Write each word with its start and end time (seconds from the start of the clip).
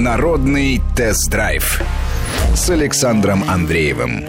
Народный 0.00 0.80
тест-драйв 0.96 1.82
с 2.54 2.70
Александром 2.70 3.44
Андреевым. 3.46 4.24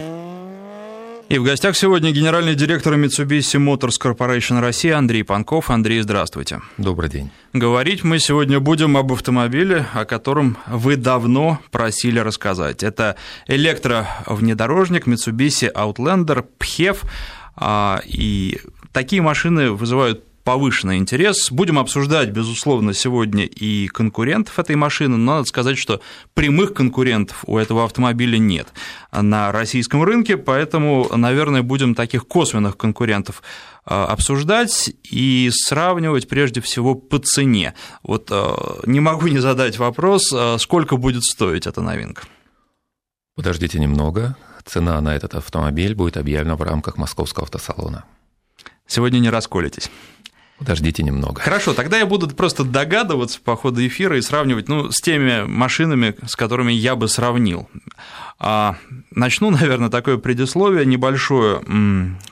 И 1.29 1.37
в 1.37 1.45
гостях 1.45 1.77
сегодня 1.77 2.11
генеральный 2.11 2.55
директор 2.55 2.95
Mitsubishi 2.95 3.57
Motors 3.57 3.93
Corporation 3.97 4.59
России 4.59 4.91
Андрей 4.91 5.23
Панков. 5.23 5.69
Андрей, 5.69 6.01
здравствуйте. 6.01 6.59
Добрый 6.77 7.09
день. 7.09 7.31
Говорить 7.53 8.03
мы 8.03 8.19
сегодня 8.19 8.59
будем 8.59 8.97
об 8.97 9.13
автомобиле, 9.13 9.85
о 9.93 10.03
котором 10.03 10.57
вы 10.67 10.97
давно 10.97 11.61
просили 11.71 12.19
рассказать. 12.19 12.83
Это 12.83 13.15
электровнедорожник 13.47 15.07
Mitsubishi 15.07 15.71
Outlander 15.71 16.45
PHEV. 16.59 16.97
А, 17.55 18.01
и 18.03 18.59
такие 18.91 19.21
машины 19.21 19.71
вызывают 19.71 20.25
повышенный 20.43 20.97
интерес. 20.97 21.51
Будем 21.51 21.79
обсуждать, 21.79 22.29
безусловно, 22.29 22.93
сегодня 22.93 23.45
и 23.45 23.87
конкурентов 23.87 24.57
этой 24.59 24.75
машины, 24.75 25.17
но 25.17 25.35
надо 25.35 25.47
сказать, 25.47 25.77
что 25.77 26.01
прямых 26.33 26.73
конкурентов 26.73 27.43
у 27.47 27.57
этого 27.57 27.83
автомобиля 27.83 28.37
нет 28.37 28.67
на 29.11 29.51
российском 29.51 30.03
рынке, 30.03 30.37
поэтому, 30.37 31.09
наверное, 31.15 31.61
будем 31.61 31.95
таких 31.95 32.27
косвенных 32.27 32.77
конкурентов 32.77 33.43
а, 33.83 34.05
обсуждать 34.05 34.91
и 35.03 35.49
сравнивать 35.51 36.27
прежде 36.27 36.61
всего 36.61 36.95
по 36.95 37.19
цене. 37.19 37.73
Вот 38.03 38.29
а, 38.31 38.79
не 38.85 38.99
могу 38.99 39.27
не 39.27 39.39
задать 39.39 39.77
вопрос, 39.77 40.31
а, 40.33 40.57
сколько 40.57 40.97
будет 40.97 41.23
стоить 41.23 41.67
эта 41.67 41.81
новинка? 41.81 42.23
Подождите 43.35 43.79
немного. 43.79 44.35
Цена 44.65 45.01
на 45.01 45.15
этот 45.15 45.33
автомобиль 45.33 45.95
будет 45.95 46.17
объявлена 46.17 46.55
в 46.55 46.61
рамках 46.61 46.97
московского 46.97 47.45
автосалона. 47.45 48.05
Сегодня 48.85 49.19
не 49.19 49.29
расколитесь. 49.29 49.89
Подождите 50.61 51.01
немного. 51.01 51.41
Хорошо, 51.41 51.73
тогда 51.73 51.97
я 51.97 52.05
буду 52.05 52.29
просто 52.29 52.63
догадываться 52.63 53.41
по 53.41 53.55
ходу 53.55 53.83
эфира 53.83 54.15
и 54.15 54.21
сравнивать 54.21 54.69
ну, 54.69 54.91
с 54.91 55.01
теми 55.01 55.43
машинами, 55.47 56.15
с 56.23 56.35
которыми 56.35 56.71
я 56.71 56.95
бы 56.95 57.07
сравнил. 57.07 57.67
А, 58.37 58.75
начну, 59.09 59.49
наверное, 59.49 59.89
такое 59.89 60.17
предисловие 60.17 60.85
небольшое, 60.85 61.63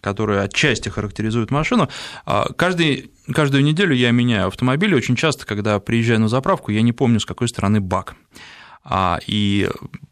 которое 0.02 0.44
отчасти 0.44 0.90
характеризует 0.90 1.50
машину. 1.50 1.90
А, 2.28 2.54
каждый, 2.54 3.10
каждую 3.34 3.64
неделю 3.64 3.96
я 3.96 4.12
меняю 4.12 4.50
автомобиль, 4.50 4.94
очень 4.94 5.16
часто, 5.16 5.48
когда 5.48 5.80
приезжаю 5.80 6.20
на 6.20 6.28
заправку, 6.28 6.70
я 6.72 6.84
не 6.84 6.94
помню, 6.94 7.20
с 7.20 7.26
какой 7.26 7.48
стороны 7.48 7.82
бак. 7.82 8.14
А, 8.84 9.20
и 9.26 9.72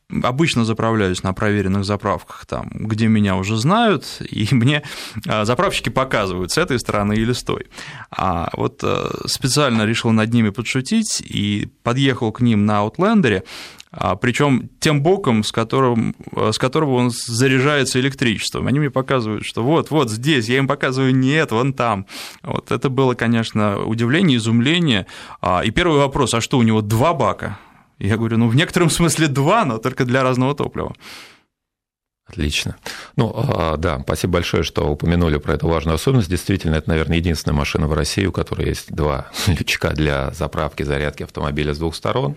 обычно 0.10 0.66
заправляюсь 0.66 1.24
на 1.24 1.34
проверенных 1.34 1.84
заправках, 1.84 2.46
там, 2.46 2.70
где 2.72 3.08
меня 3.08 3.36
уже 3.36 3.58
знают, 3.58 4.22
и 4.22 4.48
мне 4.52 4.84
а, 5.28 5.46
заправщики 5.46 5.90
показывают, 5.90 6.52
с 6.52 6.58
этой 6.58 6.80
стороны 6.80 7.14
или 7.14 7.34
с 7.34 7.44
той. 7.44 7.68
А 8.10 8.50
вот 8.54 8.82
э, 8.84 9.10
специально 9.26 9.84
решил 9.84 10.12
над 10.12 10.34
ними 10.34 10.50
подшутить 10.50 11.22
и 11.22 11.70
подъехал 11.84 12.32
к 12.32 12.42
ним 12.42 12.66
на 12.66 12.86
Outlander, 12.86 13.44
а, 13.92 14.16
причем 14.16 14.70
тем 14.80 15.02
боком, 15.02 15.44
с, 15.44 15.52
которым, 15.52 16.16
э, 16.36 16.52
с 16.52 16.58
которого 16.58 16.96
он 16.96 17.10
заряжается 17.12 18.00
электричеством. 18.00 18.68
Они 18.68 18.80
мне 18.80 18.90
показывают, 18.90 19.46
что 19.46 19.64
вот, 19.64 19.92
вот 19.92 20.12
здесь, 20.12 20.48
я 20.50 20.58
им 20.58 20.68
показываю, 20.68 21.16
нет, 21.16 21.52
вон 21.52 21.74
там. 21.74 22.06
Вот 22.44 22.72
это 22.72 22.90
было, 22.90 23.14
конечно, 23.14 23.84
удивление, 23.86 24.38
изумление. 24.38 25.08
А, 25.42 25.62
и 25.62 25.72
первый 25.72 26.00
вопрос, 26.00 26.34
а 26.34 26.42
что, 26.42 26.58
у 26.58 26.64
него 26.64 26.82
два 26.82 27.14
бака? 27.14 27.58
Я 28.00 28.18
говорю, 28.18 28.38
ну, 28.38 28.48
в 28.48 28.56
некотором 28.56 28.90
смысле 28.90 29.28
два, 29.28 29.66
но 29.66 29.80
только 29.80 30.06
для 30.06 30.24
разного 30.24 30.56
топлива. 30.56 30.96
Отлично. 32.28 32.76
Ну, 33.16 33.34
а, 33.36 33.78
да, 33.78 34.00
спасибо 34.02 34.34
большое, 34.34 34.64
что 34.64 34.90
упомянули 34.90 35.38
про 35.38 35.54
эту 35.54 35.68
важную 35.68 35.96
особенность. 35.96 36.30
Действительно, 36.30 36.76
это, 36.76 36.90
наверное, 36.90 37.18
единственная 37.18 37.56
машина 37.56 37.88
в 37.88 37.94
России, 37.94 38.26
у 38.26 38.34
которой 38.34 38.68
есть 38.68 38.94
два 38.94 39.32
лючка 39.48 39.92
для 39.92 40.32
заправки, 40.32 40.84
зарядки 40.84 41.24
автомобиля 41.24 41.74
с 41.74 41.78
двух 41.78 41.96
сторон. 41.96 42.36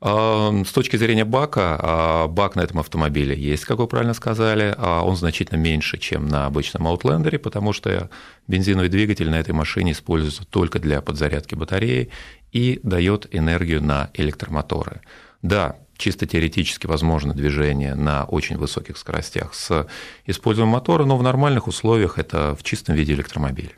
А, 0.00 0.52
с 0.66 0.72
точки 0.72 0.96
зрения 0.96 1.26
бака, 1.26 1.78
а, 1.78 2.28
бак 2.28 2.56
на 2.56 2.62
этом 2.62 2.78
автомобиле 2.78 3.38
есть, 3.38 3.66
как 3.66 3.76
вы 3.76 3.86
правильно 3.86 4.14
сказали, 4.14 4.74
он 4.78 5.16
значительно 5.16 5.58
меньше, 5.58 5.98
чем 5.98 6.28
на 6.28 6.46
обычном 6.46 6.88
Outlander, 6.88 7.38
потому 7.38 7.74
что 7.74 8.08
бензиновый 8.48 8.88
двигатель 8.88 9.28
на 9.28 9.38
этой 9.38 9.52
машине 9.52 9.92
используется 9.92 10.46
только 10.46 10.78
для 10.78 11.02
подзарядки 11.02 11.54
батареи 11.54 12.10
и 12.56 12.80
дает 12.82 13.26
энергию 13.32 13.82
на 13.82 14.08
электромоторы. 14.14 15.02
Да, 15.42 15.76
чисто 15.98 16.26
теоретически 16.26 16.86
возможно 16.86 17.34
движение 17.34 17.94
на 17.94 18.24
очень 18.24 18.56
высоких 18.56 18.96
скоростях 18.96 19.52
с 19.52 19.86
использованием 20.24 20.72
мотора, 20.72 21.04
но 21.04 21.18
в 21.18 21.22
нормальных 21.22 21.66
условиях 21.68 22.18
это 22.18 22.56
в 22.56 22.62
чистом 22.62 22.94
виде 22.94 23.12
электромобиль. 23.12 23.74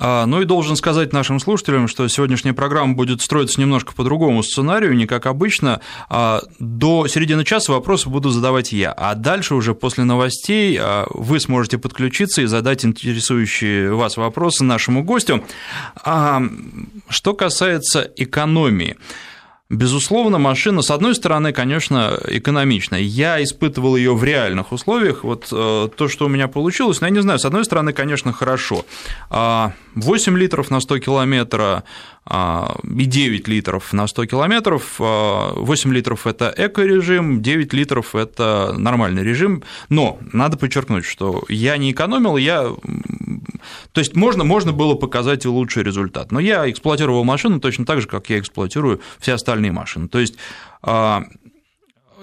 А, 0.00 0.24
ну 0.24 0.40
и 0.40 0.46
должен 0.46 0.76
сказать 0.76 1.12
нашим 1.12 1.38
слушателям, 1.38 1.86
что 1.86 2.08
сегодняшняя 2.08 2.54
программа 2.54 2.94
будет 2.94 3.20
строиться 3.20 3.60
немножко 3.60 3.92
по 3.92 4.02
другому 4.02 4.42
сценарию, 4.42 4.96
не 4.96 5.06
как 5.06 5.26
обычно. 5.26 5.82
А, 6.08 6.40
до 6.58 7.06
середины 7.06 7.44
часа 7.44 7.72
вопросы 7.72 8.08
буду 8.08 8.30
задавать 8.30 8.72
я, 8.72 8.92
а 8.92 9.14
дальше 9.14 9.54
уже 9.54 9.74
после 9.74 10.04
новостей 10.04 10.78
а, 10.80 11.06
вы 11.10 11.38
сможете 11.38 11.76
подключиться 11.76 12.40
и 12.40 12.46
задать 12.46 12.84
интересующие 12.84 13.92
вас 13.92 14.16
вопросы 14.16 14.64
нашему 14.64 15.04
гостю. 15.04 15.44
Что 16.02 17.34
касается 17.34 18.10
экономии, 18.16 18.96
Безусловно, 19.70 20.38
машина, 20.38 20.82
с 20.82 20.90
одной 20.90 21.14
стороны, 21.14 21.52
конечно, 21.52 22.18
экономичная. 22.26 22.98
Я 22.98 23.40
испытывал 23.40 23.94
ее 23.94 24.16
в 24.16 24.24
реальных 24.24 24.72
условиях. 24.72 25.22
Вот 25.22 25.46
э, 25.52 25.88
то, 25.96 26.08
что 26.08 26.26
у 26.26 26.28
меня 26.28 26.48
получилось, 26.48 27.00
ну, 27.00 27.06
я 27.06 27.12
не 27.12 27.22
знаю, 27.22 27.38
с 27.38 27.44
одной 27.44 27.64
стороны, 27.64 27.92
конечно, 27.92 28.32
хорошо. 28.32 28.84
8 29.30 29.30
а, 29.30 29.72
литров 30.36 30.70
на 30.70 30.80
100 30.80 30.98
километра 30.98 31.84
и 32.28 33.04
9 33.04 33.48
литров 33.48 33.92
на 33.92 34.06
100 34.06 34.26
километров. 34.26 34.96
8 34.98 35.90
а, 35.90 35.92
литров– 35.92 36.26
это 36.28 36.52
эко-режим, 36.56 37.42
9 37.42 37.72
литров– 37.72 38.14
это 38.16 38.74
нормальный 38.76 39.22
режим. 39.22 39.62
Но 39.88 40.18
надо 40.32 40.56
подчеркнуть, 40.56 41.04
что 41.04 41.42
я 41.48 41.76
не 41.76 41.92
экономил, 41.92 42.36
я 42.36 42.72
то 43.92 44.00
есть 44.00 44.14
можно, 44.16 44.44
можно 44.44 44.72
было 44.72 44.94
показать 44.94 45.44
и 45.44 45.48
лучший 45.48 45.82
результат. 45.82 46.32
Но 46.32 46.40
я 46.40 46.70
эксплуатировал 46.70 47.24
машину 47.24 47.60
точно 47.60 47.84
так 47.84 48.00
же, 48.00 48.06
как 48.06 48.30
я 48.30 48.38
эксплуатирую 48.38 49.00
все 49.18 49.34
остальные 49.34 49.72
машины. 49.72 50.08
То 50.08 50.18
есть 50.18 50.36
а, 50.82 51.24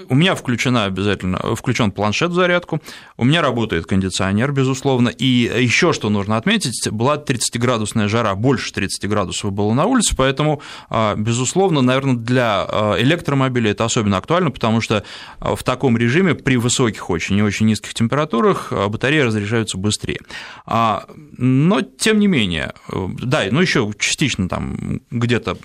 у 0.10 0.16
меня 0.16 0.36
включена 0.36 0.86
обязательно, 0.86 1.56
включен 1.56 1.92
планшет 1.92 2.32
в 2.32 2.34
зарядку, 2.34 2.82
у 3.18 3.26
меня 3.26 3.42
работает 3.42 3.86
кондиционер, 3.86 4.52
безусловно, 4.52 5.10
и 5.10 5.26
еще 5.26 5.94
что 5.94 6.10
нужно 6.10 6.38
отметить, 6.38 6.90
была 6.92 7.18
30-градусная 7.18 8.08
жара, 8.08 8.36
больше 8.36 8.72
30 8.74 9.10
градусов 9.10 9.52
было 9.52 9.74
на 9.74 9.86
улице, 9.86 10.16
поэтому, 10.16 10.62
а, 10.90 11.16
безусловно, 11.16 11.82
наверное, 11.82 12.16
для 12.16 12.66
а, 12.68 12.96
электромобиля 13.00 13.72
это 13.72 13.86
особенно 13.86 14.18
актуально, 14.18 14.52
потому 14.52 14.82
что 14.82 15.04
а, 15.40 15.56
в 15.56 15.64
таком 15.64 15.98
режиме 15.98 16.36
при 16.36 16.58
высоких 16.58 17.10
очень 17.10 17.38
и 17.38 17.42
очень 17.42 17.66
низких 17.66 17.94
температурах 17.94 18.72
батареи 18.72 19.22
разряжаются 19.22 19.78
быстрее. 19.78 20.20
Но, 20.66 21.82
тем 21.82 22.20
не 22.20 22.28
менее, 22.28 22.74
да, 22.92 23.44
ну 23.52 23.62
еще 23.62 23.92
частично 23.98 24.50
там 24.50 25.02
где-то 25.12 25.58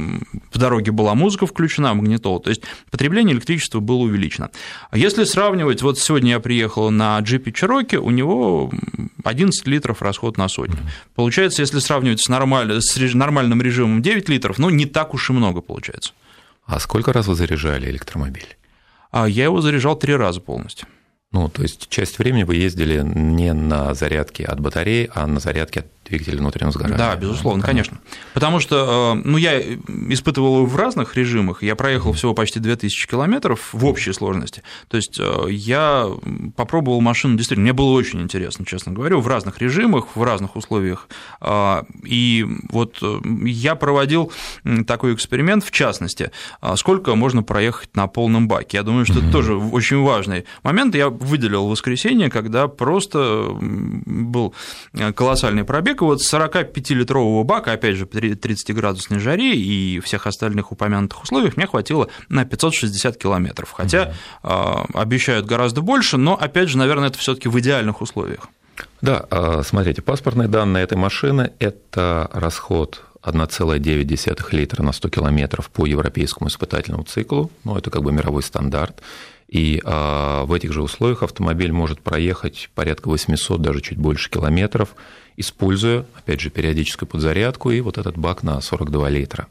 в 0.53 0.59
дороге 0.59 0.93
была 0.93 1.15
музыка 1.15 1.47
включена, 1.47 1.95
магнитола, 1.95 2.41
то 2.41 2.51
есть 2.51 2.63
потребление 2.91 3.35
электричества 3.35 3.81
было 3.81 3.99
увеличено 3.99 4.22
увеличено. 4.23 4.51
Если 4.93 5.25
сравнивать, 5.25 5.83
вот 5.83 5.99
сегодня 5.99 6.33
я 6.33 6.41
приехал 6.41 6.91
на 6.91 7.19
джипе 7.21 7.51
Cherokee, 7.51 7.97
у 7.97 8.11
него 8.11 8.71
11 9.25 9.67
литров 9.67 10.03
расход 10.03 10.39
на 10.39 10.49
сотню. 10.49 10.79
Получается, 11.15 11.63
если 11.63 11.81
сравнивать 11.81 12.21
с, 12.21 12.29
нормаль... 12.29 12.81
с 12.81 13.15
нормальным 13.15 13.61
режимом 13.61 14.03
9 14.03 14.29
литров, 14.29 14.59
ну, 14.59 14.71
не 14.71 14.87
так 14.87 15.15
уж 15.15 15.31
и 15.31 15.33
много 15.33 15.61
получается. 15.61 16.13
А 16.65 16.79
сколько 16.79 17.13
раз 17.13 17.27
вы 17.27 17.35
заряжали 17.35 17.91
электромобиль? 17.91 18.57
А 19.11 19.29
я 19.29 19.45
его 19.45 19.61
заряжал 19.61 19.97
три 19.97 20.15
раза 20.15 20.41
полностью. 20.41 20.89
Ну, 21.33 21.49
то 21.49 21.63
есть 21.63 21.89
часть 21.89 22.19
времени 22.19 22.45
вы 22.45 22.57
ездили 22.57 23.03
не 23.03 23.53
на 23.55 23.95
зарядке 23.95 24.45
от 24.45 24.61
батареи, 24.61 25.11
а 25.15 25.27
на 25.27 25.41
зарядке 25.41 25.81
от 25.81 26.02
двигателя 26.05 26.39
внутреннего 26.39 26.73
сгорания. 26.73 26.99
Да, 26.99 27.17
безусловно, 27.17 27.63
конечно. 27.63 27.99
Потому 28.35 28.61
что 28.61 29.15
э, 29.17 29.23
ну, 29.25 29.37
я 29.37 29.61
испытывал 29.61 30.57
его 30.57 30.67
в 30.67 30.77
разных 30.77 31.17
режимах. 31.17 31.63
Я 31.63 31.77
проехал 31.77 32.13
всего 32.13 32.35
почти 32.35 32.61
2000 32.61 33.09
километров 33.09 33.69
в 33.73 33.85
общей 33.85 34.13
сложности. 34.13 34.63
То 34.89 34.97
есть 34.97 35.19
э, 35.19 35.47
я 35.51 36.09
попробовал 36.57 37.01
машину, 37.01 37.37
действительно, 37.37 37.65
мне 37.65 37.73
было 37.73 37.93
очень 37.93 38.21
интересно, 38.21 38.65
честно 38.67 38.93
говоря, 38.93 39.17
в 39.17 39.29
разных 39.29 39.59
режимах, 39.61 40.17
в 40.17 40.23
разных 40.23 40.57
условиях. 40.57 41.09
Э, 41.41 41.83
и 42.05 42.47
вот 42.71 43.03
я 43.45 43.75
проводил 43.75 44.33
такой 44.87 45.15
эксперимент, 45.15 45.65
в 45.65 45.71
частности, 45.71 46.31
сколько 46.77 47.15
можно 47.15 47.43
проехать 47.43 47.95
на 47.97 48.07
полном 48.07 48.49
баке. 48.49 48.79
Я 48.79 48.83
думаю, 48.83 49.05
что 49.05 49.21
это 49.21 49.31
тоже 49.31 49.55
очень 49.55 50.03
важный 50.03 50.45
момент. 50.63 50.95
Я 50.95 51.09
выделил 51.09 51.69
воскресенье, 51.69 52.31
когда 52.31 52.69
просто 52.69 53.57
был 53.61 54.55
колоссальный 55.15 55.65
пробег, 55.65 55.92
вот 56.01 56.21
45-литрового 56.21 57.45
бака, 57.45 57.73
опять 57.73 57.97
же, 57.97 58.07
при 58.07 58.33
30-градусной 58.33 59.19
жаре 59.19 59.55
и 59.55 60.01
всех 60.01 60.27
остальных 60.27 60.73
упомянутых 60.73 61.23
условиях 61.23 61.57
мне 61.57 61.67
хватило 61.67 62.09
на 62.29 62.45
560 62.45 63.17
километров, 63.17 63.73
хотя 63.73 64.15
угу. 64.43 64.87
обещают 64.95 65.47
гораздо 65.47 65.83
больше, 65.83 66.17
но, 66.17 66.35
опять 66.35 66.69
же, 66.69 66.79
наверное, 66.79 67.09
это 67.09 67.19
все 67.19 67.35
таки 67.35 67.49
в 67.49 67.59
идеальных 67.59 68.01
условиях. 68.01 68.49
Да, 69.01 69.27
а, 69.31 69.63
смотрите, 69.63 70.01
паспортные 70.03 70.49
данные 70.49 70.85
этой 70.85 70.97
машины– 70.97 71.53
это 71.59 72.31
расход 72.33 73.03
1,9 73.23 74.49
литра 74.53 74.83
на 74.83 74.93
100 74.93 75.09
километров 75.09 75.71
по 75.71 75.87
европейскому 75.87 76.49
испытательному 76.49 77.05
циклу, 77.05 77.51
ну, 77.65 77.77
это 77.77 77.91
как 77.91 78.03
бы 78.03 78.13
мировой 78.13 78.43
стандарт, 78.43 79.03
и 79.53 79.83
а, 79.85 80.47
в 80.47 80.55
этих 80.55 80.73
же 80.73 80.81
условиях 80.81 81.23
автомобиль 81.23 81.73
может 81.73 82.01
проехать 82.01 82.71
порядка 82.75 83.09
800, 83.09 83.61
даже 83.61 83.83
чуть 83.83 83.99
больше 83.99 84.31
километров, 84.31 84.97
используя, 85.37 86.07
опять 86.15 86.41
же, 86.41 86.49
периодическую 86.49 87.07
подзарядку 87.07 87.71
и 87.71 87.83
вот 87.83 87.99
этот 87.99 88.17
бак 88.17 88.43
на 88.43 88.59
42 88.63 89.11
литра. 89.11 89.49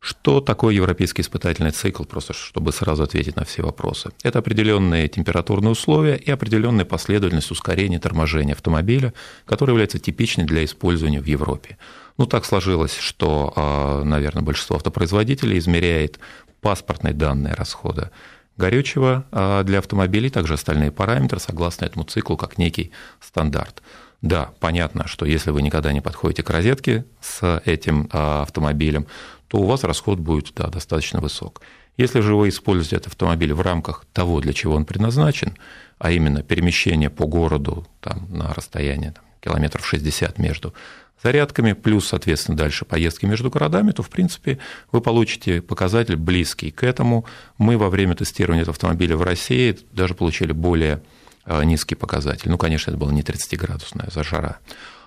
Что 0.00 0.40
такое 0.40 0.74
европейский 0.74 1.22
испытательный 1.22 1.70
цикл, 1.70 2.02
просто 2.02 2.32
чтобы 2.32 2.72
сразу 2.72 3.04
ответить 3.04 3.36
на 3.36 3.44
все 3.44 3.62
вопросы? 3.62 4.10
Это 4.24 4.40
определенные 4.40 5.06
температурные 5.06 5.70
условия 5.70 6.16
и 6.16 6.32
определенная 6.32 6.84
последовательность 6.84 7.52
ускорения 7.52 8.00
торможения 8.00 8.54
автомобиля, 8.54 9.14
которая 9.44 9.74
является 9.74 10.00
типичной 10.00 10.46
для 10.46 10.64
использования 10.64 11.20
в 11.20 11.26
Европе. 11.26 11.78
Ну, 12.16 12.26
так 12.26 12.44
сложилось, 12.44 12.96
что, 12.96 13.52
а, 13.54 14.02
наверное, 14.02 14.42
большинство 14.42 14.74
автопроизводителей 14.74 15.58
измеряет 15.58 16.18
паспортные 16.60 17.14
данные 17.14 17.54
расхода 17.54 18.10
горючего 18.58 19.24
а, 19.32 19.62
для 19.62 19.78
автомобилей, 19.78 20.28
также 20.28 20.54
остальные 20.54 20.92
параметры 20.92 21.40
согласно 21.40 21.86
этому 21.86 22.04
циклу, 22.04 22.36
как 22.36 22.58
некий 22.58 22.90
стандарт. 23.20 23.82
Да, 24.20 24.50
понятно, 24.58 25.06
что 25.06 25.24
если 25.24 25.50
вы 25.50 25.62
никогда 25.62 25.92
не 25.92 26.00
подходите 26.00 26.42
к 26.42 26.50
розетке 26.50 27.04
с 27.20 27.62
этим 27.64 28.08
а, 28.12 28.42
автомобилем, 28.42 29.06
то 29.46 29.58
у 29.58 29.64
вас 29.64 29.84
расход 29.84 30.18
будет 30.18 30.52
да, 30.54 30.66
достаточно 30.66 31.20
высок. 31.20 31.62
Если 31.96 32.20
же 32.20 32.34
вы 32.34 32.48
используете 32.50 32.96
этот 32.96 33.08
автомобиль 33.08 33.52
в 33.52 33.60
рамках 33.60 34.04
того, 34.12 34.40
для 34.40 34.52
чего 34.52 34.74
он 34.74 34.84
предназначен, 34.84 35.56
а 35.98 36.10
именно 36.10 36.42
перемещение 36.42 37.10
по 37.10 37.26
городу 37.26 37.86
там, 38.00 38.28
на 38.30 38.52
расстояние 38.54 39.12
там, 39.12 39.24
километров 39.40 39.86
60 39.86 40.38
между 40.38 40.74
зарядками, 41.22 41.72
плюс, 41.72 42.08
соответственно, 42.08 42.56
дальше 42.56 42.84
поездки 42.84 43.26
между 43.26 43.50
городами, 43.50 43.92
то, 43.92 44.02
в 44.02 44.10
принципе, 44.10 44.58
вы 44.92 45.00
получите 45.00 45.62
показатель 45.62 46.16
близкий 46.16 46.70
к 46.70 46.84
этому. 46.84 47.24
Мы 47.58 47.76
во 47.76 47.90
время 47.90 48.14
тестирования 48.14 48.62
этого 48.62 48.74
автомобиля 48.74 49.16
в 49.16 49.22
России 49.22 49.78
даже 49.92 50.14
получили 50.14 50.52
более 50.52 51.02
а, 51.44 51.62
низкий 51.64 51.94
показатель. 51.94 52.50
Ну, 52.50 52.58
конечно, 52.58 52.90
это 52.90 52.98
было 52.98 53.10
не 53.10 53.22
30-градусная 53.22 54.12
зажара. 54.12 54.58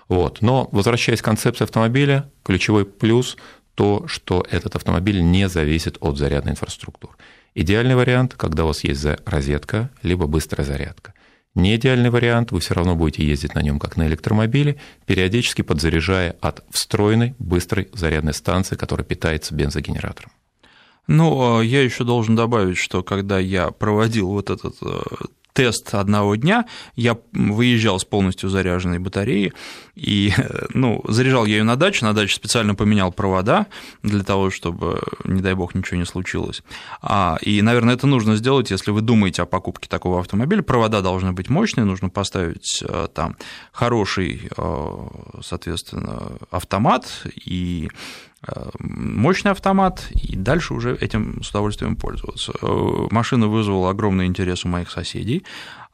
Вот. 0.08 0.42
Но, 0.42 0.68
возвращаясь 0.72 1.22
к 1.22 1.24
концепции 1.24 1.64
автомобиля, 1.64 2.30
ключевой 2.42 2.84
плюс 2.84 3.36
то, 3.74 4.06
что 4.06 4.44
этот 4.50 4.76
автомобиль 4.76 5.22
не 5.22 5.48
зависит 5.48 5.96
от 6.00 6.18
зарядной 6.18 6.52
инфраструктуры. 6.52 7.14
Идеальный 7.54 7.94
вариант, 7.94 8.34
когда 8.34 8.64
у 8.64 8.68
вас 8.68 8.84
есть 8.84 9.04
розетка, 9.24 9.90
либо 10.02 10.26
быстрая 10.26 10.66
зарядка. 10.66 11.14
Не 11.54 11.76
идеальный 11.76 12.08
вариант, 12.08 12.50
вы 12.50 12.60
все 12.60 12.74
равно 12.74 12.96
будете 12.96 13.26
ездить 13.26 13.54
на 13.54 13.60
нем 13.62 13.78
как 13.78 13.96
на 13.96 14.06
электромобиле, 14.06 14.78
периодически 15.04 15.60
подзаряжая 15.60 16.34
от 16.40 16.64
встроенной 16.70 17.34
быстрой 17.38 17.90
зарядной 17.92 18.32
станции, 18.32 18.76
которая 18.76 19.04
питается 19.04 19.54
бензогенератором. 19.54 20.32
Ну, 21.06 21.58
а 21.58 21.62
я 21.62 21.82
еще 21.82 22.04
должен 22.04 22.36
добавить, 22.36 22.78
что 22.78 23.02
когда 23.02 23.38
я 23.38 23.70
проводил 23.70 24.28
вот 24.28 24.48
этот 24.48 24.76
э, 24.82 25.02
тест 25.52 25.94
одного 25.94 26.36
дня, 26.36 26.66
я 26.96 27.16
выезжал 27.32 27.98
с 27.98 28.04
полностью 28.04 28.48
заряженной 28.48 28.98
батареей, 28.98 29.52
и, 29.94 30.32
ну, 30.74 31.02
заряжал 31.08 31.44
я 31.44 31.58
ее 31.58 31.64
на 31.64 31.76
даче, 31.76 32.04
на 32.04 32.14
даче 32.14 32.34
специально 32.34 32.74
поменял 32.74 33.12
провода 33.12 33.66
для 34.02 34.22
того, 34.22 34.50
чтобы, 34.50 35.02
не 35.24 35.40
дай 35.40 35.54
бог, 35.54 35.74
ничего 35.74 35.98
не 35.98 36.06
случилось. 36.06 36.62
А, 37.00 37.38
и, 37.42 37.62
наверное, 37.62 37.94
это 37.94 38.06
нужно 38.06 38.36
сделать, 38.36 38.70
если 38.70 38.90
вы 38.90 39.00
думаете 39.00 39.42
о 39.42 39.46
покупке 39.46 39.88
такого 39.88 40.20
автомобиля. 40.20 40.62
Провода 40.62 41.00
должны 41.00 41.32
быть 41.32 41.48
мощные, 41.48 41.84
нужно 41.84 42.08
поставить 42.08 42.82
э, 42.86 43.08
там 43.14 43.36
хороший, 43.72 44.48
э, 44.56 45.08
соответственно, 45.42 46.38
автомат 46.50 47.26
и 47.44 47.90
мощный 48.78 49.52
автомат, 49.52 50.08
и 50.14 50.34
дальше 50.36 50.74
уже 50.74 50.96
этим 50.96 51.42
с 51.42 51.50
удовольствием 51.50 51.96
пользоваться. 51.96 52.52
Э, 52.60 53.06
машина 53.10 53.46
вызвала 53.46 53.90
огромный 53.90 54.26
интерес 54.26 54.64
у 54.64 54.68
моих 54.68 54.90
соседей, 54.90 55.44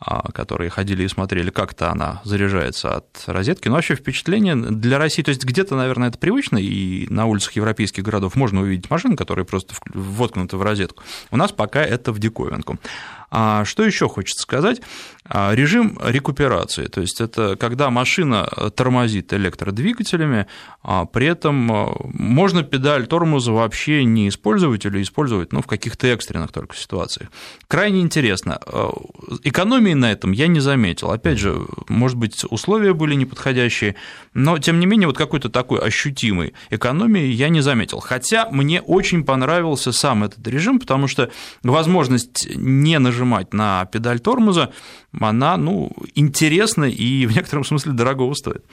а, 0.01 0.31
которые 0.31 0.71
ходили 0.71 1.03
и 1.03 1.09
смотрели, 1.09 1.51
как-то 1.51 1.91
она 1.91 2.21
заряжается 2.25 2.97
от 2.97 3.25
розетки. 3.27 3.67
Но 3.67 3.75
вообще 3.75 3.97
впечатление 3.97 4.55
для 4.55 4.97
России, 4.97 5.23
то 5.23 5.31
есть 5.31 5.45
где-то, 5.45 5.75
наверное, 5.75 6.09
это 6.09 6.19
привычно, 6.19 6.57
и 6.57 7.09
на 7.11 7.27
улицах 7.27 7.55
европейских 7.55 8.05
городов 8.05 8.37
можно 8.37 8.61
увидеть 8.61 8.89
машины, 8.91 9.17
которые 9.17 9.45
просто 9.45 9.75
воткнуты 9.93 10.57
в 10.57 10.63
розетку. 10.63 11.03
У 11.33 11.37
нас 11.37 11.51
пока 11.51 11.83
это 11.83 12.13
в 12.13 12.21
диковинку. 12.21 12.79
А 13.31 13.65
что 13.65 13.85
еще 13.85 14.09
хочется 14.09 14.43
сказать? 14.43 14.81
А, 15.31 15.55
режим 15.55 15.99
рекуперации, 16.03 16.87
то 16.87 17.03
есть 17.03 17.21
это 17.21 17.57
когда 17.57 17.91
машина 17.91 18.49
тормозит 18.75 19.35
электродвигателями, 19.35 20.47
а 20.83 21.05
при 21.05 21.27
этом 21.27 21.71
а, 21.71 21.95
можно 22.03 22.63
педаль 22.63 23.07
тормоза 23.07 23.53
вообще 23.53 24.05
не 24.05 24.31
использовать 24.31 24.87
или 24.87 25.03
использовать 25.03 25.53
ну, 25.53 25.61
в 25.61 25.67
каких-то 25.67 26.07
экстренных 26.07 26.51
только 26.51 26.77
ситуациях. 26.77 27.29
Крайне 27.67 28.01
интересно. 28.01 28.59
А, 28.65 28.91
экономии 29.43 29.93
на 29.93 30.11
этом 30.11 30.33
я 30.33 30.47
не 30.47 30.61
заметил. 30.61 31.11
Опять 31.11 31.39
же, 31.39 31.61
может 31.89 32.17
быть, 32.17 32.45
условия 32.49 32.95
были 32.95 33.15
неподходящие, 33.15 33.97
но 34.33 34.57
тем 34.57 34.81
не 34.81 34.87
менее 34.87 35.09
вот 35.09 35.19
какой-то 35.19 35.51
такой 35.51 35.81
ощутимой 35.81 36.55
экономии 36.71 37.27
я 37.27 37.51
не 37.51 37.61
заметил. 37.61 38.01
Хотя 38.01 38.49
мне 38.51 38.81
очень 38.81 39.25
понравился 39.25 39.93
сам 39.93 40.25
этот 40.25 40.49
режим, 40.49 40.81
потому 40.81 41.07
что 41.07 41.31
возможность 41.63 42.49
не 42.57 42.99
нажимать 42.99 43.18
на 43.25 43.85
педаль 43.87 44.21
тормоза 44.21 44.71
она 45.19 45.57
ну, 45.57 45.91
интересна 46.15 46.85
и 46.85 47.27
в 47.27 47.35
некотором 47.35 47.65
смысле 47.65 47.93
дорого 47.93 48.33
стоит. 48.35 48.65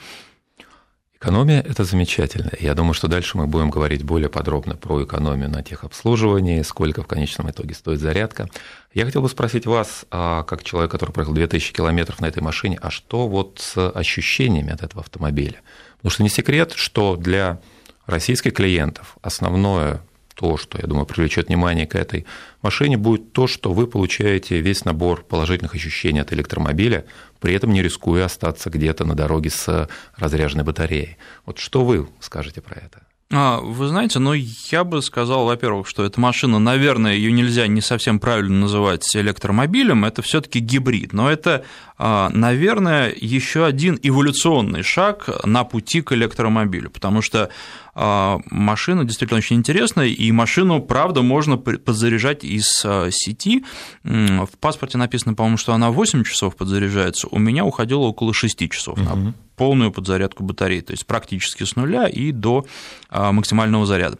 Экономия– 1.18 1.60
это 1.68 1.84
замечательно. 1.84 2.50
Я 2.60 2.74
думаю, 2.74 2.92
что 2.92 3.08
дальше 3.08 3.38
мы 3.38 3.46
будем 3.46 3.70
говорить 3.70 4.04
более 4.04 4.28
подробно 4.28 4.76
про 4.76 5.02
экономию 5.02 5.48
на 5.48 5.62
техобслуживании, 5.62 6.60
сколько 6.60 7.02
в 7.02 7.06
конечном 7.06 7.50
итоге 7.50 7.74
стоит 7.74 8.00
зарядка. 8.00 8.50
Я 8.92 9.06
хотел 9.06 9.22
бы 9.22 9.28
спросить 9.30 9.64
вас, 9.64 10.04
а, 10.10 10.42
как 10.42 10.62
человек, 10.62 10.90
который 10.90 11.12
проехал 11.12 11.32
2000 11.32 11.72
километров 11.72 12.20
на 12.20 12.26
этой 12.26 12.42
машине, 12.42 12.78
а 12.82 12.90
что 12.90 13.28
вот 13.28 13.60
с 13.60 13.90
ощущениями 13.90 14.72
от 14.72 14.82
этого 14.82 15.00
автомобиля? 15.00 15.62
Потому 15.96 16.10
что 16.10 16.22
не 16.22 16.28
секрет, 16.28 16.74
что 16.76 17.16
для 17.16 17.60
российских 18.04 18.52
клиентов 18.52 19.16
основное 19.22 20.02
то, 20.36 20.58
что, 20.58 20.78
я 20.78 20.86
думаю, 20.86 21.06
привлечет 21.06 21.48
внимание 21.48 21.86
к 21.86 21.94
этой 21.94 22.26
машине, 22.60 22.98
будет 22.98 23.32
то, 23.32 23.46
что 23.46 23.72
вы 23.72 23.86
получаете 23.86 24.60
весь 24.60 24.84
набор 24.84 25.24
положительных 25.24 25.74
ощущений 25.74 26.20
от 26.20 26.32
электромобиля, 26.32 27.06
при 27.40 27.54
этом 27.54 27.72
не 27.72 27.82
рискуя 27.82 28.26
остаться 28.26 28.68
где-то 28.68 29.04
на 29.06 29.14
дороге 29.14 29.48
с 29.50 29.88
разряженной 30.16 30.64
батареей. 30.64 31.16
Вот 31.46 31.58
что 31.58 31.84
вы 31.84 32.06
скажете 32.20 32.60
про 32.60 32.76
это? 32.76 33.05
А, 33.32 33.58
вы 33.60 33.88
знаете, 33.88 34.20
ну 34.20 34.34
я 34.34 34.84
бы 34.84 35.02
сказал, 35.02 35.46
во-первых, 35.46 35.88
что 35.88 36.04
эта 36.04 36.20
машина, 36.20 36.60
наверное, 36.60 37.14
ее 37.14 37.32
нельзя 37.32 37.66
не 37.66 37.80
совсем 37.80 38.20
правильно 38.20 38.60
называть 38.60 39.16
электромобилем, 39.16 40.04
это 40.04 40.22
все-таки 40.22 40.60
гибрид, 40.60 41.12
но 41.12 41.28
это, 41.28 41.64
а, 41.98 42.30
наверное, 42.32 43.12
еще 43.16 43.66
один 43.66 43.98
эволюционный 44.00 44.84
шаг 44.84 45.28
на 45.44 45.64
пути 45.64 46.02
к 46.02 46.12
электромобилю, 46.12 46.88
потому 46.88 47.20
что 47.20 47.50
а, 47.96 48.38
машина 48.48 49.04
действительно 49.04 49.38
очень 49.38 49.56
интересная, 49.56 50.06
и 50.06 50.30
машину, 50.30 50.80
правда, 50.80 51.22
можно 51.22 51.56
подзаряжать 51.56 52.44
из 52.44 52.68
сети. 53.10 53.64
В 54.04 54.50
паспорте 54.60 54.98
написано, 54.98 55.34
по-моему, 55.34 55.56
что 55.56 55.74
она 55.74 55.90
8 55.90 56.22
часов 56.22 56.54
подзаряжается, 56.54 57.26
у 57.28 57.40
меня 57.40 57.64
уходило 57.64 58.02
около 58.02 58.32
6 58.32 58.70
часов 58.70 58.98
угу. 58.98 59.04
на 59.04 59.34
полную 59.56 59.90
подзарядку 59.92 60.42
батареи, 60.42 60.80
то 60.80 60.92
есть 60.92 61.06
практически 61.06 61.64
с 61.64 61.76
нуля 61.76 62.06
и 62.06 62.32
до 62.32 62.66
а, 63.08 63.32
максимального 63.32 63.86
заряда. 63.86 64.18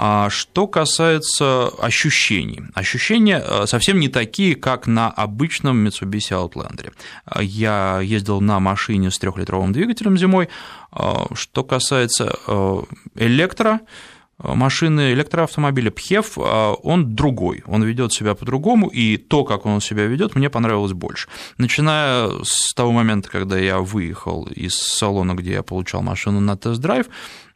А 0.00 0.30
что 0.30 0.68
касается 0.68 1.70
ощущений, 1.80 2.62
ощущения 2.72 3.42
совсем 3.66 3.98
не 3.98 4.08
такие, 4.08 4.54
как 4.54 4.86
на 4.86 5.08
обычном 5.08 5.84
Mitsubishi 5.84 6.30
Outlander. 6.30 6.92
Я 7.40 7.98
ездил 8.00 8.40
на 8.40 8.60
машине 8.60 9.10
с 9.10 9.18
трехлитровым 9.18 9.72
двигателем 9.72 10.16
зимой. 10.16 10.50
Что 11.34 11.64
касается 11.64 12.32
электро, 13.16 13.80
машины 14.38 15.12
электроавтомобиля 15.12 15.90
Пхев, 15.90 16.38
он 16.38 17.14
другой, 17.14 17.62
он 17.66 17.82
ведет 17.82 18.12
себя 18.12 18.34
по-другому, 18.34 18.88
и 18.88 19.16
то, 19.16 19.44
как 19.44 19.66
он 19.66 19.80
себя 19.80 20.06
ведет, 20.06 20.36
мне 20.36 20.48
понравилось 20.48 20.92
больше. 20.92 21.28
Начиная 21.58 22.30
с 22.44 22.72
того 22.74 22.92
момента, 22.92 23.28
когда 23.28 23.58
я 23.58 23.78
выехал 23.78 24.44
из 24.46 24.76
салона, 24.76 25.34
где 25.34 25.52
я 25.52 25.62
получал 25.62 26.02
машину 26.02 26.40
на 26.40 26.56
тест-драйв, 26.56 27.06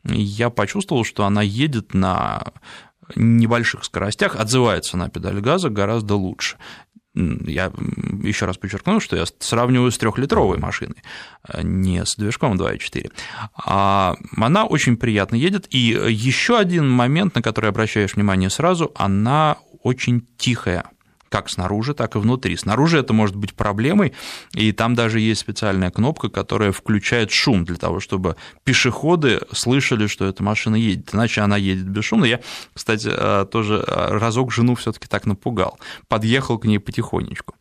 я 0.05 0.51
почувствовал, 0.51 1.05
что 1.05 1.25
она 1.25 1.43
едет 1.43 1.95
на 1.95 2.53
небольших 3.15 3.85
скоростях, 3.85 4.37
отзывается 4.37 4.97
на 4.97 5.09
педаль 5.09 5.41
газа 5.41 5.69
гораздо 5.69 6.17
лучше. 6.17 6.57
Я 7.15 7.71
еще 8.23 8.47
раз 8.47 8.57
подчеркну, 8.57 8.99
что 9.01 9.17
я 9.17 9.25
сравниваю 9.39 9.91
с 9.91 9.99
трехлитровой 9.99 10.59
машиной, 10.59 11.03
а 11.43 11.63
не 11.63 12.05
с 12.07 12.17
движком 12.17 12.55
2.4. 12.55 13.13
А 13.55 14.17
она 14.37 14.65
очень 14.65 14.97
приятно 14.97 15.37
едет. 15.37 15.67
И 15.71 15.79
еще 15.79 16.59
один 16.59 16.89
момент, 16.89 17.35
на 17.35 17.43
который 17.43 17.69
обращаешь 17.69 18.15
внимание 18.15 18.49
сразу, 18.49 18.93
она 18.95 19.59
очень 19.83 20.27
тихая 20.39 20.85
как 21.33 21.49
снаружи, 21.49 21.95
так 21.95 22.15
и 22.15 22.19
внутри. 22.19 22.57
Снаружи 22.57 22.99
это 22.99 23.15
может 23.15 23.37
быть 23.37 23.55
проблемой, 23.55 24.13
и 24.53 24.71
там 24.73 24.95
даже 24.95 25.19
есть 25.19 25.41
специальная 25.41 25.91
кнопка, 25.91 26.29
которая 26.29 26.73
включает 26.73 27.31
шум 27.31 27.65
для 27.65 27.77
того, 27.77 28.01
чтобы 28.01 28.37
пешеходы 28.65 29.41
слышали, 29.53 30.07
что 30.09 30.27
эта 30.27 30.43
машина 30.43 30.77
едет, 30.77 31.15
иначе 31.15 31.41
она 31.41 31.57
едет 31.57 31.89
бесшумно. 31.89 32.27
Я, 32.27 32.41
кстати, 32.75 33.09
э, 33.11 33.47
тоже 33.51 33.83
э, 33.87 34.19
разок 34.19 34.53
жену 34.53 34.75
все 34.75 34.93
таки 34.93 35.09
так 35.09 35.25
напугал, 35.25 35.81
подъехал 36.07 36.59
к 36.59 36.67
ней 36.67 36.79
потихонечку. 36.79 37.55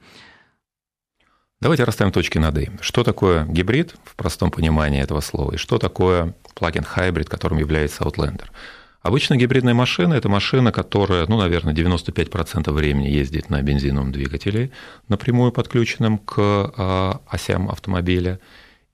Давайте 1.62 1.86
расставим 1.86 2.12
точки 2.12 2.40
над 2.40 2.58
«и». 2.58 2.72
Что 2.82 3.04
такое 3.04 3.46
гибрид 3.46 3.96
в 4.04 4.16
простом 4.16 4.51
понимании 4.51 5.01
этого 5.01 5.22
слова, 5.22 5.54
и 5.54 5.58
что 5.58 5.78
такое 5.78 6.36
плагин 6.56 6.84
хайбрид, 6.84 7.30
которым 7.30 7.60
является 7.60 8.04
Outlander? 8.04 8.48
Обычно 9.01 9.36
гибридная 9.36 9.74
машина– 9.74 10.13
это 10.15 10.29
машина, 10.29 10.72
которая, 10.72 11.25
ну, 11.27 11.38
наверное, 11.38 11.74
95% 11.74 12.72
времени 12.72 13.08
ездит 13.08 13.50
на 13.50 13.62
бензиновом 13.62 14.12
двигателе, 14.12 14.72
напрямую 15.08 15.51
подключенном 15.51 16.20
к 16.20 16.36
а, 16.38 17.22
осям 17.27 17.70
автомобиля, 17.70 18.39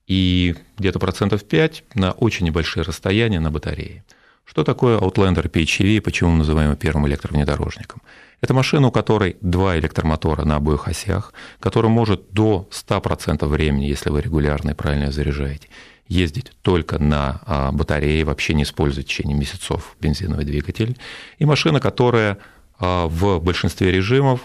и 0.06 0.54
где-то 0.78 0.98
процентов 0.98 1.44
5 1.44 1.84
на 1.94 2.12
очень 2.12 2.46
небольшие 2.46 2.84
расстояния 2.84 3.40
на 3.40 3.50
батарее. 3.50 4.02
Что 4.46 4.64
такое 4.64 4.98
Outlander 4.98 5.50
PHEV 5.50 5.98
и 5.98 6.00
почему 6.00 6.30
мы 6.30 6.38
называем 6.38 6.70
его 6.70 6.76
первым 6.78 7.06
электровнедорожником? 7.06 8.00
Это 8.40 8.54
машина, 8.54 8.88
у 8.88 8.90
которой 8.90 9.36
два 9.42 9.78
электромотора 9.78 10.44
на 10.46 10.56
обоих 10.56 10.88
осях, 10.88 11.34
которая 11.60 11.92
может 11.92 12.30
до 12.32 12.66
100% 12.70 13.46
времени, 13.46 13.84
если 13.84 14.08
вы 14.08 14.22
регулярно 14.22 14.70
и 14.70 14.74
правильно 14.74 15.12
заряжаете, 15.12 15.68
ездить 16.08 16.52
только 16.62 16.98
на 16.98 17.40
а, 17.44 17.72
батарее, 17.72 18.24
вообще 18.24 18.54
не 18.54 18.62
использовать 18.62 19.06
в 19.06 19.10
течение 19.10 19.36
месяцев 19.36 19.96
бензиновый 20.00 20.44
двигатель, 20.44 20.96
и 21.38 21.44
машина, 21.44 21.80
которая 21.80 22.38
а, 22.78 23.06
в 23.06 23.40
большинстве 23.40 23.92
режимов 23.92 24.40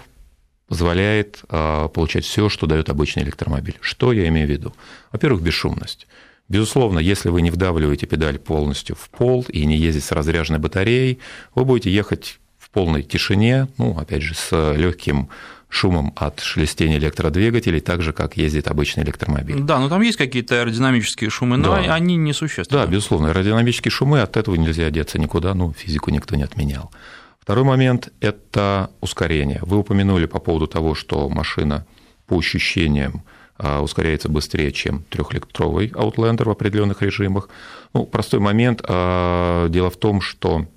позволяет 0.67 1.41
а, 1.49 1.87
получать 1.87 2.25
все, 2.25 2.49
что 2.49 2.67
дает 2.67 2.89
обычный 2.89 3.23
электромобиль. 3.23 3.77
Что 3.81 4.11
я 4.11 4.27
имею 4.27 4.47
в 4.47 4.51
виду? 4.51 4.73
Во-первых, 5.11 5.41
бесшумность. 5.41 6.07
Безусловно, 6.49 6.99
если 6.99 7.29
вы 7.29 7.41
не 7.41 7.51
вдавливаете 7.51 8.05
педаль 8.05 8.37
полностью 8.37 8.95
в 8.95 9.09
пол 9.09 9.45
и 9.47 9.65
не 9.65 9.77
ездите 9.77 10.05
с 10.05 10.11
разряженной 10.11 10.59
батареей, 10.59 11.19
вы 11.55 11.63
будете 11.63 11.89
ехать 11.89 12.39
в 12.59 12.69
полной 12.69 13.03
тишине, 13.03 13.67
ну, 13.77 13.97
опять 13.97 14.23
же, 14.23 14.35
с 14.35 14.73
легким 14.75 15.29
шумом 15.73 16.13
от 16.15 16.39
шелестения 16.39 16.97
электродвигателей, 16.97 17.79
так 17.79 18.01
же, 18.01 18.13
как 18.13 18.37
ездит 18.37 18.67
обычный 18.67 19.03
электромобиль. 19.03 19.59
Да, 19.61 19.79
но 19.79 19.89
там 19.89 20.01
есть 20.01 20.17
какие-то 20.17 20.61
аэродинамические 20.61 21.29
шумы, 21.29 21.57
но 21.57 21.75
да. 21.75 21.93
они 21.93 22.15
несущественны. 22.15 22.81
Да, 22.81 22.87
безусловно, 22.87 23.29
аэродинамические 23.29 23.91
шумы, 23.91 24.21
от 24.21 24.37
этого 24.37 24.55
нельзя 24.55 24.89
деться 24.91 25.17
никуда, 25.17 25.53
ну, 25.55 25.73
физику 25.73 26.11
никто 26.11 26.35
не 26.35 26.43
отменял. 26.43 26.91
Второй 27.39 27.65
момент– 27.65 28.13
это 28.21 28.91
ускорение. 29.01 29.59
Вы 29.63 29.77
упомянули 29.79 30.27
по 30.27 30.39
поводу 30.39 30.67
того, 30.67 30.95
что 30.95 31.27
машина 31.27 31.85
по 32.27 32.37
ощущениям 32.37 33.23
а, 33.57 33.81
ускоряется 33.81 34.29
быстрее, 34.29 34.71
чем 34.71 35.03
трехлитровый 35.09 35.87
Outlander 35.87 36.45
в 36.45 36.51
определенных 36.51 37.01
режимах. 37.01 37.49
Ну, 37.93 38.05
простой 38.05 38.39
момент. 38.39 38.81
А, 38.87 39.67
дело 39.69 39.89
в 39.89 39.97
том, 39.97 40.21
что 40.21 40.67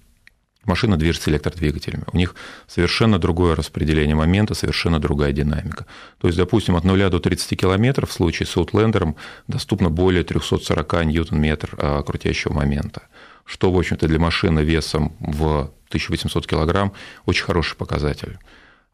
машина 0.67 0.97
движется 0.97 1.31
электродвигателями. 1.31 2.05
У 2.13 2.17
них 2.17 2.35
совершенно 2.67 3.19
другое 3.19 3.55
распределение 3.55 4.17
момента, 4.17 4.55
совершенно 4.55 4.99
другая 4.99 5.33
динамика. 5.33 5.87
То 6.19 6.29
есть, 6.29 6.39
допустим, 6.39 6.77
от 6.77 6.85
0 6.85 7.11
до 7.11 7.19
30 7.19 7.59
км 7.59 8.07
в 8.07 8.13
случае 8.13 8.47
с 8.47 8.57
Outlander 8.57 9.15
доступно 9.49 9.91
более 9.91 10.25
340 10.25 11.05
ньютон-метр 11.05 11.75
а, 11.79 12.03
крутящего 12.03 12.53
момента, 12.53 13.03
что, 13.45 13.73
в 13.73 13.79
общем-то, 13.79 14.07
для 14.09 14.19
машины 14.19 14.61
весом 14.61 15.17
в 15.21 15.71
1800 15.89 16.47
кг 16.47 16.93
очень 17.27 17.45
хороший 17.45 17.77
показатель. 17.77 18.39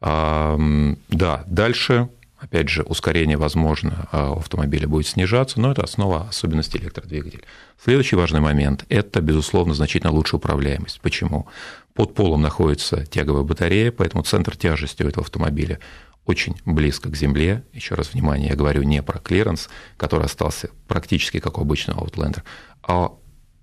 Да, 0.00 1.44
дальше 1.46 2.08
Опять 2.42 2.68
же, 2.68 2.82
ускорение, 2.82 3.36
возможно, 3.36 4.08
у 4.12 4.40
автомобиля 4.40 4.88
будет 4.88 5.06
снижаться, 5.06 5.60
но 5.60 5.70
это 5.70 5.84
основа 5.84 6.28
особенностей 6.28 6.78
электродвигателя. 6.78 7.44
Следующий 7.82 8.16
важный 8.16 8.40
момент– 8.40 8.84
это, 8.88 9.20
безусловно, 9.20 9.74
значительно 9.74 10.12
лучшая 10.12 10.38
управляемость. 10.38 11.00
Почему? 11.00 11.46
Под 11.94 12.14
полом 12.14 12.42
находится 12.42 13.06
тяговая 13.06 13.44
батарея, 13.44 13.92
поэтому 13.92 14.24
центр 14.24 14.56
тяжести 14.56 15.04
у 15.04 15.08
этого 15.08 15.24
автомобиля 15.24 15.78
очень 16.26 16.56
близко 16.64 17.10
к 17.10 17.16
земле. 17.16 17.62
Еще 17.72 17.94
раз 17.94 18.12
внимание, 18.12 18.48
я 18.48 18.56
говорю 18.56 18.82
не 18.82 19.04
про 19.04 19.20
клиренс, 19.20 19.68
который 19.96 20.26
остался 20.26 20.70
практически 20.88 21.38
как 21.38 21.58
у 21.58 21.60
обычного 21.60 22.04
Outlander, 22.04 22.42
а 22.82 23.12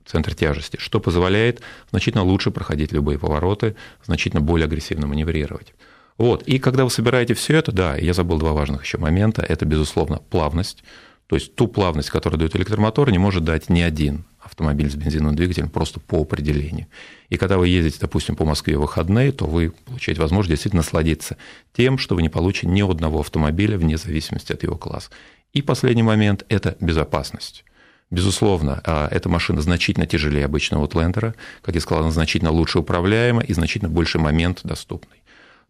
центр 0.06 0.36
тяжести, 0.36 0.78
что 0.78 1.02
позволяет 1.02 1.62
значительно 1.90 2.24
лучше 2.24 2.50
проходить 2.50 2.94
любые 2.94 3.20
повороты, 3.20 3.76
значительно 4.06 4.42
более 4.42 4.66
агрессивно 4.66 5.06
маневрировать. 5.06 5.74
Вот. 6.20 6.44
И 6.44 6.60
когда 6.60 6.84
вы 6.84 6.92
собираете 6.92 7.34
все 7.34 7.56
это, 7.56 7.72
да, 7.72 7.96
я 7.96 8.14
забыл 8.14 8.38
два 8.38 8.52
важных 8.52 8.84
еще 8.84 8.98
момента, 8.98 9.42
это, 9.42 9.66
безусловно, 9.66 10.18
плавность. 10.18 10.84
То 11.28 11.36
есть 11.38 11.56
ту 11.56 11.68
плавность, 11.68 12.10
которую 12.10 12.40
дает 12.40 12.56
электромотор, 12.58 13.10
не 13.10 13.18
может 13.18 13.46
дать 13.46 13.70
ни 13.70 13.80
один 13.80 14.26
автомобиль 14.40 14.92
с 14.92 14.96
бензиновым 14.96 15.36
двигателем 15.36 15.70
просто 15.70 16.02
по 16.02 16.22
определению. 16.22 16.88
И 17.30 17.38
когда 17.38 17.58
вы 17.58 17.70
ездите, 17.70 18.00
допустим, 18.02 18.36
по 18.36 18.44
Москве 18.44 18.78
в 18.78 18.82
выходные, 18.82 19.32
то 19.32 19.46
вы 19.46 19.72
получаете 19.86 20.22
возможность 20.22 20.50
действительно 20.50 20.82
насладиться 20.82 21.38
тем, 21.72 21.98
что 21.98 22.16
вы 22.16 22.22
не 22.22 22.30
получите 22.30 22.68
ни 22.68 22.82
одного 22.82 23.22
автомобиля 23.22 23.78
вне 23.78 23.98
зависимости 23.98 24.52
от 24.52 24.64
его 24.64 24.76
класса. 24.76 25.12
И 25.54 25.62
последний 25.62 26.04
момент– 26.04 26.46
это 26.50 26.76
безопасность. 26.82 27.64
Безусловно, 28.12 28.82
а, 28.84 29.08
эта 29.10 29.30
машина 29.30 29.62
значительно 29.62 30.08
тяжелее 30.08 30.46
обычного 30.46 30.86
Outlander, 30.86 31.36
как 31.62 31.76
я 31.76 31.82
сказал, 31.82 32.04
она 32.04 32.12
значительно 32.12 32.52
лучше 32.52 32.80
управляема 32.80 33.42
и 33.42 33.54
значительно 33.54 33.90
больше 33.90 34.18
момент 34.18 34.62
доступный. 34.64 35.19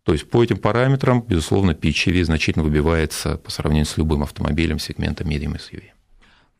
То 0.09 0.13
есть 0.13 0.27
по 0.27 0.43
этим 0.43 0.57
параметрам, 0.57 1.21
безусловно, 1.21 1.73
PHEV 1.73 2.23
значительно 2.23 2.65
выбивается 2.65 3.37
по 3.37 3.51
сравнению 3.51 3.85
с 3.85 3.95
любым 3.95 4.23
автомобилем 4.23 4.79
сегмента 4.79 5.23
Medium 5.23 5.55
SUV. 5.55 5.83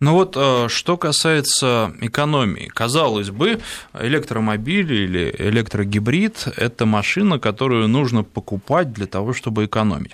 Ну 0.01 0.13
вот, 0.13 0.38
э, 0.38 0.70
что 0.70 0.96
касается 0.96 1.94
экономии, 2.00 2.72
казалось 2.74 3.32
бы, 3.32 3.60
электромобиль 3.94 4.94
или 4.94 5.36
электрогибрид– 5.38 6.48
это 6.56 6.86
машина, 6.86 7.38
которую 7.38 7.89
нужно 7.89 8.24
покупать 8.24 8.94
для 8.94 9.08
того, 9.08 9.34
чтобы 9.34 9.65
экономить. 9.65 10.12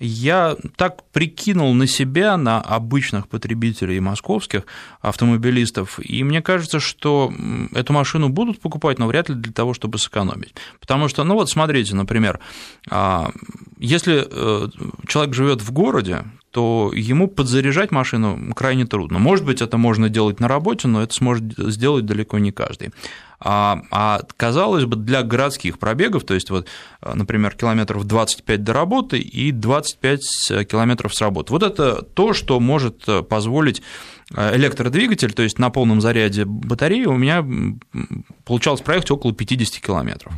Я 0.00 0.56
так 0.74 1.04
прикинул 1.12 1.72
на 1.74 1.86
себя, 1.86 2.36
на 2.36 2.60
обычных 2.60 3.28
потребителей 3.28 4.00
московских 4.00 4.64
автомобилистов, 5.02 6.00
и 6.00 6.24
мне 6.24 6.42
кажется, 6.42 6.80
что 6.80 7.32
эту 7.74 7.92
машину 7.92 8.30
будут 8.30 8.60
покупать, 8.60 8.98
но 8.98 9.06
вряд 9.06 9.28
ли 9.28 9.36
для 9.36 9.52
того, 9.52 9.72
чтобы 9.72 9.98
сэкономить. 9.98 10.56
Потому 10.80 11.06
что, 11.06 11.22
ну 11.22 11.34
вот 11.34 11.48
смотрите, 11.48 11.94
например, 11.94 12.40
а, 12.90 13.30
если 13.78 14.26
э, 14.28 14.68
человек 15.06 15.34
живет 15.34 15.62
в 15.62 15.72
городе, 15.72 16.24
то 16.50 16.90
ему 16.94 17.28
подзаряжать 17.28 17.90
машину 17.90 18.52
крайне 18.54 18.86
трудно. 18.86 19.18
Может 19.18 19.44
быть, 19.44 19.60
это 19.60 19.76
можно 19.76 20.08
делать 20.08 20.40
на 20.40 20.48
работе, 20.48 20.88
но 20.88 21.02
это 21.02 21.14
сможет 21.14 21.44
сделать 21.56 22.06
далеко 22.06 22.38
не 22.38 22.52
каждый. 22.52 22.90
А, 23.40 23.82
а 23.90 24.20
казалось 24.36 24.84
бы, 24.84 24.96
для 24.96 25.22
городских 25.22 25.78
пробегов, 25.78 26.24
то 26.24 26.34
есть, 26.34 26.50
вот, 26.50 26.66
например, 27.02 27.54
километров 27.54 28.04
25 28.04 28.64
до 28.64 28.72
работы 28.72 29.18
и 29.18 29.52
25 29.52 30.20
километров 30.68 31.14
с 31.14 31.20
работы, 31.20 31.52
вот 31.52 31.62
это 31.62 32.02
то, 32.02 32.32
что 32.32 32.58
может 32.58 33.06
позволить 33.28 33.82
электродвигатель, 34.30 35.32
то 35.32 35.42
есть 35.42 35.58
на 35.58 35.70
полном 35.70 36.00
заряде 36.00 36.44
батареи 36.44 37.06
у 37.06 37.16
меня 37.16 37.46
получалось 38.44 38.80
проехать 38.80 39.10
около 39.10 39.32
50 39.32 39.80
километров. 39.82 40.32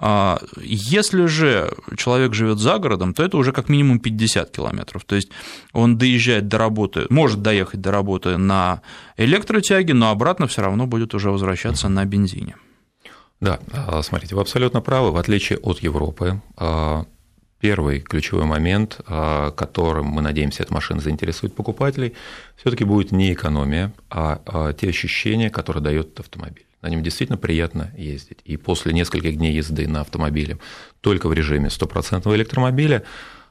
А, 0.00 0.40
если 0.62 1.26
же 1.26 1.72
человек 1.96 2.32
живет 2.32 2.58
за 2.58 2.78
городом, 2.78 3.14
то 3.14 3.24
это 3.24 3.36
уже 3.36 3.52
как 3.52 3.68
минимум 3.68 3.98
50 3.98 4.50
километров. 4.50 5.04
То 5.04 5.16
есть 5.16 5.30
он 5.72 5.98
доезжает 5.98 6.46
до 6.46 6.58
работы, 6.58 7.06
может 7.10 7.42
доехать 7.42 7.80
до 7.80 7.90
работы 7.90 8.36
на 8.36 8.82
электротяге, 9.16 9.94
но 9.94 10.10
обратно 10.10 10.46
все 10.46 10.62
равно 10.62 10.86
будет 10.86 11.14
уже 11.14 11.30
возвращаться 11.30 11.88
на 11.88 12.04
бензине. 12.04 12.37
Да, 13.40 13.60
а, 13.72 14.02
смотрите, 14.02 14.34
вы 14.34 14.40
абсолютно 14.40 14.80
правы. 14.80 15.12
В 15.12 15.16
отличие 15.16 15.58
от 15.58 15.80
Европы, 15.80 16.40
а, 16.56 17.06
первый 17.60 18.00
ключевой 18.00 18.44
момент, 18.44 19.00
которым 19.04 20.06
мы 20.06 20.22
надеемся, 20.22 20.62
эта 20.62 20.72
машина 20.72 21.00
заинтересует 21.00 21.56
покупателей, 21.56 22.14
все-таки 22.56 22.84
будет 22.84 23.10
не 23.10 23.32
экономия, 23.32 23.92
а 24.10 24.72
те 24.74 24.88
ощущения, 24.88 25.50
которые 25.50 25.82
дает 25.82 26.20
автомобиль. 26.20 26.66
На 26.82 26.88
нем 26.88 27.02
действительно 27.02 27.36
приятно 27.36 27.92
ездить. 27.96 28.38
И 28.44 28.56
после 28.56 28.92
нескольких 28.92 29.36
дней 29.36 29.54
езды 29.54 29.88
на 29.88 30.02
автомобиле 30.02 30.58
только 31.00 31.28
в 31.28 31.32
режиме 31.32 31.70
стопроцентного 31.70 32.36
электромобиля 32.36 33.02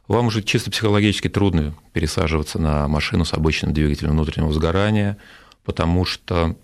вам 0.08 0.28
уже 0.28 0.42
чисто 0.42 0.72
психологически 0.72 1.28
трудно 1.28 1.76
пересаживаться 1.92 2.60
на 2.60 2.88
машину 2.88 3.26
с 3.26 3.34
обычным 3.34 3.74
двигателем 3.74 4.12
внутреннего 4.12 4.54
сгорания, 4.54 5.18
потому 5.66 6.06
что 6.06 6.56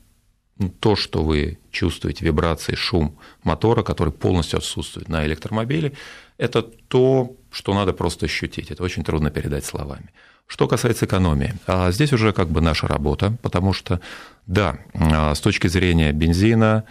то, 0.79 0.95
что 0.95 1.23
вы 1.23 1.57
чувствуете, 1.71 2.25
вибрации, 2.25 2.75
шум 2.75 3.17
мотора, 3.43 3.83
который 3.83 4.13
полностью 4.13 4.57
отсутствует 4.57 5.09
на 5.09 5.25
электромобиле, 5.25 5.93
это 6.37 6.61
то, 6.61 7.35
что 7.51 7.73
надо 7.73 7.93
просто 7.93 8.25
ощутить. 8.25 8.71
Это 8.71 8.83
очень 8.83 9.03
трудно 9.03 9.29
передать 9.31 9.65
словами. 9.65 10.11
Что 10.47 10.67
касается 10.67 11.05
экономии, 11.05 11.55
а 11.67 11.91
здесь 11.91 12.13
уже 12.13 12.33
как 12.33 12.49
бы 12.49 12.61
наша 12.61 12.87
работа, 12.87 13.35
потому 13.41 13.73
что, 13.73 14.01
да, 14.45 14.77
а, 14.93 15.33
с 15.33 15.39
точки 15.39 15.67
зрения 15.67 16.11
бензина, 16.11 16.83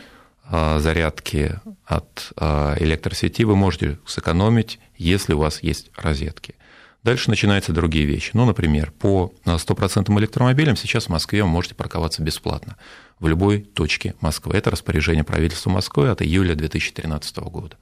а, 0.45 0.78
зарядки 0.81 1.61
от 1.87 2.33
электросети 2.37 3.42
вы 3.42 3.54
можете 3.54 3.99
сэкономить, 4.07 4.81
если 4.97 5.35
у 5.35 5.38
вас 5.38 5.62
есть 5.62 5.90
розетки. 5.97 6.54
Дальше 7.02 7.30
начинаются 7.30 7.73
другие 7.73 8.06
вещи. 8.06 8.30
Ну, 8.35 8.44
например, 8.44 8.92
по 8.92 9.32
стопроцентным 9.59 10.21
электромобилям 10.21 10.76
сейчас 10.76 11.06
в 11.06 11.09
Москве 11.09 11.42
вы 11.42 11.49
можете 11.49 11.75
парковаться 11.75 12.23
бесплатно 12.23 12.76
в 13.18 13.26
любой 13.26 13.61
точке 13.61 14.14
Москвы. 14.21 14.56
Это 14.56 14.71
распоряжение 14.71 15.25
правительства 15.25 15.71
Москвы 15.71 16.09
от 16.11 16.23
июля 16.23 16.54
2013 16.54 17.37
года. 17.38 17.76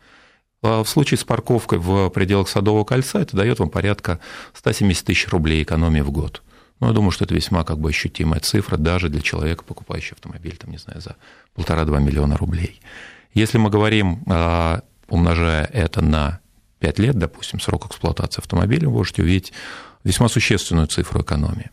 В 0.62 0.84
случае 0.86 1.18
с 1.18 1.24
парковкой 1.24 1.78
в 1.78 2.10
пределах 2.10 2.48
Садового 2.48 2.84
кольца 2.84 3.20
это 3.20 3.36
дает 3.36 3.58
вам 3.58 3.70
порядка 3.70 4.20
170 4.54 5.06
тысяч 5.06 5.28
рублей 5.28 5.62
экономии 5.62 6.02
в 6.02 6.10
год. 6.10 6.42
Ну, 6.80 6.88
я 6.88 6.92
думаю, 6.94 7.10
что 7.10 7.24
это 7.24 7.34
весьма 7.34 7.64
как 7.64 7.78
бы 7.78 7.90
ощутимая 7.90 8.40
цифра 8.40 8.76
даже 8.78 9.10
для 9.10 9.20
человека, 9.20 9.64
покупающего 9.64 10.14
автомобиль, 10.14 10.56
там, 10.56 10.70
не 10.70 10.78
знаю, 10.78 11.00
за 11.00 11.16
полтора-два 11.54 11.98
миллиона 11.98 12.36
рублей. 12.38 12.80
Если 13.34 13.58
мы 13.58 13.70
говорим, 13.70 14.22
а, 14.26 14.82
умножая 15.08 15.64
это 15.66 16.02
на 16.02 16.40
5 16.80 16.98
лет, 16.98 17.16
допустим, 17.16 17.60
срок 17.60 17.86
эксплуатации 17.86 18.40
автомобиля, 18.40 18.88
вы 18.88 18.94
можете 18.94 19.22
увидеть 19.22 19.52
весьма 20.02 20.28
существенную 20.28 20.86
цифру 20.88 21.22
экономии. 21.22 21.70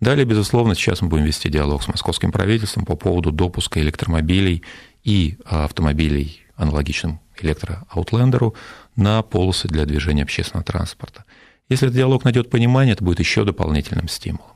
Далее, 0.00 0.26
безусловно, 0.26 0.74
сейчас 0.74 1.00
мы 1.00 1.08
будем 1.08 1.24
вести 1.24 1.48
диалог 1.48 1.82
с 1.82 1.88
московским 1.88 2.32
правительством 2.32 2.84
по 2.84 2.96
поводу 2.96 3.32
допуска 3.32 3.80
электромобилей 3.80 4.62
и 5.04 5.38
автомобилей 5.44 6.42
аналогичным 6.56 7.20
электроаутлендеру 7.40 8.54
на 8.94 9.22
полосы 9.22 9.68
для 9.68 9.84
движения 9.86 10.22
общественного 10.22 10.64
транспорта. 10.64 11.24
Если 11.68 11.88
этот 11.88 11.96
диалог 11.96 12.24
найдет 12.24 12.50
понимание, 12.50 12.92
это 12.94 13.04
будет 13.04 13.20
еще 13.20 13.44
дополнительным 13.44 14.08
стимулом. 14.08 14.55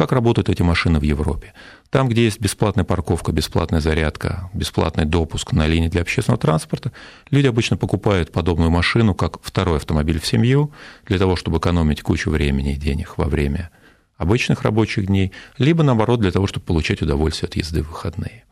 Как 0.00 0.12
работают 0.12 0.48
эти 0.48 0.62
машины 0.62 0.98
в 0.98 1.02
Европе? 1.02 1.52
Там, 1.90 2.08
где 2.08 2.24
есть 2.24 2.40
бесплатная 2.40 2.86
парковка, 2.86 3.32
бесплатная 3.32 3.82
зарядка, 3.82 4.48
бесплатный 4.54 5.04
допуск 5.04 5.52
на 5.52 5.66
линии 5.66 5.88
для 5.88 6.00
общественного 6.00 6.40
транспорта, 6.40 6.90
люди 7.30 7.46
обычно 7.46 7.76
покупают 7.76 8.32
подобную 8.32 8.70
машину 8.70 9.14
как 9.14 9.42
второй 9.42 9.76
автомобиль 9.76 10.18
в 10.18 10.26
семью 10.26 10.72
для 11.04 11.18
того, 11.18 11.36
чтобы 11.36 11.58
экономить 11.58 12.00
кучу 12.00 12.30
времени 12.30 12.72
и 12.72 12.76
денег 12.76 13.18
во 13.18 13.26
время 13.26 13.68
обычных 14.16 14.62
рабочих 14.62 15.04
дней, 15.04 15.32
либо 15.58 15.82
наоборот 15.82 16.20
для 16.20 16.30
того, 16.30 16.46
чтобы 16.46 16.64
получать 16.64 17.02
удовольствие 17.02 17.48
от 17.48 17.56
езды 17.56 17.82
в 17.82 17.88
выходные. 17.88 18.44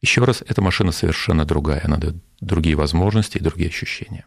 Еще 0.00 0.24
раз, 0.24 0.42
эта 0.48 0.62
машина 0.62 0.90
совершенно 0.90 1.44
другая, 1.44 1.82
она 1.84 1.98
дает 1.98 2.16
другие 2.40 2.76
возможности 2.76 3.36
и 3.36 3.42
другие 3.42 3.68
ощущения. 3.68 4.24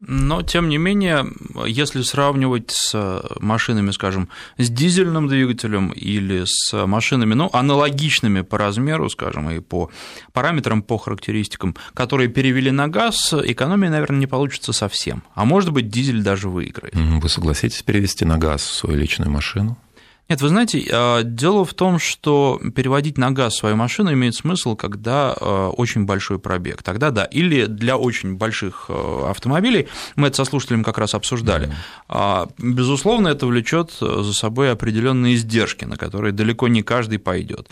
Но, 0.00 0.42
тем 0.42 0.68
не 0.68 0.76
менее, 0.76 1.26
если 1.66 2.02
сравнивать 2.02 2.70
с 2.70 3.22
машинами, 3.40 3.92
скажем, 3.92 4.28
с 4.58 4.68
дизельным 4.68 5.26
двигателем 5.26 5.90
или 5.90 6.44
с 6.44 6.86
машинами, 6.86 7.32
ну, 7.32 7.48
аналогичными 7.52 8.42
по 8.42 8.58
размеру, 8.58 9.08
скажем, 9.08 9.50
и 9.50 9.60
по 9.60 9.90
параметрам, 10.34 10.82
по 10.82 10.98
характеристикам, 10.98 11.76
которые 11.94 12.28
перевели 12.28 12.70
на 12.70 12.88
газ, 12.88 13.32
экономия, 13.32 13.88
наверное, 13.88 14.18
не 14.18 14.26
получится 14.26 14.74
совсем. 14.74 15.22
А 15.34 15.46
может 15.46 15.72
быть, 15.72 15.88
дизель 15.88 16.22
даже 16.22 16.50
выиграет. 16.50 16.94
Вы 16.94 17.28
согласитесь 17.30 17.82
перевести 17.82 18.26
на 18.26 18.36
газ 18.36 18.62
свою 18.62 18.98
личную 18.98 19.30
машину? 19.30 19.78
Нет, 20.28 20.40
вы 20.40 20.48
знаете, 20.48 20.84
а, 20.92 21.22
дело 21.22 21.64
в 21.64 21.72
том, 21.74 22.00
что 22.00 22.60
переводить 22.74 23.16
на 23.16 23.30
газ 23.30 23.56
свою 23.56 23.76
машину 23.76 24.12
имеет 24.12 24.34
смысл, 24.34 24.74
когда 24.74 25.36
а, 25.38 25.70
очень 25.70 26.04
большой 26.04 26.40
пробег. 26.40 26.82
Тогда 26.82 27.10
да. 27.10 27.24
Или 27.24 27.66
для 27.66 27.96
очень 27.96 28.34
больших 28.34 28.86
а, 28.88 29.30
автомобилей, 29.30 29.86
мы 30.16 30.28
это 30.28 30.38
со 30.38 30.44
слушателем 30.44 30.82
как 30.82 30.98
раз 30.98 31.14
обсуждали, 31.14 31.72
mm-hmm. 32.08 32.52
безусловно, 32.58 33.28
это 33.28 33.46
влечет 33.46 33.92
за 34.00 34.32
собой 34.32 34.72
определенные 34.72 35.34
издержки, 35.34 35.84
на 35.84 35.96
которые 35.96 36.32
далеко 36.32 36.68
не 36.68 36.82
каждый 36.82 37.18
пойдет. 37.18 37.68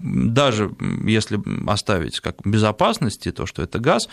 Даже 0.00 0.70
если 1.04 1.40
оставить 1.66 2.20
как 2.20 2.36
безопасности 2.44 3.32
то, 3.32 3.46
что 3.46 3.62
это 3.62 3.78
газ, 3.78 4.08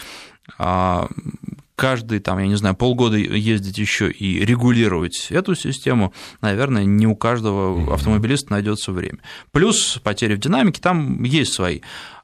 каждый, 1.80 2.20
там, 2.20 2.40
я 2.40 2.48
не 2.48 2.56
знаю, 2.56 2.76
полгода 2.76 3.16
ездить 3.16 3.78
еще 3.78 4.12
и 4.12 4.44
регулировать 4.44 5.28
эту 5.30 5.56
систему, 5.56 6.14
наверное, 6.42 6.84
не 6.84 7.08
у 7.08 7.16
каждого 7.16 7.94
автомобилиста 7.94 8.52
найдется 8.52 8.92
время. 8.92 9.20
Плюс 9.54 9.98
потери 10.04 10.36
в 10.36 10.40
динамике, 10.40 10.82
там 10.82 11.24
есть 11.24 11.54
свои 11.54 11.80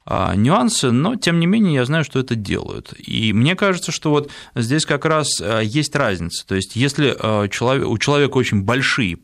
нюансы, 0.08 0.90
но 0.92 1.16
тем 1.16 1.40
не 1.40 1.46
менее 1.46 1.74
я 1.74 1.84
знаю, 1.84 2.04
что 2.04 2.20
это 2.20 2.36
делают. 2.36 2.94
И 2.96 3.32
мне 3.32 3.56
кажется, 3.56 3.90
что 3.90 4.10
вот 4.10 4.30
здесь 4.54 4.86
как 4.86 5.04
раз 5.04 5.40
а, 5.40 5.60
есть 5.60 5.96
разница. 5.96 6.46
То 6.46 6.54
есть 6.54 6.76
если 6.76 7.16
а, 7.18 7.42
у 7.44 7.98
человека 7.98 8.36
очень 8.36 8.62
большие 8.62 9.18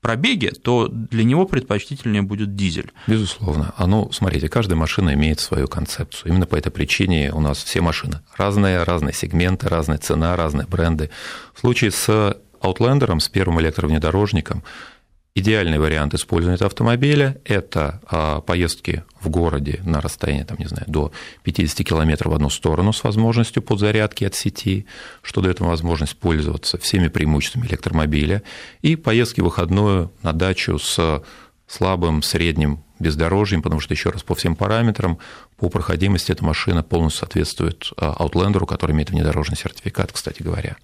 пробеги, 0.00 0.48
то 0.48 0.88
для 0.88 1.24
него 1.24 1.46
предпочтительнее 1.46 2.22
будет 2.22 2.56
дизель. 2.56 2.92
Безусловно. 3.06 3.72
А 3.76 3.86
ну, 3.86 4.10
смотрите, 4.12 4.48
каждая 4.48 4.76
машина 4.76 5.14
имеет 5.14 5.38
свою 5.38 5.68
концепцию. 5.68 6.30
Именно 6.32 6.46
по 6.46 6.56
этой 6.56 6.70
причине 6.70 7.32
у 7.32 7.40
нас 7.40 7.62
все 7.62 7.80
машины 7.80 8.20
разные, 8.36 8.82
разные 8.82 9.14
сегменты, 9.14 9.68
разная 9.68 9.98
цена, 9.98 10.34
разные 10.36 10.66
бренды. 10.66 11.10
В 11.54 11.60
случае 11.60 11.92
с 11.92 12.36
Outlander, 12.60 13.18
с 13.18 13.28
первым 13.28 13.60
электровнедорожником, 13.60 14.62
Идеальный 15.34 15.78
вариант 15.78 16.12
использования 16.12 16.56
этого 16.56 16.68
автомобиля– 16.68 17.40
это 17.46 18.02
а, 18.04 18.42
поездки 18.42 19.02
в 19.18 19.30
городе 19.30 19.80
на 19.82 20.02
расстоянии, 20.02 20.44
там, 20.44 20.58
не 20.58 20.66
знаю, 20.66 20.84
до 20.86 21.10
50 21.44 21.86
километров 21.86 22.32
в 22.32 22.34
одну 22.34 22.50
сторону 22.50 22.92
с 22.92 23.02
возможностью 23.02 23.62
подзарядки 23.62 24.24
от 24.24 24.34
сети, 24.34 24.84
что 25.22 25.40
дает 25.40 25.60
вам 25.60 25.70
возможность 25.70 26.18
пользоваться 26.18 26.76
всеми 26.76 27.08
преимуществами 27.08 27.66
электромобиля, 27.66 28.42
и 28.82 28.94
поездки 28.94 29.40
в 29.40 29.44
выходную 29.44 30.12
на 30.22 30.34
дачу 30.34 30.78
с 30.78 31.22
слабым, 31.66 32.22
средним 32.22 32.84
бездорожьем, 32.98 33.62
потому 33.62 33.80
что, 33.80 33.94
еще 33.94 34.10
раз, 34.10 34.22
по 34.22 34.34
всем 34.34 34.54
параметрам, 34.54 35.16
по 35.56 35.70
проходимости 35.70 36.30
эта 36.30 36.44
машина 36.44 36.82
полностью 36.82 37.20
соответствует 37.20 37.90
а, 37.96 38.16
Outlander, 38.22 38.66
который 38.66 38.92
имеет 38.92 39.08
внедорожный 39.08 39.56
сертификат, 39.56 40.12
кстати 40.12 40.42
говоря. 40.42 40.76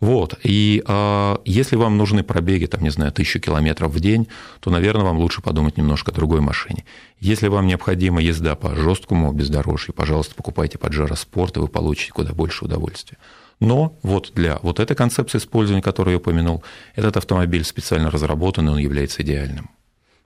Вот. 0.00 0.38
И 0.42 0.82
э, 0.86 1.36
если 1.44 1.76
вам 1.76 1.98
нужны 1.98 2.22
пробеги, 2.22 2.64
там, 2.66 2.82
не 2.82 2.90
знаю, 2.90 3.12
тысячу 3.12 3.38
километров 3.38 3.92
в 3.92 4.00
день, 4.00 4.28
то, 4.60 4.70
наверное, 4.70 5.04
вам 5.04 5.18
лучше 5.18 5.42
подумать 5.42 5.76
немножко 5.76 6.10
о 6.10 6.14
другой 6.14 6.40
машине. 6.40 6.84
Если 7.20 7.48
вам 7.48 7.66
необходима 7.66 8.22
езда 8.22 8.54
по 8.54 8.74
жесткому 8.74 9.30
бездорожью, 9.32 9.94
пожалуйста, 9.94 10.34
покупайте 10.34 10.78
Pajero 10.78 11.12
Sport, 11.12 11.56
и 11.56 11.60
вы 11.60 11.68
получите 11.68 12.12
куда 12.12 12.32
больше 12.32 12.64
удовольствия. 12.64 13.18
Но 13.60 13.98
вот 14.02 14.32
для 14.34 14.58
вот 14.62 14.80
этой 14.80 14.96
концепции 14.96 15.36
использования, 15.36 15.82
которую 15.82 16.12
я 16.12 16.18
упомянул, 16.18 16.64
этот 16.94 17.18
автомобиль 17.18 17.64
специально 17.64 18.10
разработан, 18.10 18.68
и 18.68 18.72
он 18.72 18.78
является 18.78 19.20
идеальным. 19.20 19.68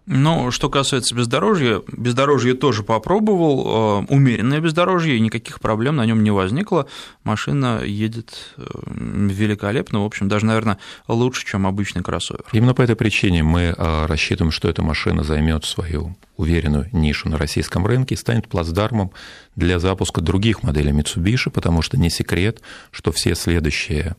Ну, 0.06 0.50
что 0.50 0.68
касается 0.68 1.14
бездорожья, 1.14 1.80
бездорожье 1.90 2.52
тоже 2.52 2.82
попробовал, 2.82 4.02
э, 4.02 4.12
умеренное 4.12 4.60
бездорожье, 4.60 5.18
никаких 5.18 5.60
проблем 5.60 5.96
на 5.96 6.04
нем 6.04 6.22
не 6.22 6.30
возникло. 6.30 6.86
Машина 7.22 7.82
едет 7.82 8.52
э, 8.58 8.64
великолепно, 8.86 10.02
в 10.02 10.04
общем, 10.04 10.28
даже, 10.28 10.44
наверное, 10.44 10.78
лучше, 11.08 11.46
чем 11.46 11.66
обычный 11.66 12.02
кроссовер. 12.02 12.44
Именно 12.52 12.74
по 12.74 12.82
этой 12.82 12.96
причине 12.96 13.42
мы 13.42 13.74
э, 13.76 14.06
рассчитываем, 14.06 14.50
что 14.52 14.68
эта 14.68 14.82
машина 14.82 15.24
займет 15.24 15.64
свою 15.64 16.14
уверенную 16.36 16.88
нишу 16.92 17.30
на 17.30 17.38
российском 17.38 17.86
рынке 17.86 18.14
и 18.14 18.18
станет 18.18 18.46
плацдармом 18.46 19.10
для 19.56 19.78
запуска 19.78 20.20
других 20.20 20.62
моделей 20.62 20.92
Mitsubishi, 20.92 21.50
потому 21.50 21.80
что 21.80 21.96
не 21.96 22.10
секрет, 22.10 22.60
что 22.90 23.10
все 23.10 23.34
следующие 23.34 24.16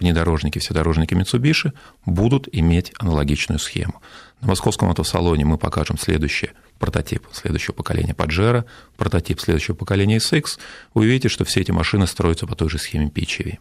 внедорожники, 0.00 0.58
вседорожники 0.58 1.14
Mitsubishi 1.14 1.72
будут 2.06 2.48
иметь 2.52 2.92
аналогичную 2.98 3.58
схему. 3.58 4.00
На 4.40 4.48
московском 4.48 4.88
автосалоне 4.88 5.44
мы 5.44 5.58
покажем 5.58 5.98
следующий 5.98 6.50
прототип 6.78 7.26
следующего 7.30 7.74
поколения 7.74 8.14
Pajero, 8.14 8.64
прототип 8.96 9.38
следующего 9.40 9.74
поколения 9.76 10.16
SX. 10.16 10.58
Вы 10.94 11.02
увидите, 11.02 11.28
что 11.28 11.44
все 11.44 11.60
эти 11.60 11.70
машины 11.70 12.06
строятся 12.06 12.46
по 12.46 12.56
той 12.56 12.70
же 12.70 12.78
схеме 12.78 13.08
PHEV. 13.08 13.58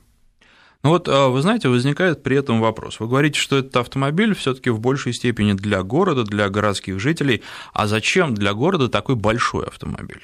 Ну 0.82 0.92
вот, 0.92 1.10
а, 1.10 1.28
вы 1.28 1.42
знаете, 1.42 1.68
возникает 1.68 2.24
при 2.24 2.38
этом 2.38 2.62
вопрос. 2.62 3.02
Вы 3.02 3.08
говорите, 3.08 3.38
что 3.38 3.58
этот 3.58 3.76
автомобиль 3.76 4.34
все 4.34 4.54
таки 4.54 4.70
в 4.70 4.80
большей 4.80 5.14
степени 5.14 5.52
для 5.52 5.84
города, 5.84 6.24
для 6.24 6.50
городских 6.50 7.00
жителей. 7.02 7.44
А 7.74 7.88
зачем 7.88 8.34
для 8.34 8.54
города 8.54 8.88
такой 8.88 9.16
большой 9.16 9.68
автомобиль? 9.68 10.22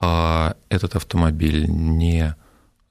А 0.00 0.56
этот 0.68 0.96
автомобиль 0.96 1.66
не 1.68 2.34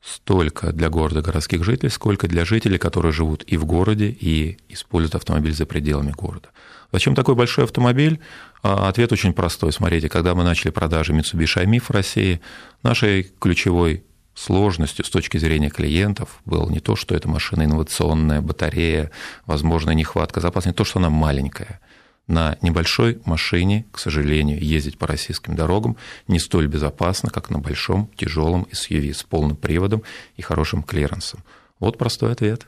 столько 0.04 0.74
для 0.74 0.90
города 0.90 1.22
городских 1.22 1.64
жителей, 1.64 1.90
сколько 1.90 2.28
для 2.28 2.44
жителей, 2.44 2.78
которые 2.78 3.14
живут 3.14 3.44
и 3.48 3.56
в 3.56 3.66
городе, 3.66 4.08
и 4.08 4.58
используют 4.68 5.16
автомобиль 5.16 5.54
за 5.54 5.66
пределами 5.66 6.12
города. 6.12 6.50
Зачем 6.92 7.16
такой 7.16 7.36
большой 7.36 7.64
автомобиль? 7.64 8.20
А, 8.62 8.90
ответ 8.90 9.12
очень 9.12 9.34
простой. 9.34 9.72
Смотрите, 9.72 10.10
когда 10.10 10.36
мы 10.36 10.44
начали 10.44 10.72
продажи 10.72 11.14
Mitsubishi 11.14 11.66
i 11.66 11.80
в 11.80 11.90
России, 11.90 12.42
нашей 12.84 13.32
ключевой 13.40 14.04
сложностью 14.36 15.06
с 15.06 15.10
точки 15.10 15.38
зрения 15.38 15.70
клиентов 15.70 16.42
было 16.46 16.70
не 16.70 16.80
то, 16.80 16.96
что 16.96 17.16
эта 17.16 17.30
машина 17.30 17.64
инновационная, 17.64 18.42
батарея, 18.42 19.12
возможная 19.46 19.94
нехватка 19.94 20.42
запаса, 20.42 20.70
не 20.70 20.74
то, 20.74 20.84
что 20.84 21.00
она 21.00 21.10
маленькая. 21.10 21.80
На 22.28 22.58
небольшой 22.62 23.20
машине, 23.26 23.86
к 23.92 24.00
сожалению, 24.00 24.64
ездить 24.64 24.98
по 24.98 25.08
российским 25.08 25.56
дорогам 25.56 25.98
не 26.28 26.40
столь 26.40 26.68
безопасно, 26.68 27.30
как 27.30 27.50
на 27.50 27.60
большом 27.60 28.10
тяжелом 28.16 28.66
SUV 28.72 29.14
с 29.14 29.24
полным 29.24 29.58
приводом 29.58 30.04
и 30.38 30.42
хорошим 30.42 30.84
клиренсом. 30.84 31.44
Вот 31.80 31.98
простой 31.98 32.32
ответ. 32.32 32.66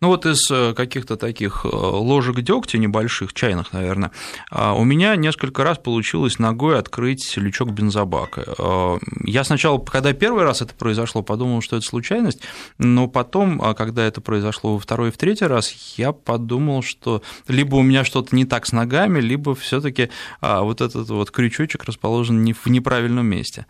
Ну 0.00 0.08
вот 0.08 0.26
из 0.26 0.48
э, 0.50 0.74
каких-то 0.74 1.16
таких 1.16 1.64
э, 1.64 1.68
ложек 1.68 2.40
дегтя 2.40 2.78
небольших, 2.78 3.32
чайных, 3.32 3.72
наверное, 3.72 4.12
а, 4.50 4.74
у 4.74 4.84
меня 4.84 5.16
несколько 5.16 5.64
раз 5.64 5.78
получилось 5.78 6.38
ногой 6.38 6.78
открыть 6.78 7.36
лючок 7.36 7.72
бензобака. 7.72 8.44
Э, 8.58 8.98
я 9.24 9.42
сначала, 9.42 9.78
когда 9.78 10.12
первый 10.12 10.44
раз 10.44 10.62
это 10.62 10.72
произошло, 10.74 11.22
подумал, 11.22 11.62
что 11.62 11.76
это 11.76 11.86
случайность, 11.86 12.40
но 12.78 13.08
потом, 13.08 13.60
а, 13.60 13.74
когда 13.74 14.04
это 14.04 14.20
произошло 14.20 14.74
во 14.74 14.78
второй 14.78 15.08
и 15.08 15.12
в 15.12 15.16
третий 15.16 15.46
раз, 15.46 15.72
я 15.96 16.12
подумал, 16.12 16.82
что 16.82 17.22
либо 17.48 17.74
у 17.76 17.82
меня 17.82 18.04
что-то 18.04 18.36
не 18.36 18.44
так 18.44 18.66
с 18.66 18.72
ногами, 18.72 19.20
либо 19.20 19.54
все 19.56 19.80
таки 19.80 20.10
а, 20.40 20.62
вот 20.62 20.80
этот 20.80 21.08
вот 21.08 21.30
крючочек 21.32 21.84
расположен 21.84 22.44
не 22.44 22.52
в 22.52 22.66
неправильном 22.66 23.26
месте. 23.26 23.66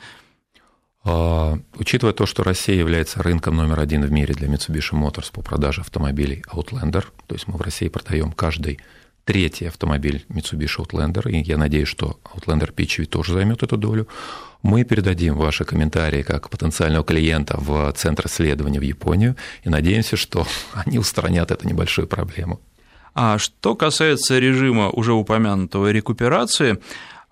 А, 1.05 1.59
учитывая 1.75 2.13
то, 2.13 2.27
что 2.27 2.43
Россия 2.43 2.77
является 2.77 3.23
рынком 3.23 3.57
номер 3.57 3.81
один 3.81 4.05
в 4.05 4.11
мире 4.11 4.35
для 4.35 4.49
Mitsubishi 4.49 4.93
Motors 4.93 5.31
по 5.33 5.43
продаже 5.43 5.81
автомобилей 5.81 6.45
Outlander, 6.51 7.05
то 7.27 7.35
есть 7.35 7.47
мы 7.49 7.57
в 7.57 7.61
России 7.61 7.89
продаем 7.89 8.33
каждый 8.33 8.81
третий 9.25 9.67
автомобиль 9.67 10.25
Mitsubishi 10.29 10.79
Outlander, 10.79 11.31
и 11.31 11.43
я 11.43 11.59
надеюсь, 11.59 11.89
что 11.89 12.19
Outlander 12.35 12.75
PHEV 12.75 13.07
тоже 13.07 13.35
займет 13.35 13.63
эту 13.63 13.77
долю, 13.77 14.09
мы 14.63 14.85
передадим 14.85 15.37
ваши 15.37 15.65
комментарии 15.65 16.23
как 16.23 16.51
потенциального 16.51 17.05
клиента 17.05 17.59
в 17.59 17.93
Центр 17.93 18.27
исследований 18.27 18.79
в 18.79 18.83
Японию 18.83 19.37
и 19.63 19.69
надеемся, 19.69 20.17
что 20.17 20.47
они 20.73 20.99
устранят 20.99 21.51
эту 21.51 21.69
небольшую 21.69 22.09
проблему. 22.09 22.61
А 23.15 23.39
что 23.39 23.75
касается 23.75 24.39
режима 24.39 24.91
уже 24.91 25.13
упомянутого 25.13 25.91
рекуперации, 25.91 26.79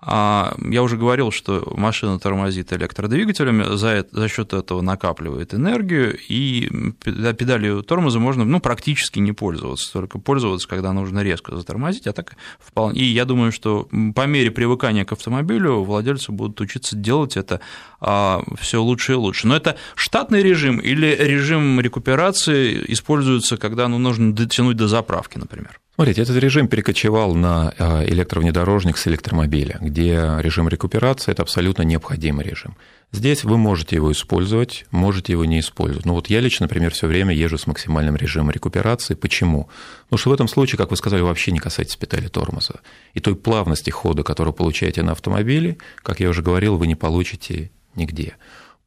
я 0.05 0.83
уже 0.83 0.95
говорил, 0.95 1.31
что 1.31 1.73
машина 1.75 2.19
тормозит 2.19 2.71
электродвигателями, 2.71 3.75
за, 3.75 4.05
за 4.11 4.27
счет 4.27 4.53
этого 4.53 4.81
накапливает 4.81 5.55
энергию, 5.55 6.17
и 6.27 6.69
педалью 7.03 7.81
тормоза 7.81 8.19
можно 8.19 8.45
ну, 8.45 8.59
практически 8.59 9.17
не 9.17 9.31
пользоваться, 9.31 9.91
только 9.91 10.19
пользоваться, 10.19 10.67
когда 10.67 10.93
нужно 10.93 11.23
резко 11.23 11.55
затормозить, 11.55 12.05
а 12.05 12.13
так 12.13 12.35
вполне. 12.59 13.01
И 13.01 13.05
я 13.05 13.25
думаю, 13.25 13.51
что 13.51 13.89
по 14.13 14.27
мере 14.27 14.51
привыкания 14.51 15.03
к 15.03 15.13
автомобилю 15.13 15.83
владельцы 15.83 16.31
будут 16.31 16.61
учиться 16.61 16.95
делать 16.95 17.35
это 17.35 17.59
а, 17.99 18.43
все 18.59 18.81
лучше 18.81 19.13
и 19.13 19.15
лучше. 19.15 19.47
Но 19.47 19.55
это 19.55 19.77
штатный 19.95 20.43
режим 20.43 20.77
или 20.77 21.07
режим 21.07 21.79
рекуперации 21.79 22.83
используется, 22.87 23.57
когда 23.57 23.87
ну, 23.87 23.97
нужно 23.97 24.33
дотянуть 24.33 24.77
до 24.77 24.87
заправки, 24.87 25.39
например? 25.39 25.79
Смотрите, 25.97 26.21
этот 26.21 26.37
режим 26.37 26.67
перекочевал 26.67 27.33
на 27.33 27.73
а, 27.79 28.05
электровнедорожник 28.05 28.97
с 28.97 29.07
электромобиля, 29.07 29.79
где 29.81 30.35
режим 30.37 30.67
рекуперации– 30.67 31.31
это 31.33 31.41
абсолютно 31.41 31.81
необходимый 31.81 32.45
режим. 32.45 32.77
Здесь 33.11 33.43
вы 33.43 33.57
можете 33.57 33.95
его 33.95 34.11
использовать, 34.11 34.85
можете 34.91 35.33
его 35.33 35.43
не 35.43 35.59
использовать. 35.59 36.05
Ну 36.05 36.13
вот 36.13 36.27
я 36.27 36.39
лично, 36.39 36.65
например, 36.65 36.93
все 36.93 37.07
время 37.07 37.33
езжу 37.33 37.57
с 37.57 37.65
максимальным 37.65 38.15
режимом 38.15 38.51
рекуперации. 38.51 39.15
Почему? 39.15 39.69
Потому 40.03 40.19
что 40.19 40.29
в 40.29 40.33
этом 40.33 40.47
случае, 40.47 40.77
как 40.77 40.91
вы 40.91 40.97
сказали, 40.97 41.21
вообще 41.21 41.51
не 41.51 41.57
касается 41.57 41.97
педали 41.97 42.27
тормоза. 42.27 42.75
И 43.15 43.19
той 43.19 43.35
плавности 43.35 43.89
хода, 43.89 44.21
которую 44.21 44.53
получаете 44.53 45.01
на 45.01 45.13
автомобиле, 45.13 45.79
как 46.03 46.19
я 46.19 46.29
уже 46.29 46.43
говорил, 46.43 46.77
вы 46.77 46.85
не 46.85 46.93
получите 46.93 47.71
нигде. 47.95 48.35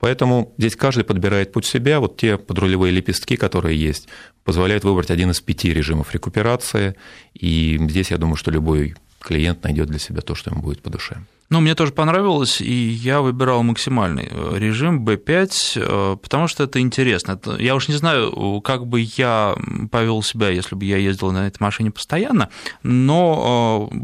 Поэтому 0.00 0.54
здесь 0.58 0.76
каждый 0.76 1.04
подбирает 1.04 1.52
путь 1.52 1.66
себя. 1.66 2.00
Вот 2.00 2.16
те 2.16 2.38
подрулевые 2.38 2.90
лепестки, 2.90 3.36
которые 3.36 3.78
есть, 3.78 4.08
позволяют 4.44 4.82
выбрать 4.82 5.10
один 5.10 5.30
из 5.30 5.40
пяти 5.40 5.72
режимов 5.72 6.12
рекуперации. 6.14 6.96
И 7.34 7.78
здесь 7.88 8.10
я 8.10 8.16
думаю, 8.16 8.36
что 8.36 8.50
любой 8.50 8.96
клиент 9.20 9.62
найдет 9.62 9.88
для 9.88 9.98
себя 9.98 10.22
то, 10.22 10.34
что 10.34 10.50
ему 10.50 10.62
будет 10.62 10.82
по 10.82 10.90
душе. 10.90 11.18
Ну, 11.50 11.58
мне 11.58 11.74
тоже 11.74 11.90
понравилось, 11.90 12.60
и 12.60 12.72
я 12.72 13.20
выбирал 13.20 13.64
максимальный 13.64 14.28
э, 14.30 14.52
режим 14.56 15.04
B5, 15.04 15.72
э, 15.74 16.16
потому 16.22 16.46
что 16.46 16.62
это 16.62 16.78
интересно. 16.78 17.40
Я 17.58 17.74
уж 17.74 17.88
не 17.88 17.96
знаю, 17.96 18.60
как 18.60 18.86
бы 18.86 19.00
я 19.00 19.56
повел 19.90 20.22
себя, 20.22 20.50
если 20.50 20.76
бы 20.76 20.84
я 20.84 20.96
ездил 20.96 21.32
на 21.32 21.48
этой 21.48 21.60
машине 21.60 21.90
постоянно, 21.90 22.50
но 22.84 23.90
э, 23.92 23.96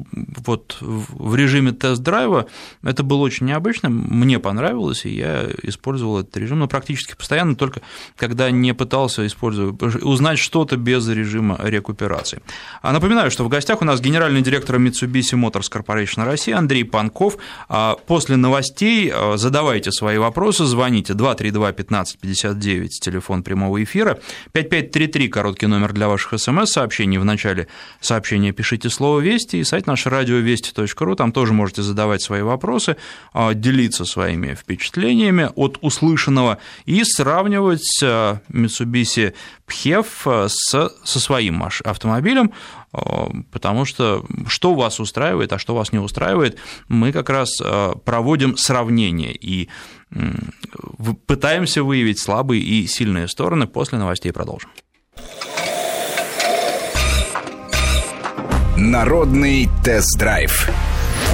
вот 0.44 0.76
в 0.80 1.36
режиме 1.36 1.70
тест-драйва 1.70 2.46
это 2.82 3.04
было 3.04 3.18
очень 3.18 3.46
необычно, 3.46 3.90
мне 3.90 4.40
понравилось, 4.40 5.04
и 5.04 5.10
я 5.10 5.46
использовал 5.62 6.18
этот 6.18 6.36
режим, 6.38 6.58
но 6.58 6.66
практически 6.66 7.14
постоянно, 7.14 7.54
только 7.54 7.80
когда 8.16 8.50
не 8.50 8.74
пытался 8.74 9.24
использовать, 9.24 9.80
узнать 10.02 10.40
что-то 10.40 10.76
без 10.76 11.06
режима 11.06 11.60
рекуперации. 11.62 12.42
А 12.82 12.92
напоминаю, 12.92 13.30
что 13.30 13.44
в 13.44 13.48
гостях 13.48 13.82
у 13.82 13.84
нас 13.84 14.00
генеральный 14.00 14.42
директор 14.42 14.78
Mitsubishi 14.78 15.40
Motors 15.40 15.70
Corporation 15.72 16.24
России 16.24 16.52
Андрей 16.52 16.82
Панков, 16.82 17.35
а 17.68 17.96
после 18.06 18.36
новостей 18.36 19.10
а, 19.12 19.36
задавайте 19.36 19.92
свои 19.92 20.18
вопросы, 20.18 20.64
звоните. 20.64 21.12
232-1559, 21.12 22.88
телефон 23.00 23.42
прямого 23.42 23.82
эфира, 23.82 24.18
5533, 24.52 25.28
короткий 25.28 25.66
номер 25.66 25.92
для 25.92 26.08
ваших 26.08 26.40
смс-сообщений. 26.40 27.18
В 27.18 27.24
начале 27.24 27.68
сообщения 28.00 28.52
пишите 28.52 28.90
слово 28.90 29.20
«Вести» 29.20 29.56
и 29.56 29.64
сайт 29.64 29.86
наш 29.86 30.06
радиовести.ру, 30.06 31.14
там 31.14 31.32
тоже 31.32 31.52
можете 31.52 31.82
задавать 31.82 32.22
свои 32.22 32.42
вопросы, 32.42 32.96
а, 33.32 33.54
делиться 33.54 34.04
своими 34.04 34.54
впечатлениями 34.54 35.50
от 35.54 35.78
услышанного 35.80 36.58
и 36.84 37.02
сравнивать 37.04 38.02
Mitsubishi 38.02 39.34
PHEV 39.66 40.48
со 40.48 40.90
своим 41.04 41.62
автомобилем, 41.84 42.52
потому 43.50 43.84
что 43.84 44.24
что 44.46 44.74
вас 44.74 45.00
устраивает, 45.00 45.52
а 45.52 45.58
что 45.58 45.74
вас 45.74 45.92
не 45.92 45.98
устраивает, 45.98 46.58
мы 46.88 47.12
как 47.12 47.30
раз 47.30 47.60
э, 47.62 47.92
проводим 48.04 48.56
сравнение 48.56 49.34
и 49.34 49.68
пытаемся 51.26 51.82
выявить 51.82 52.18
слабые 52.18 52.62
и 52.62 52.86
сильные 52.86 53.28
стороны. 53.28 53.66
После 53.66 53.98
новостей 53.98 54.32
продолжим. 54.32 54.70
Народный 58.76 59.68
тест-драйв 59.82 60.70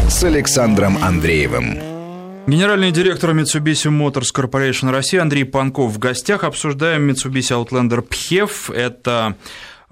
с 0.09 0.25
Александром 0.25 0.97
Андреевым. 1.03 1.79
Генеральный 2.47 2.91
директор 2.91 3.31
Mitsubishi 3.31 3.91
Motors 3.91 4.29
Corporation 4.35 4.91
России 4.91 5.19
Андрей 5.19 5.45
Панков 5.45 5.93
в 5.93 5.99
гостях. 5.99 6.45
Обсуждаем 6.45 7.09
Mitsubishi 7.09 7.53
Outlander 7.53 8.07
PHEV. 8.07 8.75
Это 8.75 9.37
Э, 9.37 9.37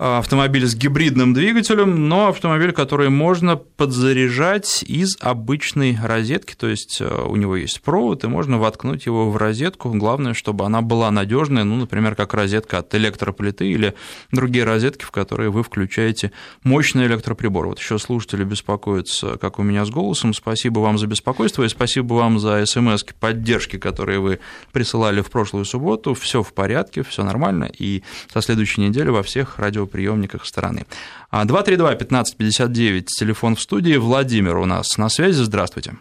автомобиль 0.01 0.67
с 0.67 0.75
гибридным 0.75 1.35
двигателем, 1.35 2.09
но 2.09 2.29
автомобиль, 2.29 2.73
который 2.73 3.11
можно 3.11 3.57
подзаряжать 3.57 4.83
из 4.83 5.19
обычной 5.21 5.99
розетки, 6.03 6.55
то 6.57 6.69
есть 6.69 7.03
э, 7.03 7.25
у 7.27 7.37
него 7.37 7.55
есть 7.55 7.83
провод, 7.83 8.25
и 8.25 8.27
можно 8.27 8.59
воткнуть 8.59 9.05
его 9.05 9.31
в 9.31 9.37
розетку. 9.37 9.91
Главное, 9.93 10.33
чтобы 10.33 10.65
она 10.65 10.81
была 10.81 11.11
надежная, 11.11 11.65
ну, 11.65 11.77
например, 11.77 12.15
как 12.15 12.33
розетка 12.33 12.79
от 12.79 12.95
электроплиты 12.95 13.69
или 13.69 13.95
другие 14.33 14.65
розетки, 14.65 15.05
в 15.05 15.11
которые 15.11 15.51
вы 15.51 15.63
включаете 15.63 16.33
мощный 16.65 17.07
электроприбор. 17.07 17.67
Вот 17.67 17.79
еще 17.79 17.99
слушатели 17.99 18.45
беспокоятся, 18.45 19.37
как 19.37 19.59
у 19.59 19.63
меня 19.63 19.85
с 19.85 19.91
голосом. 19.91 20.33
Спасибо 20.33 20.79
вам 20.79 20.97
за 20.97 21.09
беспокойство 21.09 21.63
и 21.65 21.69
спасибо 21.69 22.15
вам 22.15 22.39
за 22.39 22.65
смс 22.65 23.05
поддержки, 23.21 23.77
которые 23.77 24.21
вы 24.21 24.39
присылали 24.73 25.21
в 25.21 25.31
прошлую 25.31 25.67
субботу. 25.67 26.15
Все 26.15 26.43
в 26.43 26.55
порядке, 26.55 27.03
все 27.03 27.23
нормально, 27.23 27.71
и 27.79 28.03
со 28.33 28.41
следующей 28.41 28.81
недели 28.81 29.11
во 29.11 29.23
всех 29.23 29.59
радио 29.59 29.90
приемниках 29.91 30.47
страны. 30.47 30.87
232-1559, 31.33 33.05
телефон 33.07 33.57
в 33.57 33.61
студии. 33.61 33.97
Владимир 33.97 34.57
у 34.57 34.67
нас 34.67 34.97
на 34.99 35.09
связи. 35.09 35.43
Здравствуйте. 35.43 35.95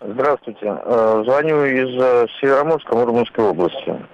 Здравствуйте. 0.00 0.66
Э, 0.66 1.22
звоню 1.24 1.64
из 1.64 2.00
э, 2.00 2.26
Североморска, 2.40 2.94
Мурманской 2.94 3.44
области. 3.44 4.06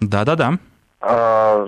Да-да-да. 0.00 0.58
А, 1.00 1.66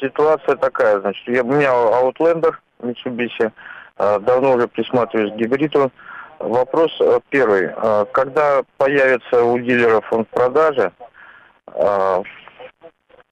ситуация 0.00 0.56
такая, 0.56 1.00
значит, 1.00 1.26
я, 1.26 1.42
у 1.42 1.46
меня 1.46 1.70
Outlander 1.70 2.52
Mitsubishi, 2.80 3.50
э, 3.98 4.20
давно 4.20 4.52
уже 4.52 4.68
присматриваюсь 4.68 5.32
к 5.32 5.36
гибриду. 5.36 5.90
Вопрос 6.38 6.90
первый. 7.28 7.68
Когда 8.12 8.62
появится 8.78 9.44
у 9.44 9.58
дилеров 9.58 10.10
он 10.10 10.24
в 10.24 10.28
продаже, 10.28 10.90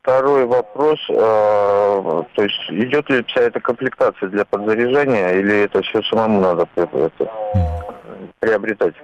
Второй 0.08 0.46
вопрос, 0.46 0.98
э, 1.10 1.12
то 1.12 2.42
есть 2.42 2.58
идет 2.70 3.10
ли 3.10 3.22
вся 3.24 3.42
эта 3.42 3.60
комплектация 3.60 4.30
для 4.30 4.46
подзаряжания 4.46 5.32
или 5.34 5.64
это 5.64 5.82
все 5.82 6.00
самому 6.04 6.40
надо 6.40 6.66
это, 6.76 7.10
приобретать? 8.40 8.94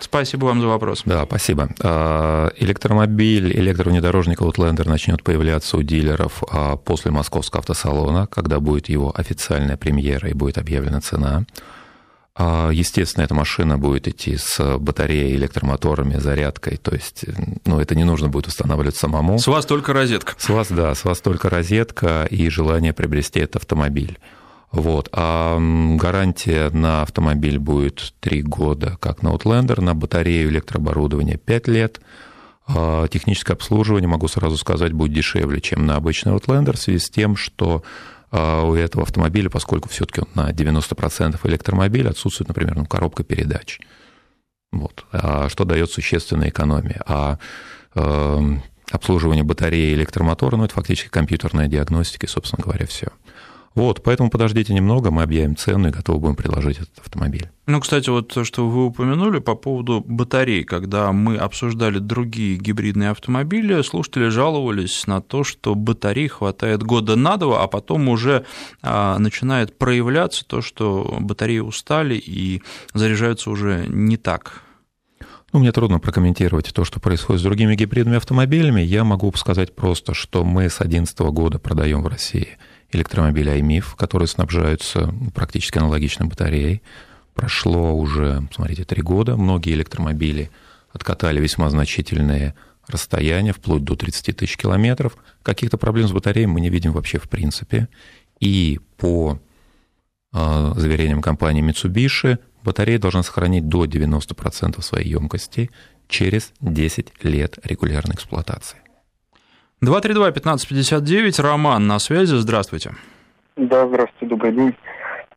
Спасибо 0.00 0.46
вам 0.46 0.60
за 0.60 0.66
вопрос. 0.66 1.02
Да, 1.06 1.24
спасибо. 1.26 1.68
А, 1.84 2.48
электромобиль, 2.56 3.56
электровнедорожник 3.56 4.40
Outlander 4.40 4.88
начнет 4.88 5.22
появляться 5.22 5.76
у 5.76 5.82
дилеров 5.82 6.42
а, 6.50 6.74
после 6.74 7.12
московского 7.12 7.60
автосалона, 7.60 8.26
когда 8.26 8.58
будет 8.58 8.88
его 8.88 9.12
официальная 9.16 9.76
премьера 9.76 10.28
и 10.28 10.32
будет 10.32 10.58
объявлена 10.58 11.00
цена. 11.00 11.44
А, 12.40 12.70
естественно, 12.70 13.24
эта 13.24 13.34
машина 13.34 13.78
будет 13.78 14.06
идти 14.06 14.36
с 14.36 14.78
батареей, 14.78 15.34
электромоторами, 15.34 16.18
зарядкой, 16.18 16.76
то 16.76 16.94
есть 16.94 17.24
ну, 17.64 17.80
это 17.80 17.96
не 17.96 18.04
нужно 18.04 18.28
будет 18.28 18.46
устанавливать 18.46 18.94
самому. 18.94 19.40
С 19.40 19.48
вас 19.48 19.66
только 19.66 19.92
розетка. 19.92 20.34
С 20.38 20.48
вас, 20.48 20.68
да, 20.70 20.94
с 20.94 21.04
вас 21.04 21.20
только 21.20 21.50
розетка 21.50 22.28
и 22.30 22.48
желание 22.48 22.92
приобрести 22.92 23.40
этот 23.40 23.56
автомобиль. 23.56 24.20
Вот. 24.70 25.08
А 25.10 25.58
гарантия 25.96 26.70
на 26.70 27.02
автомобиль 27.02 27.58
будет 27.58 28.14
3 28.20 28.42
года, 28.42 28.96
как 29.00 29.22
на 29.22 29.30
Outlander, 29.30 29.80
на 29.80 29.94
батарею 29.94 30.50
электрооборудования 30.50 31.38
5 31.38 31.68
лет. 31.68 32.00
а 32.68 33.08
техническое 33.08 33.54
обслуживание, 33.54 34.08
могу 34.08 34.28
сразу 34.28 34.58
сказать, 34.58 34.92
будет 34.92 35.14
дешевле, 35.14 35.60
чем 35.60 35.86
на 35.86 35.96
обычный 35.96 36.32
Outlander, 36.32 36.76
в 36.76 36.78
связи 36.78 36.98
с 36.98 37.08
тем, 37.08 37.34
что 37.34 37.82
у 38.30 38.74
этого 38.74 39.04
автомобиля, 39.04 39.48
поскольку 39.48 39.88
все-таки 39.88 40.20
он 40.20 40.28
на 40.34 40.50
90% 40.50 41.38
электромобиль, 41.44 42.08
отсутствует, 42.08 42.48
например, 42.48 42.76
ну, 42.76 42.84
коробка 42.84 43.24
передач. 43.24 43.80
Вот. 44.70 45.06
Что 45.10 45.64
дает 45.64 45.90
существенная 45.90 46.50
экономия. 46.50 47.02
А 47.06 47.38
эм, 47.94 48.62
обслуживание 48.90 49.44
батареи 49.44 49.94
электромотора, 49.94 50.56
ну, 50.56 50.64
это 50.64 50.74
фактически 50.74 51.08
компьютерная 51.08 51.68
диагностика, 51.68 52.26
и, 52.26 52.28
собственно 52.28 52.62
говоря, 52.62 52.86
все. 52.86 53.08
Вот, 53.78 54.02
поэтому 54.02 54.28
подождите 54.28 54.74
немного, 54.74 55.12
мы 55.12 55.22
объявим 55.22 55.54
цену 55.54 55.86
и 55.86 55.92
готовы 55.92 56.18
будем 56.18 56.34
предложить 56.34 56.78
этот 56.78 56.98
автомобиль. 56.98 57.48
Ну, 57.66 57.80
кстати, 57.80 58.10
вот 58.10 58.26
то, 58.26 58.42
что 58.42 58.68
вы 58.68 58.86
упомянули 58.86 59.38
по 59.38 59.54
поводу 59.54 60.02
батарей, 60.04 60.64
когда 60.64 61.12
мы 61.12 61.36
обсуждали 61.36 62.00
другие 62.00 62.56
гибридные 62.56 63.10
автомобили, 63.10 63.80
слушатели 63.82 64.30
жаловались 64.30 65.06
на 65.06 65.20
то, 65.20 65.44
что 65.44 65.76
батарей 65.76 66.26
хватает 66.26 66.82
года 66.82 67.14
на 67.14 67.36
два, 67.36 67.62
а 67.62 67.68
потом 67.68 68.08
уже 68.08 68.44
а, 68.82 69.16
начинает 69.20 69.78
проявляться 69.78 70.44
то, 70.44 70.60
что 70.60 71.16
батареи 71.20 71.60
устали 71.60 72.16
и 72.16 72.62
заряжаются 72.94 73.48
уже 73.48 73.86
не 73.86 74.16
так. 74.16 74.62
Ну, 75.52 75.60
мне 75.60 75.70
трудно 75.70 76.00
прокомментировать 76.00 76.74
то, 76.74 76.84
что 76.84 76.98
происходит 76.98 77.42
с 77.42 77.44
другими 77.44 77.76
гибридными 77.76 78.16
автомобилями. 78.16 78.80
Я 78.80 79.04
могу 79.04 79.32
сказать 79.34 79.76
просто, 79.76 80.14
что 80.14 80.42
мы 80.42 80.68
с 80.68 80.78
2011 80.78 81.18
года 81.20 81.60
продаем 81.60 82.02
в 82.02 82.08
России 82.08 82.58
электромобили 82.90 83.52
iMIF, 83.52 83.96
которые 83.96 84.28
снабжаются 84.28 85.14
практически 85.34 85.78
аналогичной 85.78 86.26
батареей. 86.26 86.82
Прошло 87.34 87.94
уже, 87.94 88.48
смотрите, 88.52 88.84
три 88.84 89.02
года. 89.02 89.36
Многие 89.36 89.74
электромобили 89.74 90.50
откатали 90.92 91.40
весьма 91.40 91.70
значительные 91.70 92.54
расстояния, 92.86 93.52
вплоть 93.52 93.84
до 93.84 93.94
30 93.94 94.36
тысяч 94.36 94.56
километров. 94.56 95.16
Каких-то 95.42 95.76
проблем 95.76 96.08
с 96.08 96.12
батареей 96.12 96.46
мы 96.46 96.60
не 96.60 96.70
видим 96.70 96.92
вообще 96.92 97.18
в 97.18 97.28
принципе. 97.28 97.88
И 98.40 98.80
по 98.96 99.38
а, 100.32 100.72
заверениям 100.74 101.22
компании 101.22 101.62
Mitsubishi, 101.62 102.38
батарея 102.62 102.98
должна 102.98 103.22
сохранить 103.22 103.68
до 103.68 103.84
90% 103.84 104.80
своей 104.82 105.10
емкости 105.10 105.70
через 106.08 106.52
10 106.60 107.24
лет 107.24 107.58
регулярной 107.62 108.14
эксплуатации. 108.14 108.78
232-1559, 109.82 111.40
Роман 111.42 111.86
на 111.86 111.98
связи, 111.98 112.34
здравствуйте. 112.34 112.92
Да, 113.56 113.86
здравствуйте, 113.86 114.26
добрый 114.26 114.52
день. 114.52 114.74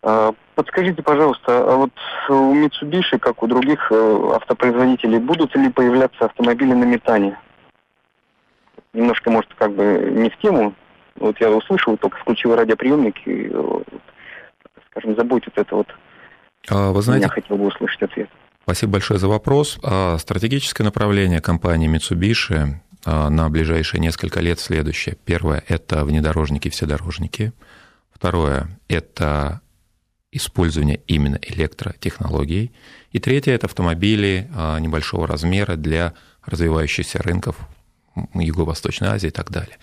А, 0.03 0.33
подскажите, 0.55 1.03
пожалуйста, 1.03 1.63
а 1.63 1.75
вот 1.75 1.91
у 2.29 2.55
Mitsubishi, 2.55 3.19
как 3.19 3.43
у 3.43 3.47
других 3.47 3.91
э, 3.91 4.31
автопроизводителей, 4.35 5.19
будут 5.19 5.55
ли 5.55 5.69
появляться 5.69 6.25
автомобили 6.25 6.73
на 6.73 6.85
метане? 6.85 7.37
Немножко, 8.93 9.29
может, 9.29 9.53
как 9.53 9.73
бы 9.73 10.09
не 10.11 10.29
в 10.29 10.37
тему. 10.39 10.73
Вот 11.15 11.39
я 11.39 11.51
услышал, 11.51 11.97
только 11.97 12.17
включил 12.17 12.55
радиоприемник 12.55 13.15
и, 13.27 13.47
вот, 13.49 13.87
скажем, 14.89 15.13
вот 15.13 15.43
это 15.55 15.75
вот. 15.75 15.87
А, 16.69 16.91
вы 16.91 17.01
знаете, 17.01 17.25
я 17.25 17.29
хотел 17.29 17.57
бы 17.57 17.67
услышать 17.67 18.01
ответ. 18.01 18.29
Спасибо 18.63 18.93
большое 18.93 19.19
за 19.19 19.27
вопрос. 19.27 19.79
Стратегическое 20.17 20.83
направление 20.83 21.41
компании 21.41 21.89
Mitsubishi 21.89 22.55
а, 22.55 22.81
на 23.05 23.49
ближайшие 23.49 23.99
несколько 23.99 24.39
лет 24.39 24.59
следующее. 24.59 25.17
Первое– 25.25 25.63
это 25.67 26.05
внедорожники, 26.05 26.69
вседорожники. 26.69 27.53
Второе– 28.13 28.79
это 28.87 29.61
использование 30.31 31.01
именно 31.07 31.39
электротехнологий. 31.41 32.71
И 33.11 33.19
третье– 33.19 33.51
это 33.53 33.67
автомобили 33.67 34.49
а, 34.55 34.79
небольшого 34.79 35.27
размера 35.27 35.75
для 35.75 36.13
развивающихся 36.45 37.21
рынков 37.21 37.57
Юго-Восточной 38.33 39.09
Азии 39.09 39.27
и 39.27 39.31
так 39.31 39.51
далее. 39.51 39.77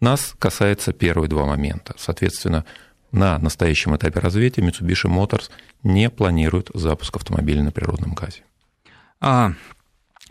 Нас 0.00 0.34
касается 0.38 0.92
первые 0.92 1.28
два 1.28 1.46
момента. 1.46 1.94
Соответственно, 1.96 2.64
на 3.12 3.38
настоящем 3.38 3.96
этапе 3.96 4.20
развития 4.20 4.60
Mitsubishi 4.60 5.08
Motors 5.08 5.50
не 5.82 6.10
планирует 6.10 6.70
запуск 6.74 7.16
автомобилей 7.16 7.62
на 7.62 7.72
природном 7.72 8.14
газе. 8.14 8.42
А, 9.20 9.52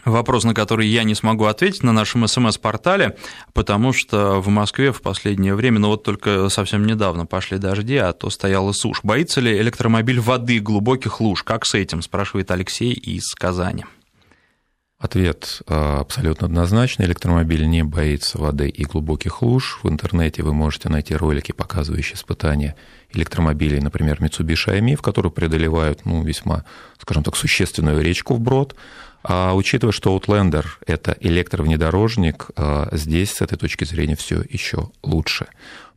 Вопрос, 0.06 0.44
на 0.44 0.54
который 0.54 0.88
я 0.88 1.04
не 1.04 1.16
смогу 1.16 1.46
ответить 1.46 1.84
на 1.84 1.94
нашем 1.94 2.28
СМС-портале, 2.28 3.18
потому 3.54 3.94
что 3.94 4.42
в 4.42 4.50
Москве 4.50 4.92
в 4.92 5.02
последнее 5.02 5.56
время, 5.56 5.80
ну 5.80 5.88
вот 5.88 6.04
только 6.04 6.50
совсем 6.50 6.86
недавно 6.86 7.26
пошли 7.26 7.58
дожди, 7.58 7.96
а 7.96 8.12
то 8.12 8.30
стояла 8.30 8.74
сушь. 8.74 9.00
Боится 9.04 9.40
ли 9.40 9.58
электромобиль 9.58 10.20
воды, 10.20 10.60
глубоких 10.60 11.22
луж? 11.22 11.44
Как 11.44 11.66
с 11.66 11.74
этим, 11.74 12.02
спрашивает 12.02 12.52
Алексей 12.52 12.92
из 12.92 13.34
Казани. 13.34 13.86
Ответ 15.04 15.62
а, 15.68 16.00
абсолютно 16.00 16.48
однозначный. 16.48 17.06
Электромобиль 17.06 17.68
не 17.68 17.84
боится 17.84 18.38
воды 18.38 18.70
и 18.70 18.86
глубоких 18.86 19.42
луж. 19.42 19.80
В 19.84 19.90
интернете 19.90 20.44
вы 20.44 20.54
можете 20.54 20.88
найти 20.88 21.14
ролики, 21.14 21.52
показывающие 21.52 22.16
испытания 22.16 22.78
электромобилей, 23.12 23.82
например, 23.82 24.22
Mitsubishi 24.22 24.80
AMI, 24.80 24.96
в 24.96 25.02
которых 25.02 25.34
преодолевают 25.34 26.06
ну, 26.06 26.24
весьма, 26.24 26.64
скажем 27.00 27.22
так, 27.24 27.36
существенную 27.36 28.02
речку 28.02 28.36
вброд. 28.36 28.76
А 29.24 29.56
учитывая, 29.56 29.94
что 29.94 30.18
Outlander– 30.18 30.66
это 30.86 31.16
электровнедорожник, 31.22 32.48
а, 32.58 32.90
здесь 32.92 33.32
с 33.32 33.42
этой 33.42 33.58
точки 33.58 33.86
зрения 33.86 34.18
все 34.18 34.44
еще 34.50 34.92
лучше. 35.02 35.48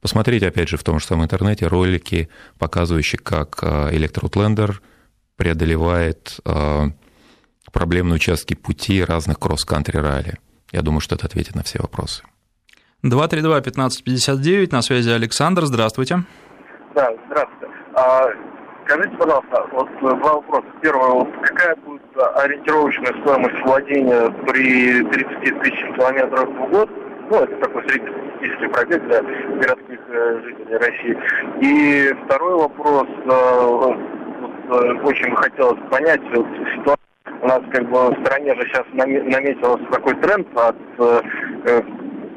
Посмотрите, 0.00 0.46
опять 0.46 0.68
же, 0.68 0.76
в 0.76 0.84
том 0.84 1.00
же 1.00 1.06
самом 1.06 1.24
интернете 1.24 1.66
ролики, 1.66 2.28
показывающие, 2.58 3.18
как 3.18 3.58
а, 3.62 3.90
электро-Outlander 3.90 4.76
преодолевает 5.34 6.38
а, 6.44 6.90
проблемные 7.72 8.14
участки 8.14 8.54
пути 8.54 9.02
разных 9.02 9.40
кросс-кантри 9.40 9.98
ралли. 9.98 10.38
Я 10.70 10.82
думаю, 10.82 11.00
что 11.00 11.16
это 11.16 11.26
ответит 11.26 11.56
на 11.56 11.64
все 11.64 11.80
вопросы. 11.80 12.22
232-1559, 13.04 14.68
на 14.70 14.82
связи 14.82 15.10
Александр, 15.10 15.66
здравствуйте. 15.66 16.22
Да, 16.94 17.10
здравствуйте. 17.26 18.55
Скажите, 18.86 19.16
пожалуйста, 19.16 19.66
вот 19.72 19.88
два 20.00 20.34
вопроса. 20.34 20.66
Первый, 20.80 21.10
вот 21.10 21.28
какая 21.42 21.74
будет 21.76 22.02
ориентировочная 22.36 23.12
стоимость 23.20 23.60
владения 23.64 24.30
при 24.46 25.02
30 25.02 25.60
тысячах 25.60 25.96
километров 25.96 26.48
в 26.48 26.70
год? 26.70 26.88
Ну, 27.28 27.36
это 27.36 27.56
такой 27.56 27.82
среднестатистический 27.88 28.68
пробег 28.68 29.02
для 29.08 29.22
городских 29.22 29.98
э, 30.08 30.40
жителей 30.44 30.76
России. 30.76 31.18
И 31.62 32.14
второй 32.24 32.54
вопрос, 32.54 33.08
э, 33.08 33.66
вот, 33.66 33.96
э, 34.70 34.92
очень 35.02 35.30
бы 35.30 35.36
хотелось 35.36 35.80
понять, 35.90 36.20
вот, 36.32 36.46
ситуация 36.76 36.96
у 37.42 37.46
нас 37.48 37.62
как 37.72 37.90
бы 37.90 38.10
в 38.10 38.24
стране 38.24 38.54
же 38.54 38.68
сейчас 38.68 38.84
наметился 38.92 39.84
такой 39.90 40.14
тренд 40.14 40.46
от 40.56 40.76
э, 40.98 41.82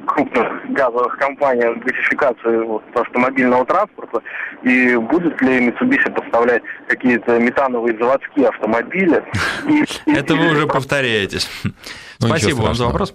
крупных 0.08 0.72
газовых 0.72 1.18
компаний 1.18 1.80
газификации 1.82 2.66
вот, 2.66 2.84
автомобильного 2.94 3.66
транспорта, 3.66 4.22
и 4.64 4.96
будет 4.96 5.42
ли 5.42 5.70
Mitsubishi 5.70 6.12
поставлять 6.12 6.64
какие-то 6.88 7.40
метановые 7.40 7.98
заводские 7.98 8.48
автомобили. 8.48 9.24
Это 10.06 10.36
вы 10.36 10.52
уже 10.52 10.68
повторяетесь. 10.68 11.50
Ну, 12.22 12.28
Спасибо 12.28 12.62
вам 12.62 12.76
за 12.76 12.86
вопрос. 12.86 13.14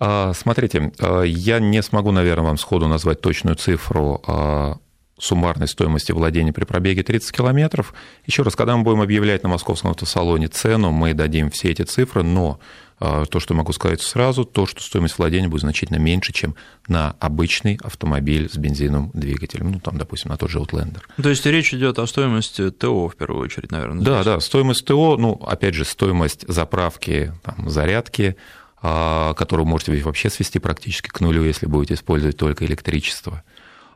А, 0.00 0.32
смотрите, 0.32 0.90
а, 0.98 1.22
я 1.22 1.58
не 1.60 1.82
смогу, 1.82 2.10
наверное, 2.10 2.46
вам 2.46 2.56
сходу 2.56 2.88
назвать 2.88 3.20
точную 3.20 3.56
цифру 3.56 4.22
а, 4.26 4.76
суммарной 5.18 5.68
стоимости 5.68 6.12
владения 6.12 6.52
при 6.52 6.64
пробеге 6.64 7.02
30 7.02 7.32
километров. 7.32 7.94
Еще 8.26 8.42
раз, 8.42 8.54
когда 8.54 8.76
мы 8.76 8.84
будем 8.84 9.00
объявлять 9.00 9.42
на 9.42 9.48
московском 9.48 9.90
автосалоне 9.90 10.48
цену, 10.48 10.90
мы 10.90 11.14
дадим 11.14 11.50
все 11.50 11.70
эти 11.70 11.82
цифры, 11.82 12.22
но 12.22 12.60
а, 12.98 13.26
то, 13.26 13.40
что 13.40 13.52
могу 13.54 13.72
сказать 13.72 14.00
сразу, 14.00 14.44
то, 14.44 14.66
что 14.66 14.82
стоимость 14.82 15.18
владения 15.18 15.48
будет 15.48 15.62
значительно 15.62 15.98
меньше, 15.98 16.32
чем 16.32 16.54
на 16.88 17.14
обычный 17.20 17.78
автомобиль 17.82 18.48
с 18.50 18.56
бензиновым 18.56 19.10
двигателем, 19.12 19.72
ну, 19.72 19.80
там, 19.80 19.98
допустим, 19.98 20.30
на 20.30 20.38
тот 20.38 20.50
же 20.50 20.58
Outlander. 20.58 21.02
То 21.22 21.28
есть 21.28 21.44
речь 21.44 21.74
идет 21.74 21.98
о 21.98 22.06
стоимости 22.06 22.70
ТО 22.70 23.08
в 23.08 23.16
первую 23.16 23.42
очередь, 23.42 23.70
наверное? 23.70 24.02
Да, 24.02 24.24
да, 24.24 24.40
стоимость 24.40 24.86
ТО, 24.86 25.16
ну, 25.18 25.32
опять 25.46 25.74
же, 25.74 25.84
стоимость 25.84 26.46
заправки, 26.48 27.32
там, 27.42 27.68
зарядки, 27.68 28.36
а, 28.80 29.34
которую 29.34 29.66
можете 29.66 29.92
вообще 30.02 30.30
свести 30.30 30.58
практически 30.58 31.08
к 31.08 31.20
нулю, 31.20 31.44
если 31.44 31.66
будете 31.66 31.94
использовать 31.94 32.36
только 32.36 32.64
электричество. 32.64 33.42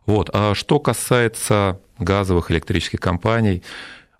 Вот. 0.06 0.30
А 0.32 0.54
что 0.54 0.80
касается 0.80 1.80
газовых 1.98 2.50
электрических 2.50 3.00
компаний, 3.00 3.62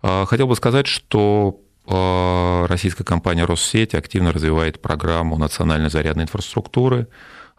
а, 0.02 0.26
хотел 0.26 0.46
бы 0.46 0.56
сказать, 0.56 0.86
что 0.86 1.60
а, 1.86 2.66
российская 2.68 3.04
компания 3.04 3.44
«Россеть» 3.44 3.94
активно 3.94 4.32
развивает 4.32 4.80
программу 4.80 5.36
национальной 5.36 5.90
зарядной 5.90 6.24
инфраструктуры, 6.24 7.08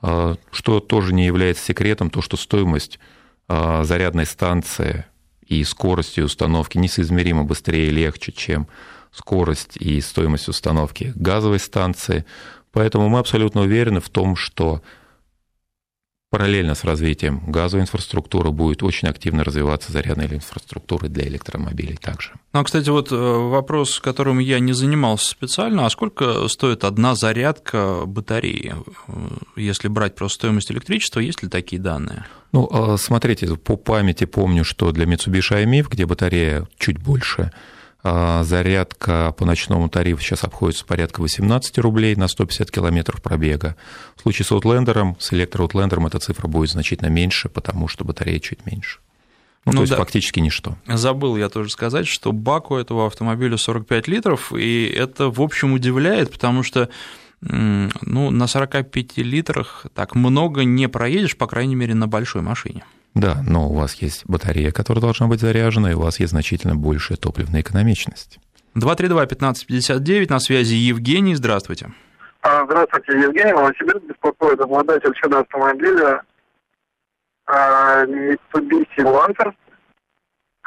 а, 0.02 0.36
что 0.52 0.80
тоже 0.80 1.14
не 1.14 1.26
является 1.26 1.66
секретом, 1.66 2.10
то, 2.10 2.22
что 2.22 2.38
стоимость 2.38 3.00
зарядной 3.50 4.26
станции 4.26 5.04
и 5.46 5.66
скорость 5.66 6.16
ее 6.16 6.26
установки 6.26 6.78
несоизмеримо 6.78 7.44
быстрее 7.44 7.88
и 7.88 7.92
легче, 7.92 8.32
чем 8.32 8.66
скорость 9.12 9.76
и 9.76 10.00
стоимость 10.00 10.48
установки 10.48 11.12
газовой 11.16 11.60
станции. 11.60 12.24
Поэтому 12.72 13.10
мы 13.10 13.20
абсолютно 13.20 13.62
уверены 13.62 14.00
в 14.00 14.10
том, 14.10 14.38
что 14.38 14.82
Параллельно 16.32 16.76
с 16.76 16.86
развитием 16.86 17.44
газовой 17.46 17.84
инфраструктуры 17.84 18.52
будет 18.52 18.84
очень 18.84 19.10
активно 19.10 19.44
развиваться 19.44 19.92
зарядная 19.92 20.28
инфраструктура 20.28 21.10
для 21.10 21.28
электромобилей 21.28 21.98
также. 21.98 22.32
Ну, 22.54 22.62
а, 22.62 22.64
кстати, 22.64 22.90
вот 22.90 23.12
э, 23.12 23.16
вопрос, 23.16 24.00
которым 24.00 24.40
я 24.40 24.62
не 24.62 24.72
занимался 24.72 25.30
специально, 25.30 25.86
а 25.86 25.90
сколько 25.90 26.48
стоит 26.48 26.86
одна 26.86 27.16
зарядка 27.16 28.04
батареи, 28.06 28.76
э, 29.10 29.14
если 29.58 29.90
брать 29.90 30.16
просто 30.16 30.36
стоимость 30.36 30.72
электричества, 30.72 31.20
есть 31.20 31.44
ли 31.44 31.50
такие 31.50 31.82
данные? 31.82 32.26
Ну, 32.54 32.70
а, 32.72 32.96
смотрите, 32.96 33.54
по 33.58 33.76
памяти 33.76 34.24
помню, 34.24 34.64
что 34.64 34.94
для 34.94 35.04
Mitsubishi 35.04 35.62
IMIF, 35.66 35.88
где 35.90 36.06
батарея 36.06 36.66
чуть 36.78 36.98
больше, 36.98 37.52
зарядка 38.04 39.34
по 39.38 39.46
ночному 39.46 39.90
тарифу 39.90 40.22
сейчас 40.22 40.44
обходится 40.44 40.86
порядка 40.86 41.22
18 41.22 41.78
рублей 41.80 42.16
на 42.16 42.28
150 42.28 42.72
километров 42.72 43.22
пробега. 43.22 43.76
В 44.16 44.22
случае 44.22 44.46
с 44.46 44.52
Outlander, 44.52 45.16
с 45.20 45.34
электро-Outlander 45.34 46.06
эта 46.08 46.20
цифра 46.20 46.48
будет 46.48 46.72
значительно 46.72 47.10
меньше, 47.10 47.50
потому 47.50 47.88
что 47.88 48.04
батарея 48.04 48.40
чуть 48.40 48.66
меньше. 48.66 49.00
Ну, 49.66 49.74
ну 49.74 49.78
то 49.78 49.82
есть 49.82 49.92
да. 49.92 49.98
фактически 49.98 50.40
ничто. 50.40 50.76
Забыл 50.88 51.38
я 51.38 51.48
тоже 51.48 51.70
сказать, 51.70 52.08
что 52.08 52.32
бак 52.32 52.72
у 52.72 52.76
этого 52.76 53.06
автомобиля 53.06 53.58
45 53.58 54.08
литров, 54.08 54.52
и 54.54 54.86
это, 54.86 55.30
в 55.30 55.40
общем, 55.40 55.74
удивляет, 55.74 56.32
потому 56.32 56.64
что 56.64 56.90
ну, 57.42 58.32
на 58.32 58.48
45 58.48 59.18
литрах 59.18 59.86
так 59.94 60.16
много 60.16 60.64
не 60.64 60.88
проедешь, 60.88 61.38
по 61.38 61.48
крайней 61.48 61.76
мере, 61.76 61.94
на 61.96 62.08
большой 62.08 62.42
машине. 62.42 62.84
Да, 63.14 63.38
но 63.46 63.68
у 63.70 63.74
вас 63.74 63.96
есть 63.96 64.26
батарея, 64.26 64.72
которая 64.72 65.02
должна 65.02 65.28
быть 65.28 65.42
заряжена, 65.42 65.92
и 65.92 65.96
у 65.96 66.00
вас 66.00 66.20
есть 66.20 66.32
значительно 66.32 66.76
большая 66.76 67.18
топливная 67.18 67.62
экономичность. 67.62 68.40
232-1559, 68.76 70.30
на 70.30 70.40
связи 70.40 70.76
Евгений, 70.76 71.36
здравствуйте. 71.36 71.92
А, 72.42 72.64
здравствуйте, 72.66 73.20
Евгений, 73.20 73.52
Новосибирск 73.52 74.04
беспокоит 74.04 74.62
обладатель 74.62 75.14
чудо-автомобиля 75.22 76.22
а, 77.46 78.06
Mitsubishi 78.06 79.00
Lancer 79.00 79.54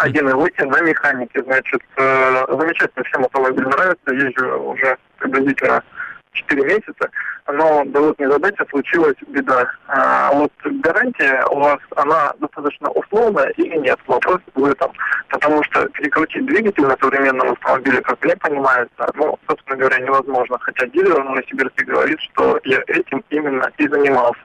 1.8 0.01 0.67
на 0.67 0.81
механике. 0.83 1.43
Значит, 1.45 1.81
э, 1.97 2.45
замечательно, 2.49 3.05
всем 3.05 3.25
автомобиль 3.25 3.65
нравится, 3.65 4.13
езжу 4.13 4.73
уже 4.73 4.99
приблизительно 5.19 5.83
4 6.35 6.63
месяца, 6.63 7.11
но 7.47 7.83
да 7.87 8.01
вот 8.01 8.19
незадача 8.19 8.67
случилась 8.71 9.17
беда. 9.29 9.71
А 9.89 10.33
вот 10.33 10.53
гарантия 10.65 11.45
у 11.51 11.61
вас, 11.61 11.79
она 11.97 12.33
достаточно 12.39 12.91
условная 12.91 13.49
или 13.57 13.77
нет? 13.77 13.99
Вопрос 14.07 14.41
в 14.55 14.65
этом. 14.65 14.93
Потому 15.29 15.63
что 15.65 15.87
перекрутить 15.89 16.47
двигатель 16.47 16.85
на 16.85 16.97
современном 17.01 17.53
автомобиле, 17.53 18.01
как 18.03 18.23
мне 18.25 18.37
понимается, 18.37 19.11
ну, 19.15 19.39
собственно 19.49 19.77
говоря, 19.77 19.99
невозможно. 19.99 20.59
Хотя 20.61 20.87
дилер 20.87 21.19
на 21.19 21.31
Новосибирске 21.31 21.85
говорит, 21.85 22.21
что 22.21 22.61
я 22.65 22.83
этим 22.87 23.25
именно 23.31 23.71
и 23.79 23.89
занимался. 23.89 24.41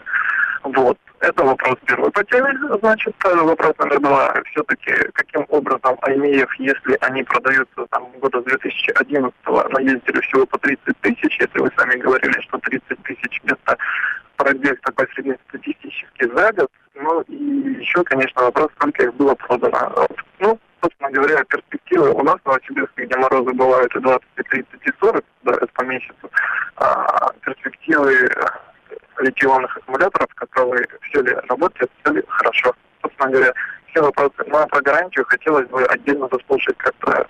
Вот. 0.63 0.98
Это 1.19 1.43
вопрос 1.43 1.76
первый 1.86 2.12
по 2.12 2.24
теме. 2.24 2.54
Значит, 2.80 3.15
вопрос 3.24 3.74
номер 3.78 4.00
два. 4.00 4.34
Все-таки 4.52 4.93
каким 5.13 5.45
образом 5.50 5.98
АИМЕФ, 6.02 6.54
если 6.60 6.98
они 7.02 7.24
продаются 7.24 7.86
там 7.89 8.10
года 8.19 8.41
с 8.41 8.45
2011 8.45 9.34
наездили 9.72 10.22
всего 10.22 10.45
по 10.45 10.58
30 10.60 10.98
тысяч, 11.02 11.39
если 11.39 11.60
вы 11.60 11.69
сами 11.78 11.95
говорили, 11.95 12.39
что 12.41 12.58
30 12.58 13.04
тысяч 13.04 13.41
это 13.45 13.78
пробег 14.38 14.80
такой 14.82 15.08
среднестатистический 15.13 16.32
за 16.34 16.52
год, 16.54 16.72
ну 16.95 17.22
и 17.22 17.36
еще, 17.80 18.04
конечно, 18.04 18.43
вопрос, 18.43 18.69
сколько 18.76 19.04
их 19.04 19.13
было 19.15 19.36
продано. 19.36 20.08
Ну, 20.39 20.58
собственно 20.82 21.12
говоря, 21.12 21.43
перспективы 21.43 22.12
у 22.12 22.24
нас 22.24 22.38
в 22.43 22.45
Новосибирске, 22.45 23.06
где 23.06 23.17
морозы 23.17 23.52
бывают 23.52 23.93
и 23.95 24.00
20, 24.00 24.24
и 24.38 24.43
30, 24.43 24.67
и 24.84 24.91
40 25.02 25.26
да, 25.43 25.54
по 25.74 25.84
месяцу, 25.84 26.32
а 26.78 27.34
перспективы 27.41 28.30
литионных 29.19 29.75
аккумуляторов, 29.77 30.34
которые 30.36 30.88
все 31.01 31.21
ли 31.21 31.36
работают, 31.47 31.91
все 32.01 32.13
ли 32.13 32.23
хорошо. 32.27 32.73
Собственно 33.01 33.32
говоря, 33.32 33.53
все 33.91 34.01
вопросы. 34.01 34.34
Ну 34.47 34.58
а 34.58 34.67
про 34.67 34.82
гарантию 34.82 35.25
хотелось 35.25 35.67
бы 35.69 35.84
отдельно 35.86 36.27
заслушать 36.32 36.77
как-то 36.77 37.27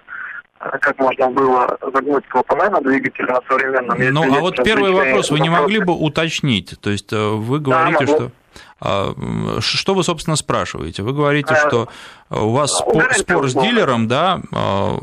э, 0.60 0.78
как 0.80 0.98
можно 1.00 1.30
было 1.30 1.78
загнуть 1.94 2.28
клапана 2.28 2.70
на 2.70 2.82
двигателе 2.82 3.28
на 3.28 3.42
современном. 3.48 3.98
Ну, 4.14 4.38
а 4.38 4.40
вот 4.40 4.64
первый 4.64 4.92
вопрос 4.92 5.32
вы 5.32 5.40
не 5.40 5.50
могли 5.50 5.80
бы 5.80 5.94
уточнить? 5.94 6.76
То 6.82 6.90
есть 6.90 7.12
э, 7.14 7.18
вы 7.18 7.60
говорите, 7.60 8.06
да, 8.06 8.08
что... 8.08 8.32
А, 8.82 9.14
что 9.60 9.94
вы, 9.94 10.04
собственно, 10.04 10.36
спрашиваете? 10.36 11.04
Вы 11.04 11.14
говорите, 11.14 11.54
э, 11.54 11.68
что 11.68 11.90
у 12.30 12.52
вас 12.52 12.78
спор, 12.78 13.14
спор 13.14 13.50
с 13.50 13.54
дилером, 13.54 14.08
да, 14.08 14.42
а, 14.54 15.00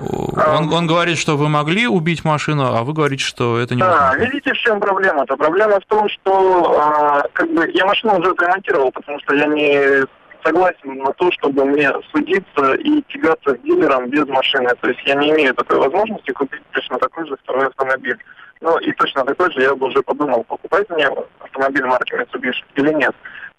он, 0.00 0.72
он 0.72 0.86
говорит, 0.86 1.18
что 1.18 1.36
вы 1.36 1.48
могли 1.48 1.86
убить 1.86 2.24
машину, 2.24 2.64
а 2.74 2.82
вы 2.82 2.92
говорите, 2.92 3.24
что 3.24 3.58
это 3.58 3.74
не 3.74 3.80
Да, 3.80 4.14
видите, 4.16 4.52
в 4.52 4.58
чем 4.58 4.80
проблема-то? 4.80 5.36
Проблема 5.36 5.80
в 5.80 5.84
том, 5.86 6.08
что 6.08 6.80
а, 6.80 7.22
как 7.32 7.52
бы 7.52 7.70
я 7.72 7.86
машину 7.86 8.18
уже 8.18 8.30
отремонтировал, 8.30 8.92
потому 8.92 9.18
что 9.20 9.34
я 9.34 9.46
не 9.46 10.04
согласен 10.44 10.98
на 10.98 11.12
то, 11.12 11.30
чтобы 11.32 11.64
мне 11.64 11.90
судиться 12.12 12.74
и 12.74 13.02
тягаться 13.08 13.54
с 13.54 13.58
дилером 13.60 14.08
без 14.08 14.26
машины. 14.28 14.70
То 14.80 14.88
есть 14.88 15.00
я 15.04 15.14
не 15.14 15.30
имею 15.30 15.54
такой 15.54 15.78
возможности 15.78 16.30
купить 16.32 16.62
точно 16.72 16.98
такой 16.98 17.26
же 17.26 17.36
второй 17.42 17.66
автомобиль. 17.66 18.18
Ну 18.60 18.78
и 18.78 18.92
точно 18.92 19.24
такой 19.24 19.52
же 19.52 19.60
я 19.62 19.74
бы 19.74 19.86
уже 19.86 20.02
подумал, 20.02 20.44
покупать 20.44 20.88
мне 20.90 21.08
автомобиль 21.40 21.84
марки 21.84 22.14
Mitsubishi 22.14 22.64
или 22.76 22.92
нет 22.94 23.14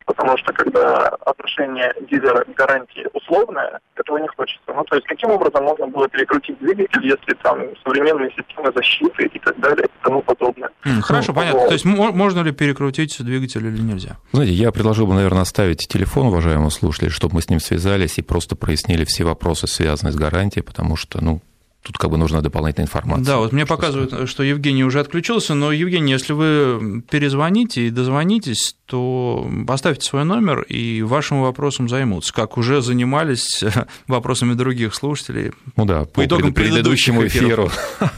потому 0.09 0.35
что 0.39 0.51
когда 0.53 1.07
отношение 1.23 1.93
дилера 2.09 2.43
к 2.43 2.55
гарантии 2.55 3.07
условное, 3.13 3.79
этого 3.95 4.17
не 4.17 4.27
хочется. 4.27 4.63
Ну, 4.67 4.83
то 4.85 4.95
есть 4.95 5.07
каким 5.07 5.29
образом 5.29 5.63
можно 5.63 5.85
было 5.85 6.09
перекрутить 6.09 6.57
двигатель, 6.57 7.05
если 7.05 7.33
там 7.43 7.59
современные 7.83 8.31
системы 8.31 8.71
защиты 8.75 9.29
и 9.31 9.39
так 9.39 9.59
далее 9.59 9.85
и 9.85 10.03
тому 10.03 10.23
подобное. 10.23 10.71
Хорошо, 11.03 11.31
ну, 11.31 11.35
понятно. 11.35 11.59
Вот. 11.59 11.67
То 11.67 11.73
есть 11.73 11.85
можно 11.85 12.41
ли 12.41 12.51
перекрутить 12.51 13.23
двигатель 13.23 13.67
или 13.67 13.79
нельзя? 13.79 14.17
Знаете, 14.31 14.53
я 14.53 14.71
предложил 14.71 15.05
бы, 15.05 15.13
наверное, 15.13 15.43
оставить 15.43 15.87
телефон 15.87 16.27
уважаемого 16.27 16.71
слушателя, 16.71 17.11
чтобы 17.11 17.35
мы 17.35 17.43
с 17.43 17.49
ним 17.51 17.59
связались 17.59 18.17
и 18.17 18.23
просто 18.23 18.55
прояснили 18.55 19.05
все 19.05 19.25
вопросы, 19.25 19.67
связанные 19.67 20.11
с 20.11 20.15
гарантией, 20.15 20.63
потому 20.63 20.95
что, 20.95 21.23
ну, 21.23 21.39
тут 21.83 21.97
как 21.97 22.09
бы 22.09 22.17
нужна 22.17 22.41
дополнительная 22.41 22.87
информация. 22.87 23.25
Да, 23.25 23.37
вот 23.37 23.51
мне 23.51 23.65
показывают, 23.65 24.09
сказать. 24.11 24.29
что 24.29 24.43
Евгений 24.43 24.83
уже 24.83 24.99
отключился, 24.99 25.53
но, 25.53 25.71
Евгений, 25.71 26.11
если 26.11 26.33
вы 26.33 27.01
перезвоните 27.09 27.87
и 27.87 27.89
дозвонитесь, 27.89 28.75
то 28.85 29.49
поставьте 29.65 30.05
свой 30.05 30.25
номер, 30.25 30.61
и 30.61 31.01
вашим 31.01 31.41
вопросом 31.41 31.87
займутся, 31.87 32.33
как 32.33 32.57
уже 32.57 32.81
занимались 32.81 33.63
вопросами 34.07 34.53
других 34.53 34.93
слушателей. 34.93 35.51
Ну 35.75 35.85
да, 35.85 36.01
по, 36.01 36.05
по 36.05 36.25
итогам 36.25 36.53
предыдущему 36.53 37.25
эфиру. 37.25 37.69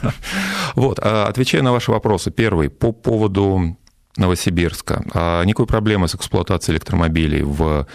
Вот, 0.73 0.99
а, 1.01 1.27
отвечая 1.27 1.63
на 1.63 1.73
ваши 1.73 1.91
вопросы. 1.91 2.31
Первый, 2.31 2.69
по 2.69 2.93
поводу 2.93 3.77
Новосибирска. 4.15 5.03
А, 5.13 5.43
никакой 5.43 5.67
проблемы 5.67 6.07
с 6.07 6.15
эксплуатацией 6.15 6.75
электромобилей 6.75 7.43
в 7.43 7.87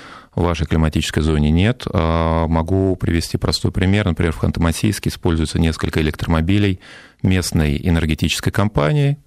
вашей 0.42 0.66
климатической 0.66 1.22
зоне 1.22 1.51
нет. 1.51 1.85
А, 1.92 2.46
могу 2.46 2.94
привести 2.96 3.38
простой 3.38 3.72
пример. 3.72 4.07
Например, 4.07 4.33
в 4.33 4.42
Ханты-Мансийске 4.42 5.09
используется 5.09 5.59
несколько 5.59 6.01
электромобилей 6.03 6.81
местной 7.22 7.81
энергетической 7.83 8.51
компании 8.51 9.18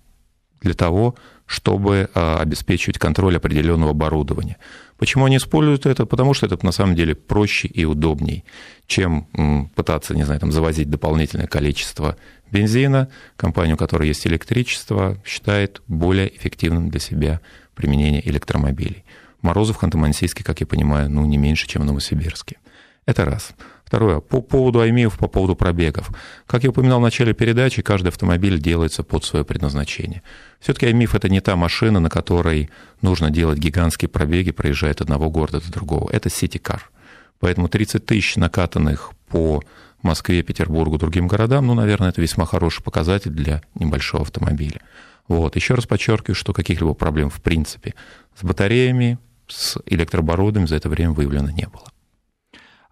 для 0.62 0.74
того, 0.74 1.15
чтобы 1.45 2.10
а, 2.13 2.38
обеспечивать 2.39 3.00
контроль 3.00 3.38
определенного 3.38 3.91
оборудования. 3.91 4.58
Почему 4.98 5.26
они 5.26 5.38
используют 5.38 5.88
это? 5.88 6.06
Потому 6.06 6.36
что 6.36 6.45
это 6.45 6.63
на 6.63 6.72
самом 6.72 6.95
деле 6.95 7.15
проще 7.15 7.67
и 7.67 7.86
удобней, 7.86 8.43
чем 8.86 9.69
пытаться, 9.76 10.13
не 10.13 10.24
знаю, 10.24 10.39
там, 10.41 10.52
завозить 10.52 10.89
дополнительное 10.89 11.48
количество 11.48 12.17
бензина. 12.52 13.10
Компания, 13.36 13.74
у 13.74 13.78
которой 13.78 14.10
есть 14.10 14.28
электричество, 14.28 15.17
считает 15.26 15.82
более 15.88 16.36
эффективным 16.36 16.89
для 16.89 17.00
себя 17.00 17.39
применение 17.76 18.28
электромобилей. 18.30 19.06
Морозов 19.41 19.82
Ханты-Мансийский, 19.82 20.43
как 20.43 20.60
я 20.60 20.67
понимаю, 20.67 21.10
ну, 21.10 21.25
не 21.25 21.38
меньше, 21.38 21.67
чем 21.67 21.84
в 21.84 21.86
Новосибирске. 21.86 22.58
Это 23.06 23.25
раз. 23.25 23.54
Второе. 23.86 24.19
По 24.19 24.41
поводу 24.41 24.82
аймиев, 24.82 25.17
по 25.17 25.28
поводу 25.28 25.56
пробегов. 25.56 26.12
Как 26.45 26.63
я 26.63 26.69
упоминал 26.69 26.99
в 26.99 27.04
начале 27.04 27.34
передачи, 27.34 27.82
каждый 27.82 28.10
автомобиль 28.10 28.60
делается 28.60 29.02
под 29.02 29.23
свое 29.25 29.43
предназначение. 29.43 30.21
Все-таки 30.60 30.86
аймиф 30.86 31.15
это 31.15 31.28
не 31.28 31.41
та 31.41 31.56
машина, 31.56 31.99
на 31.99 32.10
которой 32.12 32.69
нужно 33.02 33.32
делать 33.32 33.58
гигантские 33.58 34.10
пробеги, 34.10 34.52
проезжая 34.52 34.91
от 34.91 35.02
одного 35.02 35.32
города 35.32 35.60
до 35.60 35.71
другого. 35.71 36.08
Это 36.12 36.30
сити-кар. 36.30 36.91
Поэтому 37.39 37.67
30 37.67 38.06
тысяч 38.06 38.36
накатанных 38.36 39.12
по 39.28 39.63
Москве, 40.04 40.43
Петербургу, 40.43 40.99
другим 40.99 41.28
городам, 41.28 41.65
ну, 41.65 41.73
наверное, 41.73 42.10
это 42.10 42.21
весьма 42.21 42.45
хороший 42.45 42.84
показатель 42.84 43.32
для 43.32 43.63
небольшого 43.73 44.23
автомобиля. 44.23 44.82
Вот. 45.28 45.56
Еще 45.56 45.73
раз 45.73 45.86
подчеркиваю, 45.86 46.36
что 46.36 46.54
каких-либо 46.54 46.93
проблем 46.93 47.30
в 47.30 47.41
принципе 47.41 47.95
с 48.39 48.43
батареями, 48.43 49.17
с 49.50 49.78
электрооборудованием 49.86 50.68
за 50.68 50.76
это 50.76 50.90
время 50.90 51.12
выявлено 51.12 51.50
не 51.52 51.68
было. 51.68 51.86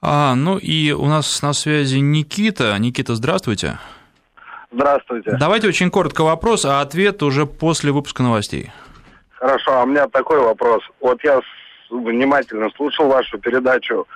А, 0.01 0.35
ну 0.35 0.57
и 0.57 0.91
у 0.91 1.05
нас 1.05 1.41
на 1.41 1.53
связи 1.53 1.97
Никита. 1.97 2.77
Никита, 2.77 3.15
здравствуйте. 3.15 3.79
Здравствуйте. 4.71 5.37
Давайте 5.39 5.67
очень 5.67 5.89
коротко 5.89 6.23
вопрос, 6.23 6.65
а 6.65 6.81
ответ 6.81 7.23
уже 7.23 7.45
после 7.45 7.91
выпуска 7.91 8.21
новостей. 8.21 8.71
Хорошо, 9.31 9.79
а 9.79 9.83
у 9.83 9.87
меня 9.87 10.07
такой 10.07 10.39
вопрос. 10.39 10.83
Вот 10.99 11.23
я 11.23 11.41
внимательно 11.89 12.69
слушал 12.75 13.07
вашу 13.07 13.37
передачу. 13.37 14.07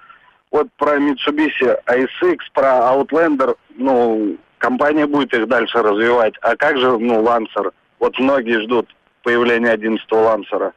Вот 0.51 0.67
про 0.77 0.97
Mitsubishi 0.97 1.77
ASX, 1.87 2.37
про 2.53 2.93
Outlander, 2.93 3.55
ну, 3.75 4.35
компания 4.57 5.07
будет 5.07 5.33
их 5.33 5.47
дальше 5.47 5.81
развивать. 5.81 6.33
А 6.41 6.55
как 6.55 6.77
же, 6.77 6.97
ну, 6.97 7.23
Lancer? 7.23 7.71
Вот 7.99 8.19
многие 8.19 8.61
ждут 8.63 8.93
появления 9.23 9.73
11-го 9.73 10.17
Lancer. 10.17 10.73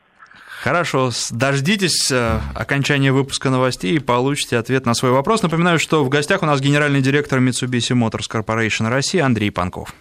Хорошо, 0.65 1.11
дождитесь 1.31 2.11
э, 2.11 2.41
окончания 2.55 3.13
выпуска 3.13 3.51
новостей 3.51 3.97
и 3.97 3.99
получите 3.99 4.57
ответ 4.57 4.87
на 4.87 4.95
свой 4.95 5.13
вопрос. 5.13 5.43
Напоминаю, 5.43 5.79
что 5.79 6.03
в 6.03 6.09
гостях 6.09 6.43
у 6.43 6.47
нас 6.47 6.59
генеральный 6.63 7.03
директор 7.03 7.39
Mitsubishi 7.39 7.95
Motors 7.95 8.31
Corporation 8.33 8.89
России 8.89 9.21
Андрей 9.21 9.51
Панков. 9.51 9.95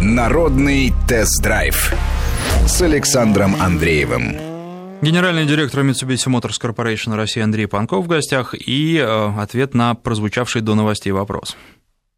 Народный 0.00 0.92
тест-драйв 1.06 1.94
с 2.66 2.82
Александром 2.82 3.54
Андреевым. 3.62 4.36
Генеральный 5.02 5.46
директор 5.46 5.84
Mitsubishi 5.84 6.26
Motors 6.26 6.60
Corporation 6.60 7.14
России 7.14 7.42
Андрей 7.42 7.66
Панков 7.66 8.06
в 8.06 8.08
гостях 8.08 8.56
и 8.58 8.96
э, 8.96 9.40
ответ 9.40 9.74
на 9.74 9.94
прозвучавший 9.94 10.62
до 10.62 10.74
новостей 10.74 11.12
вопрос. 11.12 11.56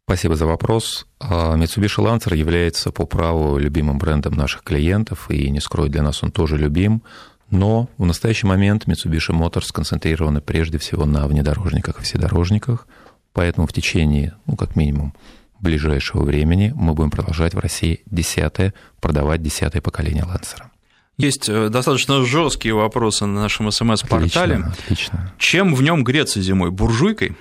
Спасибо 0.05 0.35
за 0.35 0.45
вопрос. 0.45 1.07
А, 1.19 1.55
Mitsubishi 1.55 2.03
Lancer 2.03 2.35
является 2.35 2.91
по 2.91 3.05
праву 3.05 3.57
любимым 3.57 3.97
брендом 3.97 4.33
наших 4.33 4.63
клиентов, 4.63 5.31
и 5.31 5.49
не 5.49 5.61
скрою, 5.61 5.89
для 5.89 6.01
нас 6.01 6.23
он 6.23 6.31
тоже 6.31 6.57
любим. 6.57 7.03
Но 7.49 7.87
в 7.97 8.05
настоящий 8.05 8.45
момент 8.45 8.85
Mitsubishi 8.85 9.31
Motors 9.31 9.65
сконцентрированы 9.65 10.41
прежде 10.41 10.77
всего 10.77 11.05
на 11.05 11.27
внедорожниках 11.27 11.99
и 11.99 12.03
вседорожниках, 12.03 12.87
поэтому 13.31 13.65
в 13.65 13.73
течение, 13.73 14.35
ну, 14.45 14.57
как 14.57 14.75
минимум, 14.75 15.13
ближайшего 15.61 16.23
времени 16.23 16.73
мы 16.75 16.93
будем 16.93 17.09
продолжать 17.09 17.53
в 17.53 17.59
России 17.59 18.01
десятое, 18.05 18.73
продавать 18.99 19.41
десятое 19.41 19.81
поколение 19.81 20.25
Лансера. 20.25 20.69
Есть 21.17 21.47
э, 21.47 21.69
достаточно 21.69 22.25
жесткие 22.25 22.73
вопросы 22.73 23.25
на 23.25 23.41
нашем 23.41 23.71
СМС-портале. 23.71 24.55
Отлично, 24.55 24.73
отлично. 24.83 25.33
Чем 25.37 25.75
в 25.75 25.81
нем 25.81 26.03
греться 26.03 26.41
зимой? 26.41 26.71
Буржуйкой? 26.71 27.37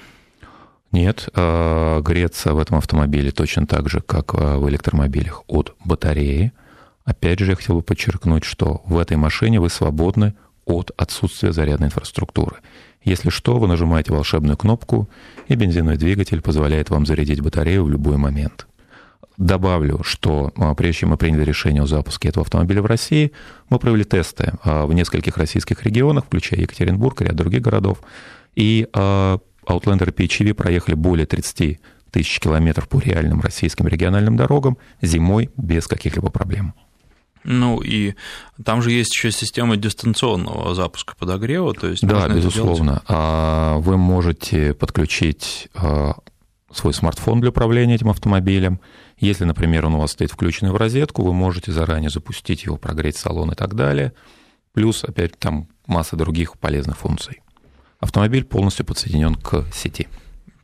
Нет, 0.93 1.31
э, 1.35 2.01
греться 2.03 2.53
в 2.53 2.59
этом 2.59 2.77
автомобиле 2.77 3.31
точно 3.31 3.67
так 3.67 3.89
же, 3.89 4.01
как 4.01 4.35
э, 4.35 4.57
в 4.59 4.69
электромобилях 4.69 5.43
от 5.47 5.75
батареи. 5.85 6.53
Опять 7.05 7.39
же, 7.39 7.51
я 7.51 7.57
хотел 7.57 7.77
бы 7.77 7.83
подчеркнуть, 7.83 8.45
что 8.45 8.83
в 8.85 8.99
этой 8.99 9.17
машине 9.17 9.59
вы 9.59 9.71
свободны 9.71 10.35
от 10.67 10.93
отсутствия 10.99 11.53
зарядной 11.53 11.89
инфраструктуры. 11.89 12.57
Если 13.03 13.31
что, 13.31 13.59
вы 13.59 13.69
нажимаете 13.69 14.13
волшебную 14.13 14.57
кнопку, 14.59 15.09
и 15.49 15.55
бензиновый 15.55 15.97
двигатель 15.97 16.43
позволяет 16.43 16.91
вам 16.91 17.07
зарядить 17.07 17.41
батарею 17.41 17.85
в 17.85 17.91
любой 17.91 18.19
момент. 18.19 18.67
Добавлю, 19.39 20.03
что 20.05 20.53
э, 20.55 20.75
прежде 20.77 21.01
чем 21.01 21.09
мы 21.09 21.17
приняли 21.17 21.43
решение 21.43 21.83
о 21.83 21.87
запуске 21.87 22.29
этого 22.29 22.45
автомобиля 22.45 22.83
в 22.83 22.87
России, 22.87 23.33
мы 23.71 23.79
провели 23.79 24.05
тесты 24.05 24.53
в 24.63 24.93
нескольких 24.93 25.39
российских 25.39 25.83
регионах, 25.85 26.27
включая 26.27 26.61
Екатеринбург 26.61 27.23
и 27.23 27.25
ряд 27.25 27.35
других 27.35 27.63
городов. 27.63 28.03
И 28.55 28.87
Outlander 29.67 30.13
PHEV 30.13 30.55
проехали 30.55 30.95
более 30.95 31.27
30 31.27 31.81
тысяч 32.11 32.39
километров 32.41 32.89
по 32.89 32.99
реальным 33.01 33.41
российским 33.41 33.89
региональным 33.89 34.37
дорогам 34.37 34.77
зимой 35.01 35.51
без 35.57 35.87
каких-либо 35.87 36.31
проблем. 36.31 36.75
Ну 37.45 37.81
и 37.81 38.15
там 38.65 38.83
же 38.83 38.93
есть 38.93 39.15
еще 39.15 39.33
система 39.33 39.77
дистанционного 39.77 40.75
запуска 40.75 41.17
подогрева, 41.19 41.75
то 41.75 41.89
есть 41.89 42.07
да, 42.07 42.29
безусловно. 42.29 43.03
А 43.09 43.79
вы 43.79 43.97
можете 43.97 44.75
подключить 44.75 45.69
а, 45.75 46.15
свой 46.73 46.95
смартфон 46.95 47.41
для 47.41 47.51
управления 47.51 47.97
этим 47.97 48.11
автомобилем. 48.11 48.81
Если, 49.19 49.45
например, 49.45 49.87
он 49.87 49.95
у 49.95 50.01
вас 50.01 50.13
стоит 50.13 50.31
включенный 50.31 50.71
в 50.71 50.77
розетку, 50.77 51.25
вы 51.25 51.33
можете 51.33 51.73
заранее 51.73 52.11
запустить 52.11 52.65
его, 52.65 52.77
прогреть 52.77 53.17
салон 53.17 53.51
и 53.51 53.55
так 53.57 53.75
далее. 53.75 54.13
Плюс, 54.73 55.03
опять, 55.03 55.37
там 55.39 55.69
масса 55.87 56.15
других 56.15 56.59
полезных 56.59 56.99
функций 56.99 57.43
автомобиль 58.03 58.45
полностью 58.45 58.85
подсоединен 58.85 59.37
к 59.37 59.65
сети. 59.73 60.09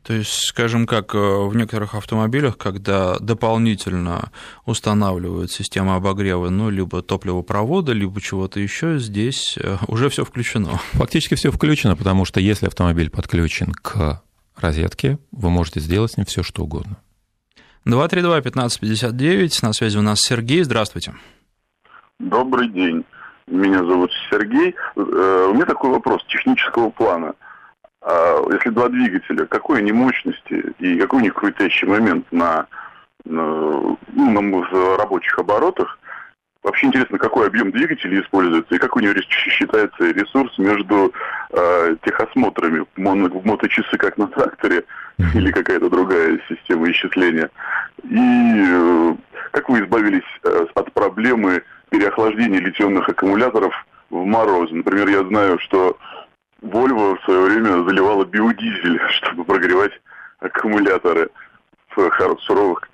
То 0.03 0.13
есть, 0.13 0.31
скажем, 0.31 0.85
как 0.87 1.13
э, 1.13 1.17
в 1.17 1.55
некоторых 1.55 1.95
автомобилях, 1.95 2.57
когда 2.57 3.17
дополнительно 3.19 4.31
устанавливают 4.65 5.51
систему 5.51 5.93
обогрева, 5.93 6.49
ну, 6.49 6.69
либо 6.69 7.01
топливопровода, 7.01 7.93
либо 7.93 8.19
чего-то 8.19 8.59
еще, 8.59 8.99
здесь 8.99 9.57
э, 9.57 9.77
уже 9.87 10.09
все 10.09 10.25
включено. 10.25 10.79
Фактически 10.93 11.35
все 11.35 11.51
включено, 11.51 11.95
потому 11.95 12.25
что 12.25 12.39
если 12.39 12.67
автомобиль 12.67 13.09
подключен 13.09 13.71
к 13.71 14.21
розетке, 14.55 15.19
вы 15.31 15.49
можете 15.49 15.79
сделать 15.79 16.11
с 16.11 16.17
ним 16.17 16.25
все, 16.25 16.43
что 16.43 16.63
угодно. 16.63 16.97
232-1559, 17.85 19.59
на 19.61 19.73
связи 19.73 19.97
у 19.97 20.01
нас 20.01 20.19
Сергей, 20.21 20.63
здравствуйте. 20.63 21.13
Добрый 22.19 22.69
день. 22.69 23.05
Меня 23.49 23.79
зовут 23.79 24.11
Сергей. 24.29 24.75
Э, 24.95 25.47
у 25.49 25.53
меня 25.53 25.65
такой 25.65 25.89
вопрос 25.89 26.23
технического 26.27 26.89
плана. 26.89 27.33
А 28.01 28.41
если 28.51 28.69
два 28.69 28.89
двигателя, 28.89 29.45
какой 29.45 29.79
они 29.79 29.91
мощности 29.91 30.73
и 30.79 30.97
какой 30.99 31.19
у 31.19 31.23
них 31.23 31.33
крутящий 31.33 31.87
момент 31.87 32.25
на, 32.31 32.67
на, 33.25 33.97
ну, 34.13 34.41
на 34.41 34.97
рабочих 34.97 35.37
оборотах? 35.37 35.99
Вообще 36.61 36.87
интересно, 36.87 37.17
какой 37.17 37.47
объем 37.47 37.71
двигателя 37.71 38.21
используется 38.21 38.75
и 38.75 38.79
как 38.79 38.95
у 38.95 38.99
него 38.99 39.13
считается 39.29 40.11
ресурс 40.11 40.57
между 40.57 41.13
э, 41.51 41.95
техосмотрами, 42.03 42.85
моно, 42.97 43.29
моточасы 43.45 43.97
как 43.97 44.17
на 44.17 44.27
тракторе 44.27 44.83
или 45.33 45.51
какая-то 45.51 45.89
другая 45.89 46.39
система 46.49 46.91
исчисления. 46.91 47.49
И 48.03 48.65
э, 48.67 49.15
как 49.51 49.69
вы 49.69 49.81
избавились 49.81 50.23
э, 50.43 50.65
от 50.75 50.93
проблемы 50.93 51.63
переохлаждения 51.89 52.59
литионных 52.59 53.09
аккумуляторов 53.09 53.73
в 54.09 54.23
мороз. 54.25 54.69
Например, 54.71 55.07
я 55.07 55.23
знаю, 55.23 55.59
что 55.59 55.97
Volvo 56.61 57.17
в 57.17 57.23
свое 57.25 57.41
время 57.41 57.83
заливала 57.83 58.25
биодизель, 58.25 58.99
чтобы 59.11 59.43
прогревать 59.43 59.91
аккумуляторы 60.39 61.29
в 61.95 62.37
суровых 62.41 62.87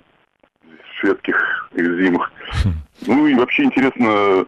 шведских 0.98 1.68
зимах. 1.74 2.32
Хм. 2.64 2.72
Ну 3.06 3.26
и 3.26 3.34
вообще 3.34 3.64
интересно, 3.64 4.46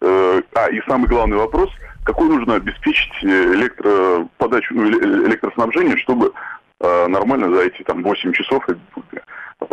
э, 0.00 0.42
а 0.54 0.68
и 0.70 0.80
самый 0.86 1.08
главный 1.08 1.36
вопрос, 1.36 1.70
какой 2.04 2.28
нужно 2.28 2.56
обеспечить 2.56 3.12
электроподачу, 3.22 4.74
ну, 4.74 4.88
электроснабжение, 4.88 5.96
чтобы 5.98 6.32
э, 6.80 7.06
нормально 7.06 7.54
за 7.54 7.62
эти 7.62 7.82
там 7.82 8.02
8 8.02 8.32
часов 8.32 8.68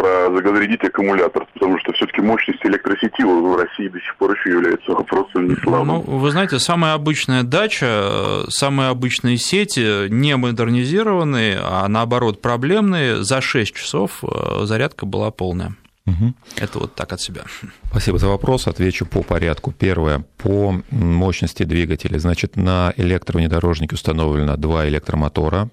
про 0.01 0.35
загазрядить 0.35 0.83
аккумулятор, 0.83 1.45
потому 1.53 1.77
что 1.79 1.93
все-таки 1.93 2.21
мощность 2.21 2.65
электросети 2.65 3.21
в 3.21 3.55
России 3.55 3.87
до 3.87 3.99
сих 3.99 4.15
пор 4.17 4.35
еще 4.35 4.49
является 4.49 4.91
вопросом 4.91 5.47
не 5.47 5.55
слабым. 5.55 5.87
Ну, 5.87 6.01
вы 6.01 6.31
знаете, 6.31 6.57
самая 6.57 6.93
обычная 6.93 7.43
дача, 7.43 8.43
самые 8.49 8.89
обычные 8.89 9.37
сети 9.37 10.09
не 10.09 10.35
модернизированные, 10.35 11.59
а 11.61 11.87
наоборот 11.87 12.41
проблемные, 12.41 13.23
за 13.23 13.41
6 13.41 13.75
часов 13.75 14.23
э, 14.23 14.65
зарядка 14.65 15.05
была 15.05 15.29
полная. 15.29 15.75
Угу. 16.07 16.33
Это 16.57 16.79
вот 16.79 16.95
так 16.95 17.13
от 17.13 17.21
себя. 17.21 17.43
Спасибо 17.91 18.17
за 18.17 18.27
вопрос. 18.27 18.65
Отвечу 18.65 19.05
по 19.05 19.21
порядку. 19.21 19.71
Первое. 19.71 20.25
По 20.37 20.81
мощности 20.89 21.61
двигателя. 21.61 22.17
Значит, 22.17 22.55
на 22.55 22.91
электровнедорожнике 22.97 23.93
установлено 23.93 24.57
два 24.57 24.87
электромотора 24.87 25.69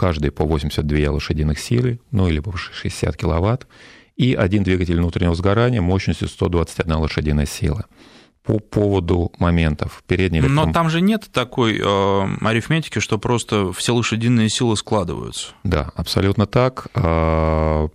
каждый 0.00 0.30
по 0.30 0.46
82 0.46 1.10
лошадиных 1.10 1.58
силы, 1.58 2.00
ну 2.10 2.26
или 2.26 2.40
по 2.40 2.56
60 2.56 3.14
киловатт, 3.18 3.66
и 4.16 4.32
один 4.32 4.62
двигатель 4.62 4.96
внутреннего 4.96 5.34
сгорания 5.34 5.82
мощностью 5.82 6.26
121 6.26 6.96
лошадиная 6.96 7.44
сила. 7.44 7.84
По 8.42 8.60
поводу 8.60 9.30
моментов 9.38 10.02
передней 10.06 10.38
электром... 10.38 10.56
Но 10.68 10.72
там 10.72 10.88
же 10.88 11.02
нет 11.02 11.28
такой 11.30 11.78
э, 11.78 12.36
арифметики, 12.40 12.98
что 12.98 13.18
просто 13.18 13.74
все 13.74 13.94
лошадиные 13.94 14.48
силы 14.48 14.74
складываются. 14.78 15.48
Да, 15.64 15.90
абсолютно 15.94 16.46
так. 16.46 16.86
Э, 16.94 17.88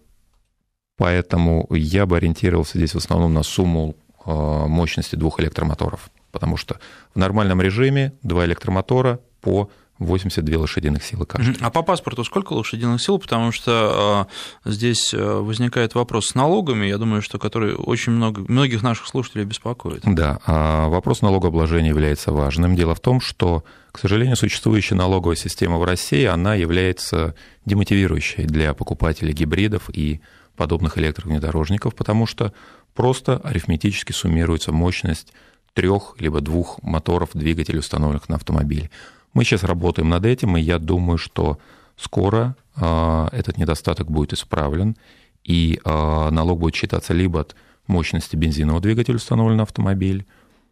поэтому 0.97 1.66
я 1.72 2.06
бы 2.06 2.18
ориентировался 2.18 2.78
здесь 2.78 2.93
в 2.93 2.97
основном 2.97 3.34
на 3.34 3.41
сумму 3.41 3.95
э, 4.24 4.32
мощности 4.68 5.16
двух 5.16 5.39
электромоторов. 5.39 6.12
Потому 6.32 6.56
что 6.56 6.80
в 7.16 7.18
нормальном 7.18 7.62
режиме 7.62 8.14
два 8.22 8.45
электромотора 8.45 9.20
по 9.41 9.72
82 10.00 10.60
лошадиных 10.60 11.04
силы 11.04 11.26
каждый. 11.26 11.56
А 11.62 11.70
по 11.70 11.82
паспорту 11.82 12.24
сколько 12.24 12.54
лошадиных 12.54 13.02
сил? 13.02 13.18
Потому 13.18 13.52
что 13.52 14.28
э, 14.66 14.70
здесь 14.70 15.14
э, 15.14 15.18
возникает 15.39 15.96
вопрос 15.96 16.28
с 16.28 16.36
налогами, 16.36 16.86
я 16.86 16.98
думаю, 16.98 17.22
что 17.22 17.39
который 17.39 17.76
очень 17.76 18.12
много, 18.12 18.41
многих 18.48 18.84
наших 18.84 19.08
слушателей 19.08 19.46
беспокоит. 19.46 20.02
Да, 20.04 20.39
а 20.46 20.89
вопрос 20.89 21.22
налогообложения 21.22 21.89
является 21.89 22.34
важным. 22.34 22.76
Дело 22.76 22.93
в 22.93 23.00
том, 23.00 23.22
что, 23.22 23.64
к 23.91 24.00
сожалению, 24.00 24.36
существующая 24.36 24.96
налоговая 24.96 25.38
система 25.38 25.78
в 25.78 25.86
России, 25.86 26.26
она 26.26 26.56
является 26.56 27.34
демотивирующей 27.66 28.43
для 28.43 28.74
покупателей 28.74 29.32
гибридов 29.32 29.89
и 29.89 30.20
подобных 30.58 30.98
электровнедорожников, 30.98 31.96
потому 31.96 32.26
что 32.26 32.54
просто 32.93 33.38
арифметически 33.38 34.12
суммируется 34.12 34.72
мощность 34.72 35.32
трех 35.74 36.16
либо 36.20 36.41
двух 36.41 36.82
моторов 36.82 37.30
двигателей, 37.34 37.80
установленных 37.80 38.30
на 38.30 38.36
автомобиле. 38.36 38.89
Мы 39.36 39.43
сейчас 39.43 39.65
работаем 39.65 40.07
над 40.07 40.25
этим, 40.25 40.55
и 40.55 40.61
я 40.61 40.79
думаю, 40.79 41.17
что 41.17 41.59
скоро 41.97 42.55
а, 42.77 43.27
этот 43.33 43.57
недостаток 43.57 44.09
будет 44.09 44.31
исправлен, 44.31 44.95
и 45.43 45.79
а, 45.83 46.31
налог 46.31 46.59
будет 46.59 46.73
считаться 46.73 47.13
либо 47.13 47.41
от 47.41 47.53
мощности 47.86 48.38
бензинового 48.38 48.81
двигателя, 48.81 49.17
установленного 49.17 49.57
на 49.57 49.63
автомобиль, 49.63 50.25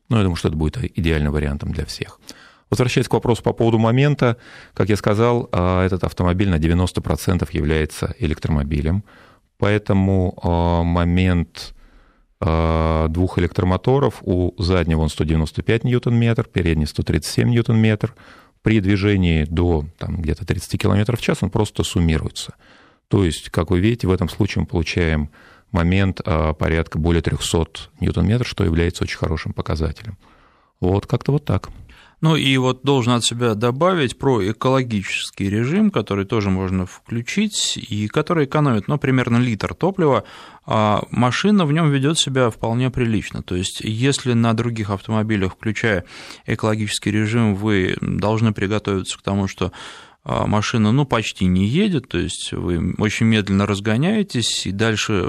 ну, 0.08 0.16
я 0.16 0.24
думаю, 0.24 0.38
что 0.38 0.48
это 0.48 0.58
будет 0.58 0.78
идеальным 0.98 1.34
вариантом 1.34 1.74
для 1.74 1.86
всех. 1.86 2.22
Возвращаясь 2.70 3.10
к 3.10 3.14
вопросу 3.14 3.44
по 3.44 3.52
поводу 3.52 3.80
момента, 3.80 4.38
как 4.74 4.88
я 4.88 4.96
сказал, 4.96 5.50
а, 5.52 5.86
этот 5.86 6.06
автомобиль 6.06 6.50
на 6.50 6.58
90% 6.58 7.52
является 7.52 8.16
электромобилем, 8.18 9.04
поэтому 9.58 10.34
момент 10.86 11.76
двух 12.40 13.40
электромоторов. 13.40 14.16
У 14.22 14.54
заднего 14.62 15.00
он 15.00 15.08
195 15.08 15.86
ньютон-метр, 15.86 16.44
передний 16.44 16.86
137 16.86 17.50
ньютон-метр. 17.50 18.14
При 18.64 18.80
движении 18.80 19.44
до 19.44 19.86
там, 20.00 20.22
где-то 20.22 20.46
30 20.46 20.82
км 20.82 21.16
в 21.16 21.22
час 21.22 21.44
он 21.44 21.52
просто 21.52 21.84
суммируется. 21.84 22.56
То 23.10 23.24
есть, 23.24 23.50
как 23.52 23.70
вы 23.70 23.80
видите, 23.80 24.08
в 24.08 24.12
этом 24.12 24.30
случае 24.30 24.62
мы 24.62 24.68
получаем 24.68 25.30
момент 25.72 26.22
э, 26.26 26.54
порядка 26.58 26.98
более 26.98 27.22
300 27.22 27.68
ньютон-метров, 28.00 28.48
что 28.48 28.64
является 28.64 29.04
очень 29.04 29.18
хорошим 29.18 29.54
показателем. 29.54 30.18
Вот 30.80 31.06
как-то 31.06 31.34
вот 31.34 31.46
так. 31.46 31.70
Ну 32.24 32.38
и 32.38 32.56
вот 32.56 32.84
должен 32.84 33.12
от 33.12 33.26
себя 33.26 33.54
добавить 33.54 34.18
про 34.18 34.50
экологический 34.50 35.50
режим, 35.50 35.92
который 35.92 36.24
тоже 36.24 36.50
можно 36.50 36.86
включить 36.86 37.76
и 37.76 38.08
который 38.08 38.46
экономит, 38.46 38.88
ну, 38.88 38.98
примерно 38.98 39.36
литр 39.40 39.74
топлива, 39.74 40.24
а 40.66 41.04
машина 41.12 41.66
в 41.66 41.74
нем 41.74 41.92
ведет 41.92 42.18
себя 42.18 42.50
вполне 42.50 42.90
прилично. 42.90 43.44
То 43.44 43.58
есть, 43.58 43.82
если 43.82 44.32
на 44.32 44.54
других 44.54 44.90
автомобилях, 44.90 45.52
включая 45.52 46.06
экологический 46.46 47.12
режим, 47.12 47.56
вы 47.56 47.98
должны 48.00 48.54
приготовиться 48.54 49.18
к 49.18 49.22
тому, 49.22 49.50
что 49.50 49.74
машина 50.26 50.92
ну, 50.92 51.06
почти 51.06 51.46
не 51.46 51.66
едет, 51.68 52.08
то 52.08 52.18
есть 52.18 52.54
вы 52.54 52.94
очень 52.98 53.26
медленно 53.26 53.66
разгоняетесь 53.66 54.66
и 54.66 54.72
дальше, 54.72 55.26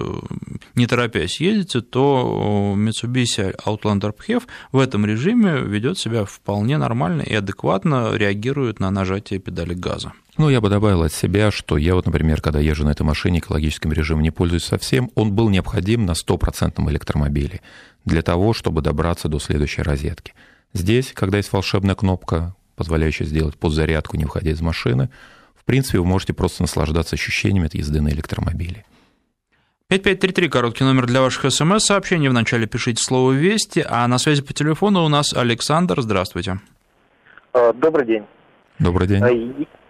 не 0.75 0.87
торопясь, 0.87 1.41
едете, 1.41 1.81
то 1.81 2.75
Mitsubishi 2.77 3.57
Outlander 3.65 4.15
PHEV 4.15 4.45
в 4.73 4.79
этом 4.79 5.05
режиме 5.05 5.61
ведет 5.61 5.99
себя 5.99 6.25
вполне 6.25 6.79
нормально 6.79 7.23
и 7.23 7.35
адекватно 7.35 8.15
реагирует 8.15 8.79
на 8.79 8.91
нажатие 8.91 9.41
педали 9.41 9.75
газа. 9.75 10.13
Ну, 10.37 10.49
я 10.49 10.61
бы 10.61 10.69
добавил 10.69 11.03
от 11.03 11.13
себя, 11.13 11.53
что 11.53 11.77
я 11.77 11.95
вот, 11.95 12.07
например, 12.07 12.41
когда 12.41 12.59
езжу 12.59 12.85
на 12.85 12.91
этой 12.91 13.03
машине, 13.03 13.39
экологическим 13.39 13.93
режимом 13.93 14.23
не 14.23 14.33
пользуюсь 14.33 14.65
совсем, 14.65 15.11
он 15.15 15.33
был 15.33 15.49
необходим 15.49 16.07
на 16.07 16.15
стопроцентном 16.15 16.91
электромобиле 16.91 17.61
для 18.05 18.23
того, 18.23 18.53
чтобы 18.53 18.83
добраться 18.83 19.29
до 19.29 19.39
следующей 19.39 19.83
розетки. 19.83 20.35
Здесь, 20.73 21.13
когда 21.15 21.37
есть 21.37 21.53
волшебная 21.53 21.95
кнопка, 21.95 22.57
позволяющая 22.77 23.27
сделать 23.27 23.57
подзарядку, 23.57 24.17
не 24.17 24.25
выходя 24.25 24.51
из 24.51 24.61
машины, 24.61 25.11
в 25.55 25.65
принципе, 25.65 25.99
вы 25.99 26.05
можете 26.05 26.35
просто 26.35 26.63
наслаждаться 26.63 27.17
ощущениями 27.17 27.67
от 27.67 27.75
езды 27.75 28.01
на 28.01 28.09
электромобиле. 28.09 28.85
5533, 29.89 30.49
короткий 30.49 30.85
номер 30.85 31.07
для 31.07 31.21
ваших 31.21 31.53
смс-сообщений. 31.53 32.29
Вначале 32.29 32.67
пишите 32.67 33.03
слово 33.03 33.33
«Вести», 33.33 33.85
а 33.87 34.07
на 34.09 34.19
связи 34.19 34.43
по 34.43 34.53
телефону 34.53 35.05
у 35.05 35.09
нас 35.09 35.35
Александр. 35.35 36.01
Здравствуйте. 36.01 36.59
А, 37.53 37.73
добрый 37.73 38.07
день. 38.07 38.25
Добрый 38.79 39.07
день. 39.07 39.23
А, 39.23 39.31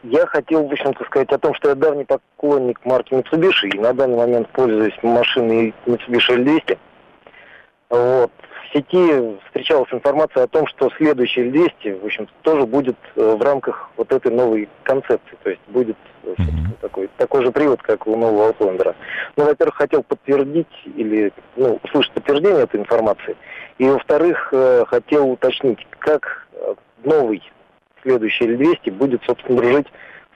я 0.02 0.26
хотел, 0.26 0.66
в 0.66 0.72
общем-то, 0.72 1.04
сказать 1.04 1.30
о 1.30 1.38
том, 1.38 1.54
что 1.54 1.70
я 1.70 1.74
давний 1.74 2.04
поклонник 2.04 2.84
марки 2.84 3.14
Mitsubishi, 3.14 3.68
и 3.72 3.78
на 3.78 3.92
данный 3.94 4.16
момент 4.16 4.48
пользуюсь 4.50 4.98
машиной 5.02 5.74
Mitsubishi 5.86 6.36
L200. 6.36 6.78
Вот 7.90 8.32
сети 8.74 9.38
встречалась 9.46 9.92
информация 9.92 10.44
о 10.44 10.48
том, 10.48 10.66
что 10.66 10.90
следующий 10.96 11.42
L200, 11.42 12.00
в 12.00 12.04
общем 12.04 12.28
тоже 12.42 12.66
будет 12.66 12.96
э, 13.14 13.36
в 13.36 13.40
рамках 13.40 13.90
вот 13.96 14.12
этой 14.12 14.32
новой 14.32 14.68
концепции. 14.82 15.36
То 15.42 15.50
есть 15.50 15.62
будет 15.68 15.96
mm-hmm. 16.24 16.80
такой, 16.80 17.08
такой 17.16 17.44
же 17.44 17.52
привод, 17.52 17.80
как 17.82 18.06
у 18.06 18.16
нового 18.16 18.52
Outlander. 18.52 18.94
Ну, 19.36 19.44
во-первых, 19.44 19.76
хотел 19.76 20.02
подтвердить 20.02 20.66
или 20.96 21.32
ну, 21.56 21.78
услышать 21.84 22.12
подтверждение 22.12 22.64
этой 22.64 22.80
информации. 22.80 23.36
И, 23.78 23.88
во-вторых, 23.88 24.48
э, 24.52 24.84
хотел 24.88 25.30
уточнить, 25.30 25.86
как 25.98 26.46
новый 27.04 27.42
следующий 28.02 28.46
L200 28.46 28.90
будет, 28.92 29.22
собственно, 29.24 29.58
дружить 29.58 29.86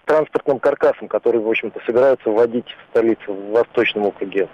с 0.03 0.05
транспортным 0.07 0.59
каркасом, 0.59 1.09
который, 1.09 1.41
в 1.41 1.49
общем-то, 1.49 1.81
собираются 1.85 2.31
вводить 2.31 2.67
в 2.67 2.91
столицу, 2.91 3.33
в 3.33 3.51
Восточном 3.51 4.07
округе 4.07 4.49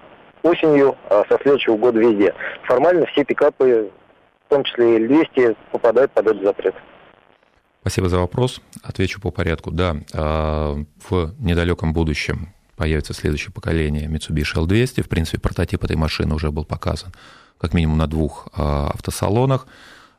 осенью, 0.44 0.96
а 1.10 1.24
со 1.28 1.38
следующего 1.42 1.76
года 1.76 1.98
везде. 1.98 2.34
Формально 2.64 3.06
все 3.06 3.24
пикапы, 3.24 3.90
в 4.46 4.50
том 4.50 4.64
числе 4.64 4.96
и 4.96 5.06
L200, 5.06 5.56
попадают 5.72 6.12
под 6.12 6.26
этот 6.26 6.42
запрет. 6.42 6.74
Спасибо 7.80 8.08
за 8.08 8.18
вопрос. 8.18 8.60
Отвечу 8.82 9.20
по 9.20 9.30
порядку. 9.30 9.70
Да, 9.70 9.96
а, 10.14 10.76
в 11.08 11.34
недалеком 11.38 11.92
будущем 11.92 12.54
появится 12.76 13.12
следующее 13.12 13.52
поколение 13.52 14.08
Mitsubishi 14.08 14.56
L200. 14.56 15.02
В 15.02 15.08
принципе, 15.08 15.38
прототип 15.38 15.84
этой 15.84 15.96
машины 15.96 16.34
уже 16.34 16.50
был 16.50 16.64
показан 16.64 17.12
как 17.58 17.72
минимум 17.72 17.98
на 17.98 18.06
двух 18.06 18.48
а, 18.54 18.90
автосалонах. 18.94 19.66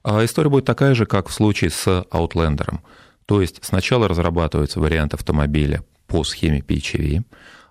А 0.03 0.23
история 0.23 0.49
будет 0.49 0.65
такая 0.65 0.93
же, 0.93 1.05
как 1.05 1.27
в 1.27 1.33
случае 1.33 1.71
с 1.71 2.05
Outlander. 2.11 2.79
То 3.25 3.41
есть 3.41 3.63
сначала 3.63 4.07
разрабатывается 4.07 4.79
вариант 4.79 5.13
автомобиля 5.15 5.83
по 6.07 6.23
схеме 6.23 6.59
PHEV, 6.59 7.23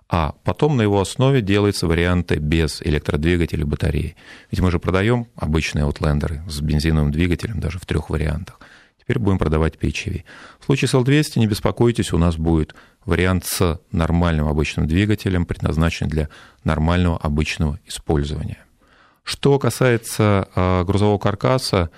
а 0.07 0.35
потом 0.43 0.77
на 0.77 0.83
его 0.83 1.01
основе 1.01 1.41
делаются 1.41 1.87
варианты 1.87 2.35
без 2.35 2.81
электродвигателя 2.81 3.65
батареи. 3.65 4.15
Ведь 4.51 4.59
мы 4.59 4.71
же 4.71 4.79
продаем 4.79 5.27
обычные 5.35 5.85
Outlander 5.85 6.47
с 6.49 6.61
бензиновым 6.61 7.11
двигателем 7.11 7.59
даже 7.59 7.79
в 7.79 7.85
трех 7.85 8.09
вариантах. 8.09 8.59
Теперь 8.99 9.19
будем 9.19 9.37
продавать 9.37 9.75
PHEV. 9.75 10.23
В 10.59 10.65
случае 10.65 10.89
с 10.89 10.93
L200 10.95 11.37
не 11.39 11.47
беспокойтесь, 11.47 12.11
у 12.11 12.17
нас 12.17 12.37
будет 12.37 12.73
вариант 13.05 13.45
с 13.45 13.79
нормальным 13.91 14.47
обычным 14.47 14.87
двигателем, 14.87 15.45
предназначенный 15.45 16.09
для 16.09 16.29
нормального 16.63 17.17
обычного 17.17 17.79
использования. 17.85 18.57
Что 19.23 19.59
касается 19.59 20.47
а, 20.55 20.83
грузового 20.83 21.17
каркаса, 21.17 21.89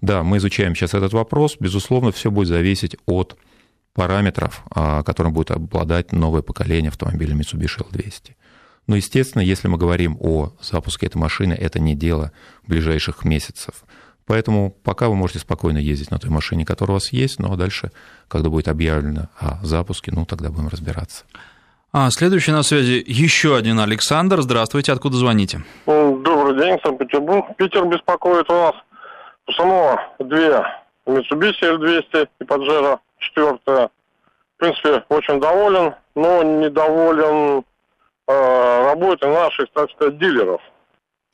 да, 0.00 0.22
мы 0.22 0.36
изучаем 0.38 0.74
сейчас 0.74 0.94
этот 0.94 1.12
вопрос. 1.12 1.56
Безусловно, 1.58 2.12
все 2.12 2.30
будет 2.30 2.48
зависеть 2.48 2.96
от 3.06 3.36
параметров, 3.96 4.62
а, 4.70 5.02
которым 5.02 5.32
будет 5.32 5.50
обладать 5.50 6.12
новое 6.12 6.42
поколение 6.42 6.90
автомобиля 6.90 7.34
Mitsubishi 7.34 7.82
L200. 7.90 8.34
Но, 8.86 8.94
естественно, 8.94 9.42
если 9.42 9.68
мы 9.68 9.78
говорим 9.78 10.16
о 10.20 10.52
запуске 10.60 11.06
этой 11.06 11.16
машины, 11.16 11.54
это 11.54 11.80
не 11.80 11.94
дело 11.94 12.30
ближайших 12.66 13.24
месяцев. 13.24 13.84
Поэтому 14.26 14.70
пока 14.84 15.08
вы 15.08 15.16
можете 15.16 15.38
спокойно 15.38 15.78
ездить 15.78 16.10
на 16.10 16.18
той 16.18 16.30
машине, 16.30 16.66
которая 16.66 16.92
у 16.92 16.96
вас 16.96 17.12
есть, 17.12 17.38
ну 17.38 17.52
а 17.52 17.56
дальше, 17.56 17.90
когда 18.28 18.50
будет 18.50 18.68
объявлено 18.68 19.28
о 19.40 19.64
запуске, 19.64 20.12
ну 20.12 20.26
тогда 20.26 20.50
будем 20.50 20.68
разбираться. 20.68 21.24
А, 21.92 22.10
следующий 22.10 22.52
на 22.52 22.62
связи 22.62 23.02
еще 23.06 23.56
один 23.56 23.80
Александр. 23.80 24.42
Здравствуйте, 24.42 24.92
откуда 24.92 25.16
звоните? 25.16 25.64
Добрый 25.86 26.58
день, 26.60 26.78
Санкт-Петербург. 26.82 27.56
Питер 27.56 27.86
беспокоит 27.86 28.46
вас. 28.48 28.74
У 29.46 29.52
самого 29.52 29.98
две 30.18 30.62
Mitsubishi 31.06 31.62
L200 31.62 32.28
и 32.40 32.44
Pajero 32.44 32.98
четвертое. 33.18 33.90
В 34.56 34.58
принципе, 34.58 35.04
очень 35.08 35.40
доволен, 35.40 35.94
но 36.14 36.42
недоволен 36.42 37.64
э, 38.26 38.84
работой 38.84 39.30
наших, 39.30 39.70
так 39.72 39.90
сказать, 39.90 40.18
дилеров. 40.18 40.62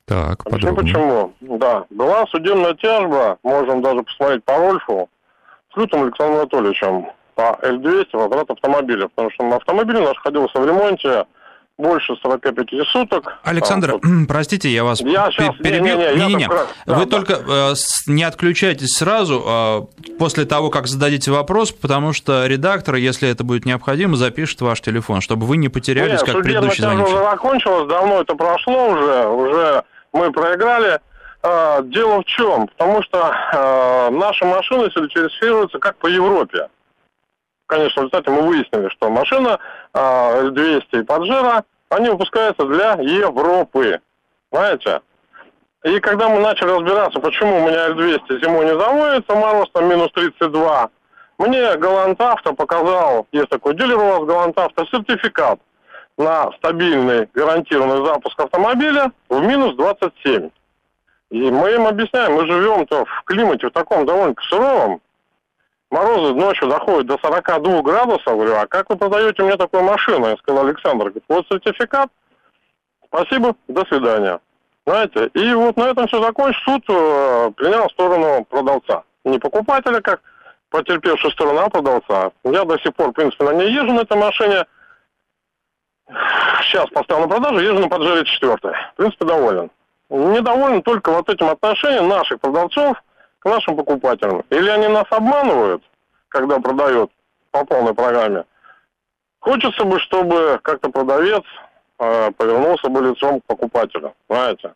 Так, 0.06 0.44
Объясню 0.44 0.74
почему. 0.74 1.32
Да, 1.40 1.84
была 1.90 2.26
судебная 2.26 2.74
тяжба, 2.74 3.38
можем 3.42 3.82
даже 3.82 4.02
посмотреть 4.02 4.44
по 4.44 4.56
Рольфу, 4.56 5.08
с 5.72 5.76
Лютым 5.76 6.02
Александром 6.02 6.40
Анатольевичем 6.40 7.06
по 7.34 7.58
L200 7.62 8.08
возврат 8.12 8.50
автомобиля, 8.50 9.08
потому 9.08 9.30
что 9.30 9.56
автомобиль 9.56 10.00
наш 10.00 10.18
ходился 10.18 10.60
в 10.60 10.66
ремонте, 10.66 11.26
больше 11.78 12.14
45 12.22 12.68
суток. 12.88 13.38
Александр, 13.42 13.98
там, 14.00 14.26
простите, 14.26 14.68
я 14.68 14.84
вас 14.84 15.00
я 15.00 15.30
сейчас, 15.30 15.56
перебил. 15.56 15.98
Не, 15.98 16.14
не, 16.14 16.26
не, 16.26 16.34
не. 16.34 16.48
Вы 16.48 16.64
да, 16.86 17.06
только 17.06 17.38
да. 17.38 17.72
не 18.06 18.22
отключайтесь 18.22 18.94
сразу 18.94 19.42
а, 19.44 19.86
после 20.18 20.44
того, 20.44 20.70
как 20.70 20.86
зададите 20.86 21.30
вопрос, 21.30 21.72
потому 21.72 22.12
что 22.12 22.46
редактор, 22.46 22.96
если 22.96 23.28
это 23.28 23.44
будет 23.44 23.64
необходимо, 23.64 24.16
запишет 24.16 24.60
ваш 24.60 24.80
телефон, 24.80 25.20
чтобы 25.20 25.46
вы 25.46 25.56
не 25.56 25.68
потерялись, 25.68 26.20
Нет, 26.20 26.22
как 26.22 26.42
предыдущий 26.42 26.82
звонивший. 26.82 27.14
уже 27.14 27.24
закончилось, 27.24 27.88
давно 27.88 28.20
это 28.20 28.34
прошло 28.34 28.88
уже, 28.90 29.26
уже 29.28 29.84
мы 30.12 30.30
проиграли. 30.32 31.00
А, 31.42 31.82
дело 31.82 32.22
в 32.22 32.24
чем? 32.24 32.68
Потому 32.68 33.02
что 33.02 33.18
а, 33.24 34.10
наши 34.10 34.44
машины 34.44 34.90
сертифицируются 34.92 35.78
как 35.78 35.96
по 35.96 36.06
Европе. 36.06 36.68
Конечно, 37.72 38.02
в 38.02 38.04
результате 38.04 38.30
мы 38.30 38.42
выяснили, 38.42 38.88
что 38.90 39.08
машина 39.08 39.58
L200 39.94 40.84
и 40.92 40.96
Pajero 40.98 41.64
они 41.88 42.10
выпускаются 42.10 42.66
для 42.66 42.92
Европы. 43.00 43.98
Знаете? 44.50 45.00
И 45.82 45.98
когда 46.00 46.28
мы 46.28 46.40
начали 46.40 46.68
разбираться, 46.68 47.18
почему 47.18 47.56
у 47.56 47.66
меня 47.66 47.88
L200 47.88 48.44
зимой 48.44 48.66
не 48.66 48.78
заводится, 48.78 49.34
мороз 49.34 49.70
там 49.72 49.88
минус 49.88 50.12
32, 50.12 50.90
мне 51.38 51.76
Галантавто 51.78 52.52
показал, 52.52 53.26
есть 53.32 53.48
такой 53.48 53.74
дилер 53.74 53.96
у 53.96 54.18
вас 54.18 54.24
Галантавто, 54.24 54.84
сертификат 54.90 55.58
на 56.18 56.52
стабильный 56.58 57.26
гарантированный 57.32 58.04
запуск 58.04 58.38
автомобиля 58.38 59.12
в 59.30 59.40
минус 59.40 59.76
27. 59.76 60.50
И 61.30 61.50
мы 61.50 61.70
им 61.72 61.86
объясняем, 61.86 62.34
мы 62.34 62.46
живем-то 62.46 63.06
в 63.06 63.22
климате 63.24 63.68
в 63.68 63.72
таком 63.72 64.04
довольно 64.04 64.34
суровом, 64.42 65.00
морозы 65.92 66.34
ночью 66.34 66.68
доходят 66.68 67.06
до 67.06 67.18
42 67.18 67.82
градусов. 67.82 68.34
Говорю, 68.34 68.56
а 68.56 68.66
как 68.66 68.90
вы 68.90 68.96
продаете 68.96 69.42
мне 69.42 69.56
такую 69.56 69.84
машину? 69.84 70.26
Я 70.26 70.36
сказал, 70.38 70.66
Александр, 70.66 71.12
вот 71.28 71.46
сертификат. 71.48 72.08
Спасибо, 73.06 73.54
до 73.68 73.84
свидания. 73.84 74.40
Знаете, 74.86 75.26
и 75.34 75.52
вот 75.52 75.76
на 75.76 75.90
этом 75.90 76.08
все 76.08 76.20
закончилось. 76.20 76.64
Суд 76.64 76.82
э, 76.88 77.50
принял 77.56 77.88
сторону 77.90 78.44
продавца. 78.46 79.04
Не 79.24 79.38
покупателя, 79.38 80.00
как 80.00 80.20
потерпевшую 80.70 81.30
сторону, 81.32 81.60
а 81.60 81.68
продавца. 81.68 82.32
Я 82.42 82.64
до 82.64 82.78
сих 82.78 82.94
пор, 82.94 83.10
в 83.10 83.12
принципе, 83.12 83.44
на 83.44 83.52
ней 83.52 83.70
езжу, 83.70 83.92
на 83.92 84.00
этой 84.00 84.16
машине. 84.16 84.64
Сейчас 86.62 86.88
поставил 86.90 87.22
на 87.22 87.28
продажу, 87.28 87.60
езжу 87.60 87.80
на 87.80 87.88
Паджере 87.88 88.24
4. 88.24 88.56
В 88.56 88.94
принципе, 88.96 89.24
доволен. 89.24 89.70
недовольны 90.08 90.82
только 90.82 91.12
вот 91.12 91.28
этим 91.28 91.48
отношением 91.48 92.08
наших 92.08 92.40
продавцов 92.40 92.96
к 93.42 93.44
нашим 93.44 93.76
покупателям. 93.76 94.44
Или 94.50 94.68
они 94.68 94.88
нас 94.88 95.06
обманывают, 95.10 95.82
когда 96.28 96.58
продают 96.60 97.10
по 97.50 97.64
полной 97.64 97.94
программе. 97.94 98.44
Хочется 99.40 99.84
бы, 99.84 99.98
чтобы 99.98 100.60
как-то 100.62 100.88
продавец 100.90 101.42
э, 101.98 102.30
повернулся 102.36 102.88
бы 102.88 103.02
лицом 103.02 103.40
к 103.40 103.44
покупателю, 103.46 104.14
знаете. 104.28 104.72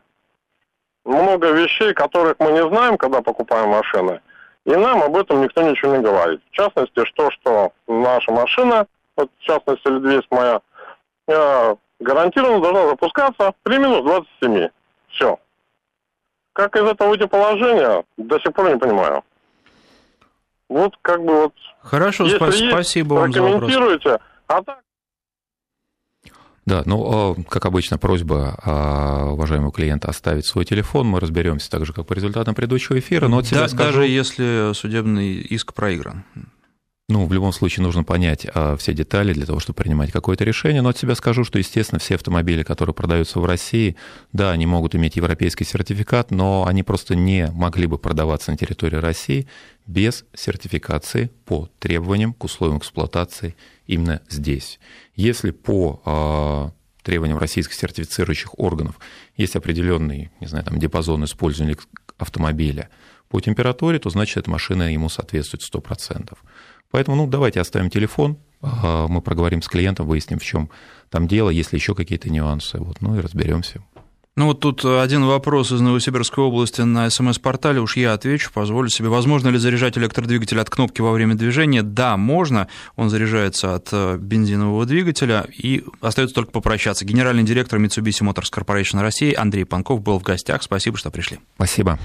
Много 1.05 1.51
вещей, 1.51 1.93
которых 1.93 2.35
мы 2.39 2.51
не 2.51 2.67
знаем, 2.67 2.97
когда 2.97 3.21
покупаем 3.21 3.69
машины, 3.69 4.19
и 4.65 4.75
нам 4.75 5.01
об 5.01 5.15
этом 5.15 5.41
никто 5.41 5.61
ничего 5.61 5.95
не 5.95 6.03
говорит. 6.03 6.41
В 6.51 6.51
частности, 6.51 7.05
что, 7.05 7.31
что 7.31 7.71
наша 7.87 8.31
машина, 8.33 8.85
вот 9.15 9.31
в 9.39 9.43
частности, 9.43 9.87
L200 9.87 10.25
моя, 10.31 10.61
э, 11.27 11.75
гарантированно 11.99 12.61
должна 12.61 12.87
запускаться 12.89 13.53
при 13.63 13.77
минус 13.77 14.03
27. 14.03 14.67
Все. 15.07 15.39
Как 16.57 16.75
из 16.75 16.81
этого 16.81 17.09
выйти 17.09 17.27
положения, 17.27 18.03
до 18.17 18.39
сих 18.39 18.51
пор 18.51 18.71
не 18.71 18.79
понимаю. 18.79 19.21
Вот 20.69 20.95
как 21.03 21.23
бы 21.23 21.43
вот... 21.43 21.53
Хорошо, 21.81 22.25
Если 22.25 22.39
спа- 22.39 22.71
спасибо 22.71 23.13
вам 23.13 23.31
за 23.31 23.43
вопрос. 23.43 23.71
А 24.47 24.63
так... 24.63 24.79
Да, 26.65 26.81
ну, 26.87 27.35
а, 27.37 27.43
как 27.47 27.67
обычно, 27.67 27.99
просьба 27.99 28.57
а, 28.63 29.29
уважаемого 29.33 29.71
клиента 29.71 30.09
оставить 30.09 30.47
свой 30.47 30.65
телефон. 30.65 31.05
Мы 31.05 31.19
разберемся 31.19 31.69
так 31.69 31.85
же, 31.85 31.93
как 31.93 32.07
по 32.07 32.13
результатам 32.13 32.55
предыдущего 32.55 32.97
эфира. 32.97 33.27
Но 33.27 33.37
от 33.37 33.45
себя 33.45 33.61
да, 33.61 33.67
скажу... 33.67 33.83
Даже 33.83 34.07
если 34.07 34.73
судебный 34.73 35.35
иск 35.35 35.75
проигран. 35.75 36.23
Ну, 37.09 37.25
в 37.25 37.31
любом 37.31 37.53
случае 37.53 37.85
нужно 37.85 38.03
понять 38.03 38.45
а, 38.53 38.75
все 38.75 38.93
детали 38.93 39.31
для 39.31 39.45
того, 39.45 39.61
чтобы 39.61 39.81
принимать 39.81 40.11
какое-то 40.11 40.43
решение. 40.43 40.81
Но 40.81 40.89
от 40.89 40.97
себя 40.97 41.15
скажу, 41.15 41.45
что, 41.45 41.57
естественно, 41.57 41.99
все 41.99 42.15
автомобили, 42.15 42.63
которые 42.63 42.93
продаются 42.93 43.39
в 43.39 43.45
России, 43.45 43.95
да, 44.33 44.51
они 44.51 44.65
могут 44.65 44.93
иметь 44.93 45.15
европейский 45.15 45.63
сертификат, 45.63 46.31
но 46.31 46.65
они 46.67 46.83
просто 46.83 47.15
не 47.15 47.49
могли 47.53 47.87
бы 47.87 47.97
продаваться 47.97 48.51
на 48.51 48.57
территории 48.57 48.97
России 48.97 49.47
без 49.85 50.25
сертификации 50.33 51.31
по 51.45 51.69
требованиям 51.79 52.33
к 52.33 52.43
условиям 52.43 52.79
эксплуатации 52.79 53.55
именно 53.85 54.21
здесь. 54.27 54.77
Если 55.15 55.51
по 55.51 56.01
а, 56.03 56.71
требованиям 57.03 57.37
российских 57.37 57.75
сертифицирующих 57.75 58.59
органов 58.59 58.99
есть 59.37 59.55
определенный, 59.55 60.29
не 60.41 60.47
знаю, 60.47 60.65
там, 60.65 60.77
диапазон 60.77 61.23
использования 61.23 61.77
автомобиля 62.17 62.89
по 63.29 63.39
температуре, 63.39 63.97
то 63.99 64.09
значит, 64.09 64.35
эта 64.35 64.49
машина 64.49 64.91
ему 64.91 65.07
соответствует 65.07 65.63
100%. 65.63 66.37
Поэтому, 66.91 67.17
ну, 67.17 67.27
давайте 67.27 67.59
оставим 67.59 67.89
телефон, 67.89 68.37
а, 68.61 69.07
мы 69.07 69.21
проговорим 69.21 69.61
с 69.61 69.67
клиентом, 69.67 70.07
выясним, 70.07 70.39
в 70.39 70.43
чем 70.43 70.69
там 71.09 71.27
дело, 71.27 71.49
есть 71.49 71.73
ли 71.73 71.79
еще 71.79 71.95
какие-то 71.95 72.29
нюансы, 72.29 72.79
вот, 72.79 73.01
ну 73.01 73.17
и 73.17 73.21
разберемся. 73.21 73.81
Ну 74.37 74.45
вот 74.45 74.59
тут 74.59 74.85
один 74.85 75.25
вопрос 75.25 75.71
из 75.71 75.81
Новосибирской 75.81 76.43
области 76.43 76.81
на 76.81 77.09
СМС-портале, 77.09 77.81
уж 77.81 77.97
я 77.97 78.13
отвечу, 78.13 78.51
позволю 78.53 78.87
себе. 78.87 79.09
Возможно 79.09 79.49
ли 79.49 79.57
заряжать 79.57 79.97
электродвигатель 79.97 80.59
от 80.59 80.69
кнопки 80.69 81.01
во 81.01 81.11
время 81.11 81.33
движения? 81.33 81.81
Да, 81.81 82.17
можно. 82.17 82.67
Он 82.95 83.09
заряжается 83.09 83.73
от 83.73 83.89
э, 83.91 84.17
бензинового 84.19 84.85
двигателя, 84.85 85.47
и 85.51 85.83
остается 86.01 86.35
только 86.35 86.51
попрощаться. 86.51 87.03
Генеральный 87.03 87.41
директор 87.41 87.79
Mitsubishi 87.79 88.21
Motors 88.21 88.53
Corporation 88.53 89.01
России 89.01 89.33
Андрей 89.33 89.65
Панков 89.65 90.03
был 90.03 90.19
в 90.19 90.23
гостях. 90.23 90.61
Спасибо, 90.61 90.97
что 90.97 91.09
пришли. 91.09 91.39
Спасибо. 91.55 91.97